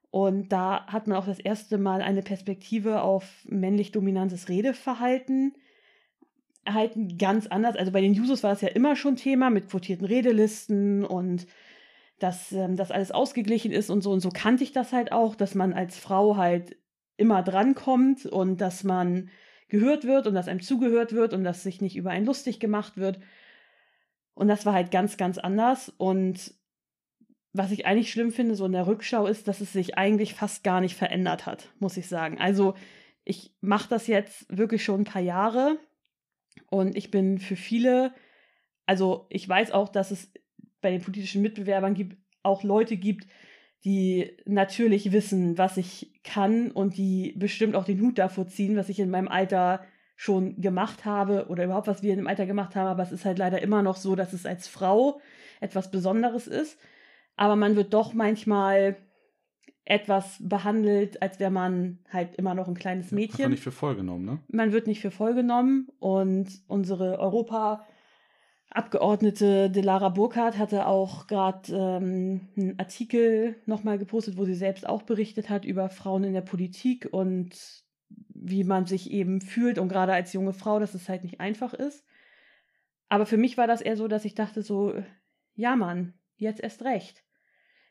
Und 0.10 0.50
da 0.50 0.88
hat 0.88 1.08
man 1.08 1.18
auch 1.18 1.26
das 1.26 1.40
erste 1.40 1.78
Mal 1.78 2.02
eine 2.02 2.22
Perspektive 2.22 3.02
auf 3.02 3.46
männlich 3.46 3.94
dominantes 3.94 4.50
Redeverhalten 4.50 5.54
halt 6.68 6.94
ganz 7.18 7.48
anders. 7.48 7.76
Also 7.76 7.92
bei 7.92 8.02
den 8.02 8.14
Jusos 8.14 8.44
war 8.44 8.54
es 8.54 8.62
ja 8.62 8.70
immer 8.70 8.96
schon 8.96 9.16
Thema 9.16 9.50
mit 9.50 9.70
quotierten 9.70 10.06
Redelisten 10.06 11.04
und 11.04 11.48
dass 12.20 12.52
ähm, 12.52 12.76
das 12.76 12.92
alles 12.92 13.12
ausgeglichen 13.12 13.72
ist 13.72 13.90
und 13.90 14.02
so. 14.02 14.12
Und 14.12 14.20
so 14.20 14.30
kannte 14.30 14.64
ich 14.64 14.72
das 14.72 14.94
halt 14.94 15.12
auch, 15.12 15.36
dass 15.36 15.56
man 15.56 15.74
als 15.74 15.98
Frau 15.98 16.38
halt 16.38 16.78
immer 17.18 17.44
drankommt 17.44 18.26
und 18.26 18.62
dass 18.62 18.84
man 18.84 19.30
gehört 19.70 20.06
wird 20.06 20.28
und 20.28 20.36
dass 20.36 20.48
einem 20.48 20.62
zugehört 20.62 21.14
wird 21.14 21.34
und 21.34 21.44
dass 21.44 21.64
sich 21.64 21.82
nicht 21.82 21.96
über 21.96 22.12
einen 22.12 22.26
lustig 22.26 22.60
gemacht 22.60 22.98
wird. 22.98 23.20
Und 24.34 24.48
das 24.48 24.66
war 24.66 24.74
halt 24.74 24.92
ganz, 24.92 25.18
ganz 25.18 25.38
anders. 25.38 25.90
Und 25.98 26.54
was 27.54 27.72
ich 27.72 27.86
eigentlich 27.86 28.12
schlimm 28.12 28.32
finde, 28.32 28.56
so 28.56 28.66
in 28.66 28.72
der 28.72 28.88
Rückschau, 28.88 29.28
ist, 29.28 29.48
dass 29.48 29.62
es 29.62 29.74
sich 29.74 29.98
eigentlich 29.98 30.36
fast 30.36 30.64
gar 30.64 30.82
nicht 30.82 30.96
verändert 30.96 31.46
hat, 31.46 31.70
muss 31.80 31.98
ich 31.98 32.08
sagen. 32.08 32.40
Also 32.40 32.76
ich 33.24 33.56
mache 33.62 33.90
das 33.90 34.08
jetzt 34.08 34.46
wirklich 34.56 34.84
schon 34.84 35.02
ein 35.02 35.06
paar 35.06 35.22
Jahre 35.22 35.78
und 36.70 36.96
ich 36.96 37.12
bin 37.12 37.40
für 37.40 37.56
viele, 37.56 38.14
also 38.86 39.28
ich 39.30 39.48
weiß 39.48 39.72
auch, 39.72 39.90
dass 39.90 40.12
es 40.12 40.32
bei 40.82 40.92
den 40.92 41.02
politischen 41.02 41.42
Mitbewerbern 41.42 41.94
gibt, 41.94 42.18
auch 42.44 42.64
Leute 42.64 42.98
gibt, 42.98 43.28
die 43.84 44.38
natürlich 44.46 45.12
wissen, 45.12 45.58
was 45.58 45.78
ich 45.78 46.14
kann 46.24 46.72
und 46.72 46.98
die 46.98 47.34
bestimmt 47.38 47.76
auch 47.76 47.86
den 47.86 48.02
Hut 48.02 48.18
davor 48.18 48.48
ziehen, 48.48 48.76
was 48.76 48.90
ich 48.90 49.00
in 49.00 49.10
meinem 49.10 49.28
Alter 49.28 49.84
schon 50.16 50.62
gemacht 50.62 51.04
habe 51.04 51.48
oder 51.48 51.64
überhaupt 51.64 51.88
was 51.88 52.04
wir 52.04 52.12
in 52.12 52.18
dem 52.18 52.28
Alter 52.28 52.46
gemacht 52.46 52.76
haben. 52.76 52.88
Aber 52.88 53.02
es 53.02 53.12
ist 53.12 53.26
halt 53.26 53.40
leider 53.40 53.62
immer 53.62 53.82
noch 53.82 53.96
so, 53.96 54.16
dass 54.16 54.34
es 54.34 54.46
als 54.46 54.68
Frau 54.68 55.20
etwas 55.62 55.90
Besonderes 55.90 56.46
ist. 56.46 56.78
Aber 57.36 57.56
man 57.56 57.76
wird 57.76 57.94
doch 57.94 58.14
manchmal 58.14 58.98
etwas 59.86 60.38
behandelt, 60.40 61.22
als 61.22 61.40
wäre 61.40 61.52
man 61.52 62.00
halt 62.12 62.36
immer 62.36 62.54
noch 62.54 62.68
ein 62.68 62.76
kleines 62.76 63.12
Mädchen. 63.12 63.40
Ja, 63.40 63.50
nicht 63.50 63.64
für 63.64 63.72
voll 63.72 63.96
genommen, 63.96 64.26
ne? 64.26 64.40
Man 64.48 64.72
wird 64.72 64.88
nicht 64.88 65.02
für 65.02 65.12
voll 65.12 65.34
genommen 65.34 65.90
und 66.00 66.50
unsere 66.68 67.20
Europa- 67.20 67.86
Abgeordnete 68.74 69.70
Delara 69.70 70.08
Burkhardt 70.08 70.58
hatte 70.58 70.88
auch 70.88 71.28
gerade 71.28 71.74
ähm, 71.76 72.48
einen 72.56 72.80
Artikel 72.80 73.58
nochmal 73.66 73.98
gepostet, 73.98 74.38
wo 74.38 74.46
sie 74.46 74.54
selbst 74.54 74.88
auch 74.88 75.02
berichtet 75.02 75.50
hat 75.50 75.66
über 75.66 75.90
Frauen 75.90 76.24
in 76.24 76.32
der 76.32 76.40
Politik 76.40 77.10
und 77.12 77.84
wie 78.30 78.64
man 78.64 78.86
sich 78.86 79.12
eben 79.12 79.42
fühlt 79.42 79.78
und 79.78 79.90
gerade 79.90 80.14
als 80.14 80.32
junge 80.32 80.54
Frau, 80.54 80.80
dass 80.80 80.94
es 80.94 81.10
halt 81.10 81.24
nicht 81.24 81.42
einfach 81.42 81.74
ist. 81.74 82.06
Aber 83.10 83.26
für 83.26 83.36
mich 83.36 83.58
war 83.58 83.68
das 83.68 83.82
eher 83.82 83.98
so, 83.98 84.08
dass 84.08 84.24
ich 84.24 84.36
dachte 84.36 84.62
so, 84.62 84.94
ja 85.54 85.76
Mann, 85.76 86.14
jetzt 86.38 86.62
erst 86.62 86.84
recht. 86.84 87.26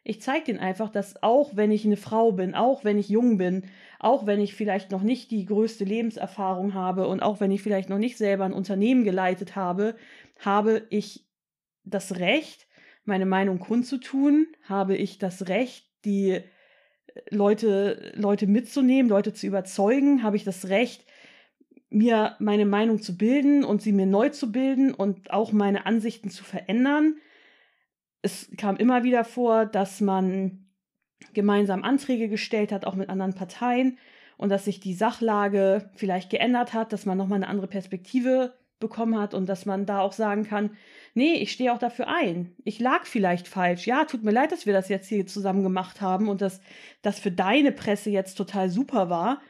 Ich 0.02 0.22
zeige 0.22 0.46
denen 0.46 0.58
einfach, 0.58 0.88
dass 0.90 1.22
auch 1.22 1.56
wenn 1.56 1.70
ich 1.70 1.84
eine 1.84 1.98
Frau 1.98 2.32
bin, 2.32 2.54
auch 2.54 2.84
wenn 2.84 2.98
ich 2.98 3.08
jung 3.08 3.36
bin, 3.36 3.64
auch 3.98 4.24
wenn 4.26 4.40
ich 4.40 4.54
vielleicht 4.54 4.90
noch 4.90 5.02
nicht 5.02 5.30
die 5.30 5.44
größte 5.44 5.84
Lebenserfahrung 5.84 6.72
habe 6.72 7.06
und 7.06 7.20
auch 7.22 7.40
wenn 7.40 7.50
ich 7.50 7.62
vielleicht 7.62 7.90
noch 7.90 7.98
nicht 7.98 8.16
selber 8.16 8.44
ein 8.44 8.54
Unternehmen 8.54 9.04
geleitet 9.04 9.56
habe, 9.56 9.94
habe 10.38 10.86
ich 10.88 11.26
das 11.84 12.18
Recht, 12.18 12.66
meine 13.04 13.26
Meinung 13.26 13.58
kundzutun, 13.58 14.46
habe 14.64 14.96
ich 14.96 15.18
das 15.18 15.48
Recht, 15.48 15.90
die 16.04 16.30
äh, 16.30 16.42
Leute, 17.30 18.12
Leute 18.14 18.46
mitzunehmen, 18.46 19.10
Leute 19.10 19.34
zu 19.34 19.46
überzeugen, 19.46 20.22
habe 20.22 20.36
ich 20.36 20.44
das 20.44 20.68
Recht, 20.68 21.04
mir 21.90 22.36
meine 22.38 22.66
Meinung 22.66 23.02
zu 23.02 23.18
bilden 23.18 23.64
und 23.64 23.82
sie 23.82 23.92
mir 23.92 24.06
neu 24.06 24.30
zu 24.30 24.52
bilden 24.52 24.94
und 24.94 25.30
auch 25.32 25.52
meine 25.52 25.86
Ansichten 25.86 26.30
zu 26.30 26.44
verändern. 26.44 27.16
Es 28.22 28.50
kam 28.56 28.76
immer 28.76 29.02
wieder 29.02 29.24
vor, 29.24 29.66
dass 29.66 30.00
man 30.00 30.66
gemeinsam 31.33 31.83
Anträge 31.83 32.28
gestellt 32.28 32.72
hat, 32.72 32.85
auch 32.85 32.94
mit 32.94 33.09
anderen 33.09 33.35
Parteien, 33.35 33.98
und 34.37 34.48
dass 34.48 34.64
sich 34.64 34.80
die 34.80 34.94
Sachlage 34.94 35.90
vielleicht 35.94 36.30
geändert 36.30 36.72
hat, 36.72 36.92
dass 36.94 37.04
man 37.04 37.18
nochmal 37.18 37.37
eine 37.37 37.48
andere 37.48 37.66
Perspektive 37.66 38.54
bekommen 38.78 39.18
hat 39.18 39.35
und 39.35 39.46
dass 39.46 39.66
man 39.66 39.85
da 39.85 40.00
auch 40.00 40.12
sagen 40.12 40.44
kann, 40.44 40.70
nee, 41.12 41.35
ich 41.35 41.52
stehe 41.52 41.72
auch 41.72 41.78
dafür 41.78 42.09
ein. 42.09 42.54
Ich 42.64 42.80
lag 42.80 43.04
vielleicht 43.04 43.46
falsch. 43.46 43.87
Ja, 43.87 44.06
tut 44.06 44.24
mir 44.24 44.30
leid, 44.30 44.50
dass 44.52 44.64
wir 44.64 44.72
das 44.72 44.88
jetzt 44.88 45.09
hier 45.09 45.26
zusammen 45.26 45.62
gemacht 45.62 46.00
haben 46.00 46.28
und 46.30 46.40
dass 46.40 46.62
das 47.02 47.20
für 47.20 47.30
deine 47.30 47.72
Presse 47.72 48.09
jetzt 48.09 48.37
total 48.37 48.70
super 48.70 49.11
war. 49.11 49.42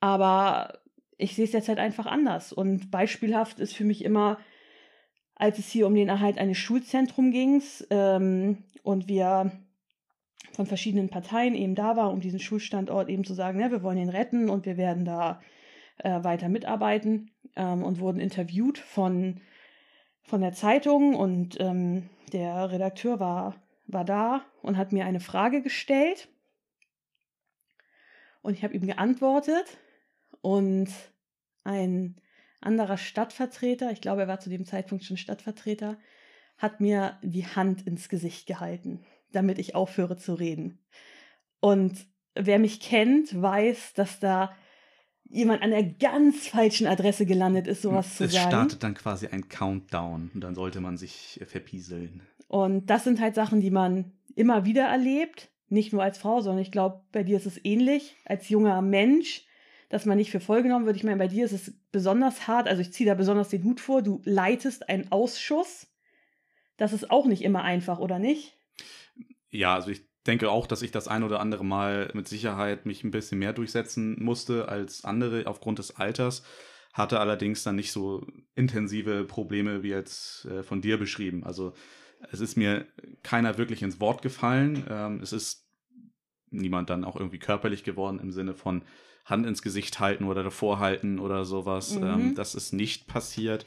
Aber 0.00 0.80
ich 1.18 1.36
sehe 1.36 1.44
es 1.44 1.52
jetzt 1.52 1.68
halt 1.68 1.78
einfach 1.78 2.06
anders. 2.06 2.52
Und 2.54 2.90
beispielhaft 2.90 3.60
ist 3.60 3.74
für 3.74 3.84
mich 3.84 4.02
immer, 4.02 4.38
als 5.34 5.58
es 5.58 5.68
hier 5.68 5.86
um 5.86 5.94
den 5.94 6.08
Erhalt 6.08 6.38
eines 6.38 6.58
Schulzentrums 6.58 7.32
ging 7.32 7.62
ähm, 7.90 8.58
und 8.82 9.08
wir 9.08 9.52
von 10.52 10.66
verschiedenen 10.66 11.08
Parteien 11.08 11.54
eben 11.54 11.74
da 11.74 11.96
waren, 11.96 12.12
um 12.12 12.20
diesen 12.20 12.38
Schulstandort 12.38 13.08
eben 13.08 13.24
zu 13.24 13.34
sagen, 13.34 13.58
ne, 13.58 13.70
wir 13.70 13.82
wollen 13.82 13.98
ihn 13.98 14.08
retten 14.08 14.48
und 14.48 14.66
wir 14.66 14.76
werden 14.76 15.04
da 15.04 15.40
äh, 15.98 16.22
weiter 16.22 16.48
mitarbeiten 16.48 17.30
ähm, 17.56 17.82
und 17.82 17.98
wurden 17.98 18.20
interviewt 18.20 18.78
von, 18.78 19.40
von 20.22 20.40
der 20.40 20.52
Zeitung 20.52 21.14
und 21.14 21.60
ähm, 21.60 22.08
der 22.32 22.70
Redakteur 22.70 23.20
war, 23.20 23.56
war 23.86 24.04
da 24.04 24.44
und 24.62 24.76
hat 24.76 24.92
mir 24.92 25.04
eine 25.04 25.20
Frage 25.20 25.62
gestellt. 25.62 26.28
Und 28.42 28.54
ich 28.54 28.62
habe 28.62 28.74
ihm 28.74 28.86
geantwortet 28.86 29.78
und 30.42 30.88
ein 31.64 32.20
anderer 32.64 32.96
Stadtvertreter, 32.96 33.90
ich 33.90 34.00
glaube, 34.00 34.22
er 34.22 34.28
war 34.28 34.40
zu 34.40 34.50
dem 34.50 34.64
Zeitpunkt 34.64 35.04
schon 35.04 35.16
Stadtvertreter, 35.16 35.98
hat 36.58 36.80
mir 36.80 37.18
die 37.22 37.46
Hand 37.46 37.86
ins 37.86 38.08
Gesicht 38.08 38.46
gehalten, 38.46 39.04
damit 39.32 39.58
ich 39.58 39.74
aufhöre 39.74 40.16
zu 40.16 40.34
reden. 40.34 40.78
Und 41.60 42.06
wer 42.34 42.58
mich 42.58 42.80
kennt, 42.80 43.40
weiß, 43.40 43.94
dass 43.94 44.20
da 44.20 44.54
jemand 45.30 45.62
an 45.62 45.70
der 45.70 45.82
ganz 45.82 46.48
falschen 46.48 46.86
Adresse 46.86 47.26
gelandet 47.26 47.66
ist, 47.66 47.82
sowas 47.82 48.06
es 48.06 48.16
zu 48.16 48.28
sagen. 48.28 48.44
Es 48.44 48.52
startet 48.52 48.82
dann 48.82 48.94
quasi 48.94 49.26
ein 49.26 49.48
Countdown 49.48 50.30
und 50.34 50.40
dann 50.40 50.54
sollte 50.54 50.80
man 50.80 50.96
sich 50.96 51.40
äh, 51.40 51.46
verpieseln. 51.46 52.22
Und 52.48 52.86
das 52.86 53.04
sind 53.04 53.20
halt 53.20 53.34
Sachen, 53.34 53.60
die 53.60 53.70
man 53.70 54.12
immer 54.36 54.64
wieder 54.64 54.84
erlebt, 54.84 55.50
nicht 55.68 55.92
nur 55.92 56.02
als 56.02 56.18
Frau, 56.18 56.40
sondern 56.40 56.62
ich 56.62 56.70
glaube, 56.70 57.02
bei 57.12 57.22
dir 57.22 57.36
ist 57.36 57.46
es 57.46 57.64
ähnlich, 57.64 58.16
als 58.24 58.48
junger 58.48 58.80
Mensch, 58.82 59.46
dass 59.88 60.06
man 60.06 60.18
nicht 60.18 60.30
für 60.30 60.40
voll 60.40 60.62
genommen 60.62 60.86
wird. 60.86 60.96
Ich 60.96 61.04
meine, 61.04 61.18
bei 61.18 61.28
dir 61.28 61.44
ist 61.44 61.52
es 61.52 61.72
besonders 61.92 62.46
hart, 62.46 62.68
also 62.68 62.80
ich 62.80 62.92
ziehe 62.92 63.08
da 63.08 63.14
besonders 63.14 63.48
den 63.48 63.64
Hut 63.64 63.80
vor, 63.80 64.02
du 64.02 64.20
leitest 64.24 64.88
einen 64.88 65.10
Ausschuss. 65.12 65.86
Das 66.76 66.92
ist 66.92 67.10
auch 67.10 67.26
nicht 67.26 67.42
immer 67.42 67.62
einfach, 67.62 67.98
oder 67.98 68.18
nicht? 68.18 68.56
Ja, 69.50 69.74
also 69.74 69.90
ich 69.90 70.02
denke 70.26 70.50
auch, 70.50 70.66
dass 70.66 70.82
ich 70.82 70.90
das 70.90 71.08
ein 71.08 71.22
oder 71.22 71.40
andere 71.40 71.64
Mal 71.64 72.10
mit 72.14 72.28
Sicherheit 72.28 72.86
mich 72.86 73.04
ein 73.04 73.10
bisschen 73.10 73.38
mehr 73.38 73.52
durchsetzen 73.52 74.22
musste 74.22 74.68
als 74.68 75.04
andere 75.04 75.46
aufgrund 75.46 75.78
des 75.78 75.96
Alters, 75.96 76.42
hatte 76.92 77.20
allerdings 77.20 77.62
dann 77.62 77.76
nicht 77.76 77.92
so 77.92 78.26
intensive 78.54 79.24
Probleme 79.24 79.82
wie 79.82 79.90
jetzt 79.90 80.46
äh, 80.46 80.62
von 80.62 80.80
dir 80.80 80.98
beschrieben. 80.98 81.44
Also 81.44 81.74
es 82.30 82.40
ist 82.40 82.56
mir 82.56 82.86
keiner 83.22 83.58
wirklich 83.58 83.82
ins 83.82 84.00
Wort 84.00 84.22
gefallen. 84.22 84.84
Ähm, 84.88 85.20
es 85.20 85.32
ist 85.32 85.68
niemand 86.50 86.90
dann 86.90 87.04
auch 87.04 87.16
irgendwie 87.16 87.38
körperlich 87.38 87.84
geworden 87.84 88.20
im 88.20 88.30
Sinne 88.30 88.54
von 88.54 88.82
Hand 89.24 89.46
ins 89.46 89.62
Gesicht 89.62 90.00
halten 90.00 90.24
oder 90.24 90.42
davor 90.42 90.78
halten 90.78 91.18
oder 91.18 91.44
sowas. 91.44 91.98
Mhm. 91.98 92.04
Ähm, 92.04 92.34
das 92.34 92.54
ist 92.54 92.72
nicht 92.72 93.06
passiert. 93.06 93.64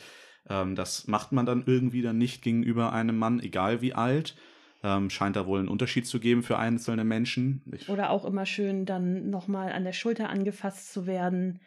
Ähm, 0.50 0.76
das 0.76 1.08
macht 1.08 1.32
man 1.32 1.46
dann 1.46 1.64
irgendwie 1.66 2.02
dann 2.02 2.18
nicht 2.18 2.42
gegenüber 2.42 2.94
einem 2.94 3.18
Mann, 3.18 3.40
egal 3.40 3.82
wie 3.82 3.94
alt. 3.94 4.36
Ähm, 4.84 5.10
scheint 5.10 5.36
da 5.36 5.48
wohl 5.48 5.60
einen 5.60 5.70
Unterschied 5.70 6.06
zu 6.06 6.20
geben 6.20 6.44
für 6.44 6.60
einzelne 6.60 7.04
Menschen. 7.04 7.64
Ich 7.72 7.90
oder 7.90 8.12
auch 8.12 8.26
immer 8.26 8.46
schön 8.46 8.86
dann 8.86 9.30
nochmal 9.32 9.72
an 9.72 9.84
der 9.84 9.94
Schulter 9.94 10.30
angefasst 10.30 10.94
zu 10.94 11.08
werden 11.08 11.60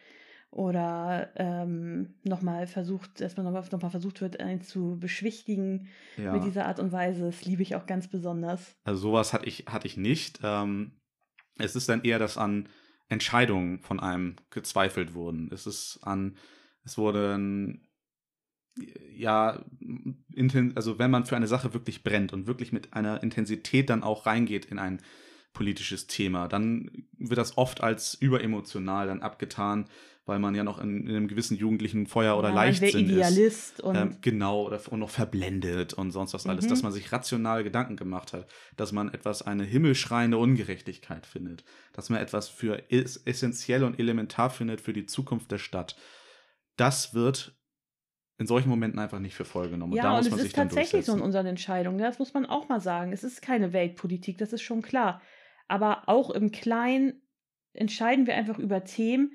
oder 0.52 1.30
ähm, 1.36 2.14
nochmal 2.24 2.66
versucht, 2.66 3.20
dass 3.20 3.36
man 3.36 3.46
nochmal 3.46 3.64
noch 3.70 3.82
mal 3.82 3.90
versucht 3.90 4.20
wird, 4.20 4.40
einen 4.40 4.62
zu 4.62 4.96
beschwichtigen 4.98 5.88
ja. 6.16 6.32
mit 6.32 6.44
dieser 6.44 6.66
Art 6.66 6.78
und 6.78 6.92
Weise. 6.92 7.26
Das 7.26 7.44
liebe 7.44 7.62
ich 7.62 7.74
auch 7.76 7.86
ganz 7.86 8.08
besonders. 8.08 8.76
Also 8.84 9.00
sowas 9.00 9.32
hatte 9.32 9.46
ich, 9.46 9.66
hatte 9.66 9.86
ich 9.86 9.96
nicht. 9.96 10.40
Ähm, 10.42 10.92
es 11.58 11.76
ist 11.76 11.88
dann 11.88 12.02
eher, 12.02 12.18
dass 12.18 12.38
an 12.38 12.68
Entscheidungen 13.10 13.80
von 13.80 14.00
einem 14.00 14.36
gezweifelt 14.48 15.12
wurden. 15.12 15.50
Es 15.52 15.66
ist 15.66 16.00
an, 16.02 16.36
es 16.84 16.96
wurden 16.96 17.86
ja, 19.12 19.62
also 20.74 20.98
wenn 20.98 21.10
man 21.10 21.26
für 21.26 21.36
eine 21.36 21.48
Sache 21.48 21.74
wirklich 21.74 22.02
brennt 22.02 22.32
und 22.32 22.46
wirklich 22.46 22.72
mit 22.72 22.94
einer 22.94 23.22
Intensität 23.22 23.90
dann 23.90 24.02
auch 24.02 24.26
reingeht 24.26 24.66
in 24.66 24.78
ein 24.78 25.00
politisches 25.52 26.06
Thema, 26.06 26.48
dann 26.48 27.06
wird 27.18 27.38
das 27.38 27.58
oft 27.58 27.82
als 27.82 28.14
überemotional 28.14 29.08
dann 29.08 29.22
abgetan, 29.22 29.86
weil 30.30 30.38
man 30.38 30.54
ja 30.54 30.62
noch 30.62 30.78
in, 30.78 31.08
in 31.08 31.16
einem 31.16 31.26
gewissen 31.26 31.56
jugendlichen 31.56 32.06
Feuer 32.06 32.38
oder 32.38 32.50
ja, 32.50 32.54
Leichtsinn 32.54 33.00
Idealist 33.00 33.78
ist. 33.78 33.80
Und 33.80 33.96
ähm, 33.96 34.16
genau, 34.20 34.64
oder, 34.64 34.80
und 34.88 35.00
noch 35.00 35.10
verblendet 35.10 35.92
und 35.92 36.12
sonst 36.12 36.34
was 36.34 36.46
alles, 36.46 36.66
mhm. 36.66 36.70
dass 36.70 36.82
man 36.84 36.92
sich 36.92 37.10
rational 37.10 37.64
Gedanken 37.64 37.96
gemacht 37.96 38.32
hat, 38.32 38.46
dass 38.76 38.92
man 38.92 39.12
etwas, 39.12 39.42
eine 39.42 39.64
himmelschreiende 39.64 40.38
Ungerechtigkeit 40.38 41.26
findet, 41.26 41.64
dass 41.92 42.10
man 42.10 42.20
etwas 42.20 42.48
für 42.48 42.84
essentiell 42.90 43.82
und 43.82 43.98
elementar 43.98 44.50
findet 44.50 44.80
für 44.80 44.92
die 44.92 45.04
Zukunft 45.04 45.50
der 45.50 45.58
Stadt. 45.58 45.96
Das 46.76 47.12
wird 47.12 47.58
in 48.38 48.46
solchen 48.46 48.68
Momenten 48.68 49.00
einfach 49.00 49.18
nicht 49.18 49.34
für 49.34 49.44
voll 49.44 49.68
genommen. 49.68 49.94
Ja, 49.94 50.16
und, 50.16 50.30
und 50.30 50.38
es 50.38 50.44
ist 50.44 50.54
tatsächlich 50.54 51.06
so 51.06 51.12
in 51.12 51.22
unseren 51.22 51.46
Entscheidungen. 51.46 51.96
Ne? 51.96 52.04
Das 52.04 52.20
muss 52.20 52.34
man 52.34 52.46
auch 52.46 52.68
mal 52.68 52.80
sagen. 52.80 53.12
Es 53.12 53.24
ist 53.24 53.42
keine 53.42 53.72
Weltpolitik, 53.72 54.38
das 54.38 54.52
ist 54.52 54.62
schon 54.62 54.80
klar. 54.80 55.20
Aber 55.66 56.08
auch 56.08 56.30
im 56.30 56.52
Kleinen 56.52 57.20
entscheiden 57.72 58.28
wir 58.28 58.36
einfach 58.36 58.60
über 58.60 58.84
Themen, 58.84 59.32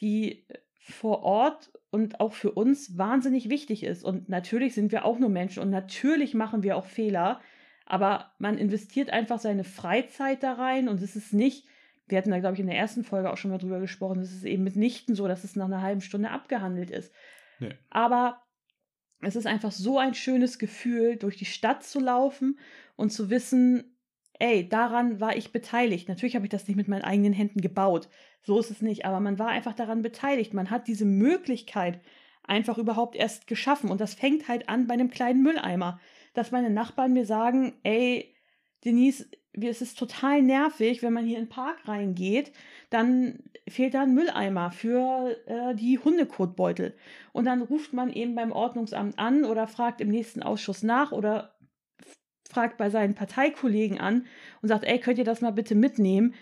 die 0.00 0.46
vor 0.78 1.22
Ort 1.22 1.72
und 1.90 2.20
auch 2.20 2.34
für 2.34 2.52
uns 2.52 2.98
wahnsinnig 2.98 3.48
wichtig 3.48 3.84
ist. 3.84 4.04
Und 4.04 4.28
natürlich 4.28 4.74
sind 4.74 4.92
wir 4.92 5.04
auch 5.04 5.18
nur 5.18 5.30
Menschen 5.30 5.62
und 5.62 5.70
natürlich 5.70 6.34
machen 6.34 6.62
wir 6.62 6.76
auch 6.76 6.86
Fehler. 6.86 7.40
Aber 7.86 8.32
man 8.38 8.58
investiert 8.58 9.10
einfach 9.10 9.38
seine 9.38 9.64
Freizeit 9.64 10.42
da 10.42 10.54
rein 10.54 10.88
und 10.88 11.00
es 11.02 11.16
ist 11.16 11.32
nicht, 11.32 11.66
wir 12.06 12.18
hatten 12.18 12.30
da, 12.30 12.38
glaube 12.38 12.54
ich, 12.54 12.60
in 12.60 12.66
der 12.66 12.76
ersten 12.76 13.04
Folge 13.04 13.30
auch 13.30 13.36
schon 13.36 13.50
mal 13.50 13.58
drüber 13.58 13.80
gesprochen, 13.80 14.20
es 14.20 14.32
ist 14.32 14.44
eben 14.44 14.64
mitnichten 14.64 15.14
so, 15.14 15.28
dass 15.28 15.44
es 15.44 15.56
nach 15.56 15.66
einer 15.66 15.82
halben 15.82 16.00
Stunde 16.00 16.30
abgehandelt 16.30 16.90
ist. 16.90 17.12
Nee. 17.60 17.74
Aber 17.90 18.42
es 19.20 19.36
ist 19.36 19.46
einfach 19.46 19.72
so 19.72 19.98
ein 19.98 20.14
schönes 20.14 20.58
Gefühl, 20.58 21.16
durch 21.16 21.36
die 21.36 21.44
Stadt 21.44 21.82
zu 21.82 22.00
laufen 22.00 22.58
und 22.96 23.10
zu 23.10 23.30
wissen, 23.30 23.96
ey, 24.38 24.68
daran 24.68 25.20
war 25.20 25.36
ich 25.36 25.52
beteiligt. 25.52 26.08
Natürlich 26.08 26.34
habe 26.34 26.46
ich 26.46 26.50
das 26.50 26.66
nicht 26.66 26.76
mit 26.76 26.88
meinen 26.88 27.04
eigenen 27.04 27.32
Händen 27.32 27.60
gebaut. 27.60 28.08
So 28.44 28.58
ist 28.58 28.70
es 28.70 28.82
nicht, 28.82 29.04
aber 29.04 29.20
man 29.20 29.38
war 29.38 29.48
einfach 29.48 29.74
daran 29.74 30.02
beteiligt. 30.02 30.54
Man 30.54 30.70
hat 30.70 30.86
diese 30.86 31.06
Möglichkeit 31.06 32.00
einfach 32.42 32.78
überhaupt 32.78 33.16
erst 33.16 33.46
geschaffen. 33.46 33.90
Und 33.90 34.00
das 34.00 34.14
fängt 34.14 34.48
halt 34.48 34.68
an 34.68 34.86
bei 34.86 34.94
einem 34.94 35.10
kleinen 35.10 35.42
Mülleimer. 35.42 35.98
Dass 36.34 36.52
meine 36.52 36.70
Nachbarn 36.70 37.14
mir 37.14 37.24
sagen, 37.24 37.74
ey, 37.84 38.34
Denise, 38.84 39.26
es 39.52 39.80
ist 39.80 39.98
total 39.98 40.42
nervig, 40.42 41.02
wenn 41.02 41.12
man 41.12 41.24
hier 41.24 41.38
in 41.38 41.44
den 41.44 41.48
Park 41.48 41.88
reingeht, 41.88 42.52
dann 42.90 43.38
fehlt 43.68 43.94
da 43.94 44.02
ein 44.02 44.14
Mülleimer 44.14 44.70
für 44.72 45.36
äh, 45.46 45.74
die 45.74 45.98
Hundekotbeutel. 45.98 46.94
Und 47.32 47.46
dann 47.46 47.62
ruft 47.62 47.92
man 47.92 48.12
eben 48.12 48.34
beim 48.34 48.52
Ordnungsamt 48.52 49.18
an 49.18 49.44
oder 49.44 49.66
fragt 49.66 50.00
im 50.00 50.10
nächsten 50.10 50.42
Ausschuss 50.42 50.82
nach 50.82 51.12
oder 51.12 51.54
fragt 52.50 52.76
bei 52.76 52.90
seinen 52.90 53.14
Parteikollegen 53.14 53.98
an 53.98 54.26
und 54.60 54.68
sagt, 54.68 54.84
ey, 54.84 54.98
könnt 54.98 55.18
ihr 55.18 55.24
das 55.24 55.40
mal 55.40 55.52
bitte 55.52 55.74
mitnehmen? 55.74 56.34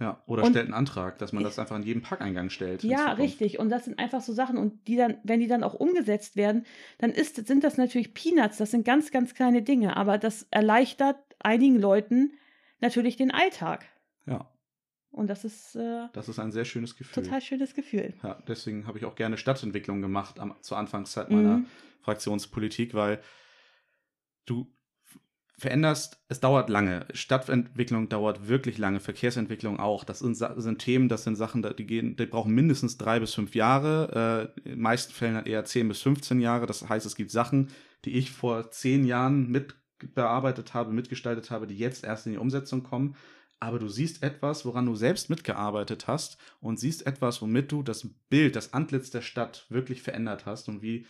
Ja, 0.00 0.22
oder 0.26 0.44
und, 0.44 0.52
stellt 0.52 0.64
einen 0.64 0.74
Antrag, 0.74 1.18
dass 1.18 1.34
man 1.34 1.44
das 1.44 1.58
einfach 1.58 1.76
an 1.76 1.82
jedem 1.82 2.00
Packeingang 2.00 2.48
stellt. 2.48 2.82
Ja, 2.82 3.12
richtig. 3.12 3.58
Und 3.58 3.68
das 3.68 3.84
sind 3.84 3.98
einfach 3.98 4.22
so 4.22 4.32
Sachen. 4.32 4.56
Und 4.56 4.88
die 4.88 4.96
dann, 4.96 5.18
wenn 5.24 5.40
die 5.40 5.46
dann 5.46 5.62
auch 5.62 5.74
umgesetzt 5.74 6.36
werden, 6.36 6.64
dann 6.96 7.10
ist, 7.10 7.46
sind 7.46 7.62
das 7.64 7.76
natürlich 7.76 8.14
Peanuts. 8.14 8.56
Das 8.56 8.70
sind 8.70 8.86
ganz, 8.86 9.10
ganz 9.10 9.34
kleine 9.34 9.60
Dinge. 9.60 9.98
Aber 9.98 10.16
das 10.16 10.46
erleichtert 10.50 11.18
einigen 11.38 11.78
Leuten 11.78 12.32
natürlich 12.80 13.16
den 13.16 13.30
Alltag. 13.30 13.84
Ja. 14.24 14.50
Und 15.10 15.28
das 15.28 15.44
ist. 15.44 15.76
Äh, 15.76 16.06
das 16.14 16.30
ist 16.30 16.38
ein 16.38 16.50
sehr 16.50 16.64
schönes 16.64 16.96
Gefühl. 16.96 17.22
Total 17.22 17.42
schönes 17.42 17.74
Gefühl. 17.74 18.14
Ja, 18.22 18.42
deswegen 18.48 18.86
habe 18.86 18.96
ich 18.96 19.04
auch 19.04 19.16
gerne 19.16 19.36
Stadtentwicklung 19.36 20.00
gemacht 20.00 20.38
am, 20.38 20.54
zur 20.62 20.78
Anfangszeit 20.78 21.30
meiner 21.30 21.58
mhm. 21.58 21.66
Fraktionspolitik, 22.00 22.94
weil 22.94 23.20
du 24.46 24.72
veränderst, 25.60 26.18
es 26.28 26.40
dauert 26.40 26.70
lange. 26.70 27.06
Stadtentwicklung 27.12 28.08
dauert 28.08 28.48
wirklich 28.48 28.78
lange, 28.78 28.98
Verkehrsentwicklung 28.98 29.78
auch. 29.78 30.04
Das 30.04 30.20
sind, 30.20 30.34
sind 30.36 30.78
Themen, 30.78 31.08
das 31.08 31.24
sind 31.24 31.36
Sachen, 31.36 31.62
die, 31.62 31.86
gehen, 31.86 32.16
die 32.16 32.26
brauchen 32.26 32.54
mindestens 32.54 32.96
drei 32.96 33.20
bis 33.20 33.34
fünf 33.34 33.54
Jahre, 33.54 34.52
äh, 34.56 34.60
in 34.62 34.72
den 34.72 34.80
meisten 34.80 35.12
Fällen 35.12 35.44
eher 35.44 35.64
zehn 35.66 35.88
bis 35.88 36.00
15 36.00 36.40
Jahre. 36.40 36.66
Das 36.66 36.88
heißt, 36.88 37.04
es 37.04 37.14
gibt 37.14 37.30
Sachen, 37.30 37.68
die 38.06 38.16
ich 38.16 38.30
vor 38.30 38.70
zehn 38.70 39.04
Jahren 39.04 39.50
mitbearbeitet 39.50 40.72
habe, 40.72 40.92
mitgestaltet 40.92 41.50
habe, 41.50 41.66
die 41.66 41.76
jetzt 41.76 42.04
erst 42.04 42.26
in 42.26 42.32
die 42.32 42.38
Umsetzung 42.38 42.82
kommen. 42.82 43.14
Aber 43.60 43.78
du 43.78 43.88
siehst 43.88 44.22
etwas, 44.22 44.64
woran 44.64 44.86
du 44.86 44.96
selbst 44.96 45.28
mitgearbeitet 45.28 46.06
hast 46.06 46.38
und 46.60 46.80
siehst 46.80 47.06
etwas, 47.06 47.42
womit 47.42 47.70
du 47.70 47.82
das 47.82 48.08
Bild, 48.30 48.56
das 48.56 48.72
Antlitz 48.72 49.10
der 49.10 49.20
Stadt 49.20 49.66
wirklich 49.68 50.00
verändert 50.00 50.46
hast 50.46 50.70
und 50.70 50.80
wie 50.80 51.06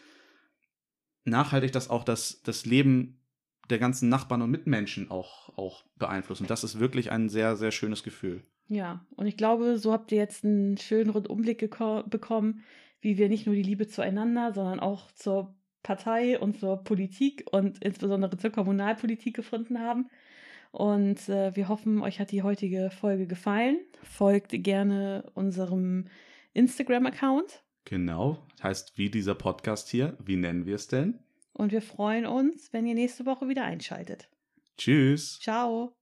nachhaltig 1.25 1.71
das 1.71 1.89
auch 1.89 2.03
das, 2.03 2.43
das 2.43 2.67
Leben 2.67 3.20
der 3.71 3.79
ganzen 3.79 4.09
Nachbarn 4.09 4.43
und 4.43 4.51
Mitmenschen 4.51 5.11
auch, 5.11 5.57
auch 5.57 5.85
beeinflussen. 5.99 6.47
Das 6.47 6.65
ist 6.65 6.81
wirklich 6.81 7.11
ein 7.11 7.29
sehr, 7.29 7.57
sehr 7.57 7.71
schönes 7.71 8.03
Gefühl. 8.03 8.43
Ja, 8.69 9.05
und 9.17 9.27
ich 9.27 9.37
glaube, 9.37 9.79
so 9.79 9.93
habt 9.93 10.13
ihr 10.13 10.19
jetzt 10.19 10.45
einen 10.45 10.77
schönen 10.77 11.11
Rundumblick 11.11 11.59
bekommen, 11.59 12.63
wie 13.01 13.19
wir 13.19 13.29
nicht 13.29 13.47
nur 13.47 13.55
die 13.55 13.63
Liebe 13.63 13.89
zueinander, 13.89 14.53
sondern 14.53 14.79
auch 14.79 15.11
zur 15.13 15.55
Partei 15.83 16.39
und 16.39 16.61
zur 16.61 16.85
Politik 16.85 17.45
und 17.51 17.83
insbesondere 17.83 18.37
zur 18.37 18.51
Kommunalpolitik 18.51 19.35
gefunden 19.35 19.81
haben. 19.81 20.09
Und 20.71 21.29
äh, 21.29 21.57
wir 21.57 21.69
hoffen, 21.69 22.03
euch 22.03 22.21
hat 22.21 22.31
die 22.31 22.43
heutige 22.43 22.91
Folge 22.91 23.27
gefallen. 23.27 23.79
Folgt 24.03 24.53
gerne 24.63 25.29
unserem 25.35 26.07
Instagram-Account. 26.53 27.65
Genau, 27.85 28.47
heißt 28.63 28.97
wie 28.97 29.11
dieser 29.11 29.35
Podcast 29.35 29.89
hier. 29.89 30.17
Wie 30.25 30.37
nennen 30.37 30.67
wir 30.67 30.77
es 30.77 30.87
denn? 30.87 31.19
Und 31.53 31.73
wir 31.73 31.83
freuen 31.83 32.27
uns, 32.27 32.73
wenn 32.73 32.87
ihr 32.87 32.95
nächste 32.95 33.27
Woche 33.27 33.49
wieder 33.49 33.65
einschaltet. 33.65 34.29
Tschüss. 34.77 35.39
Ciao. 35.41 36.00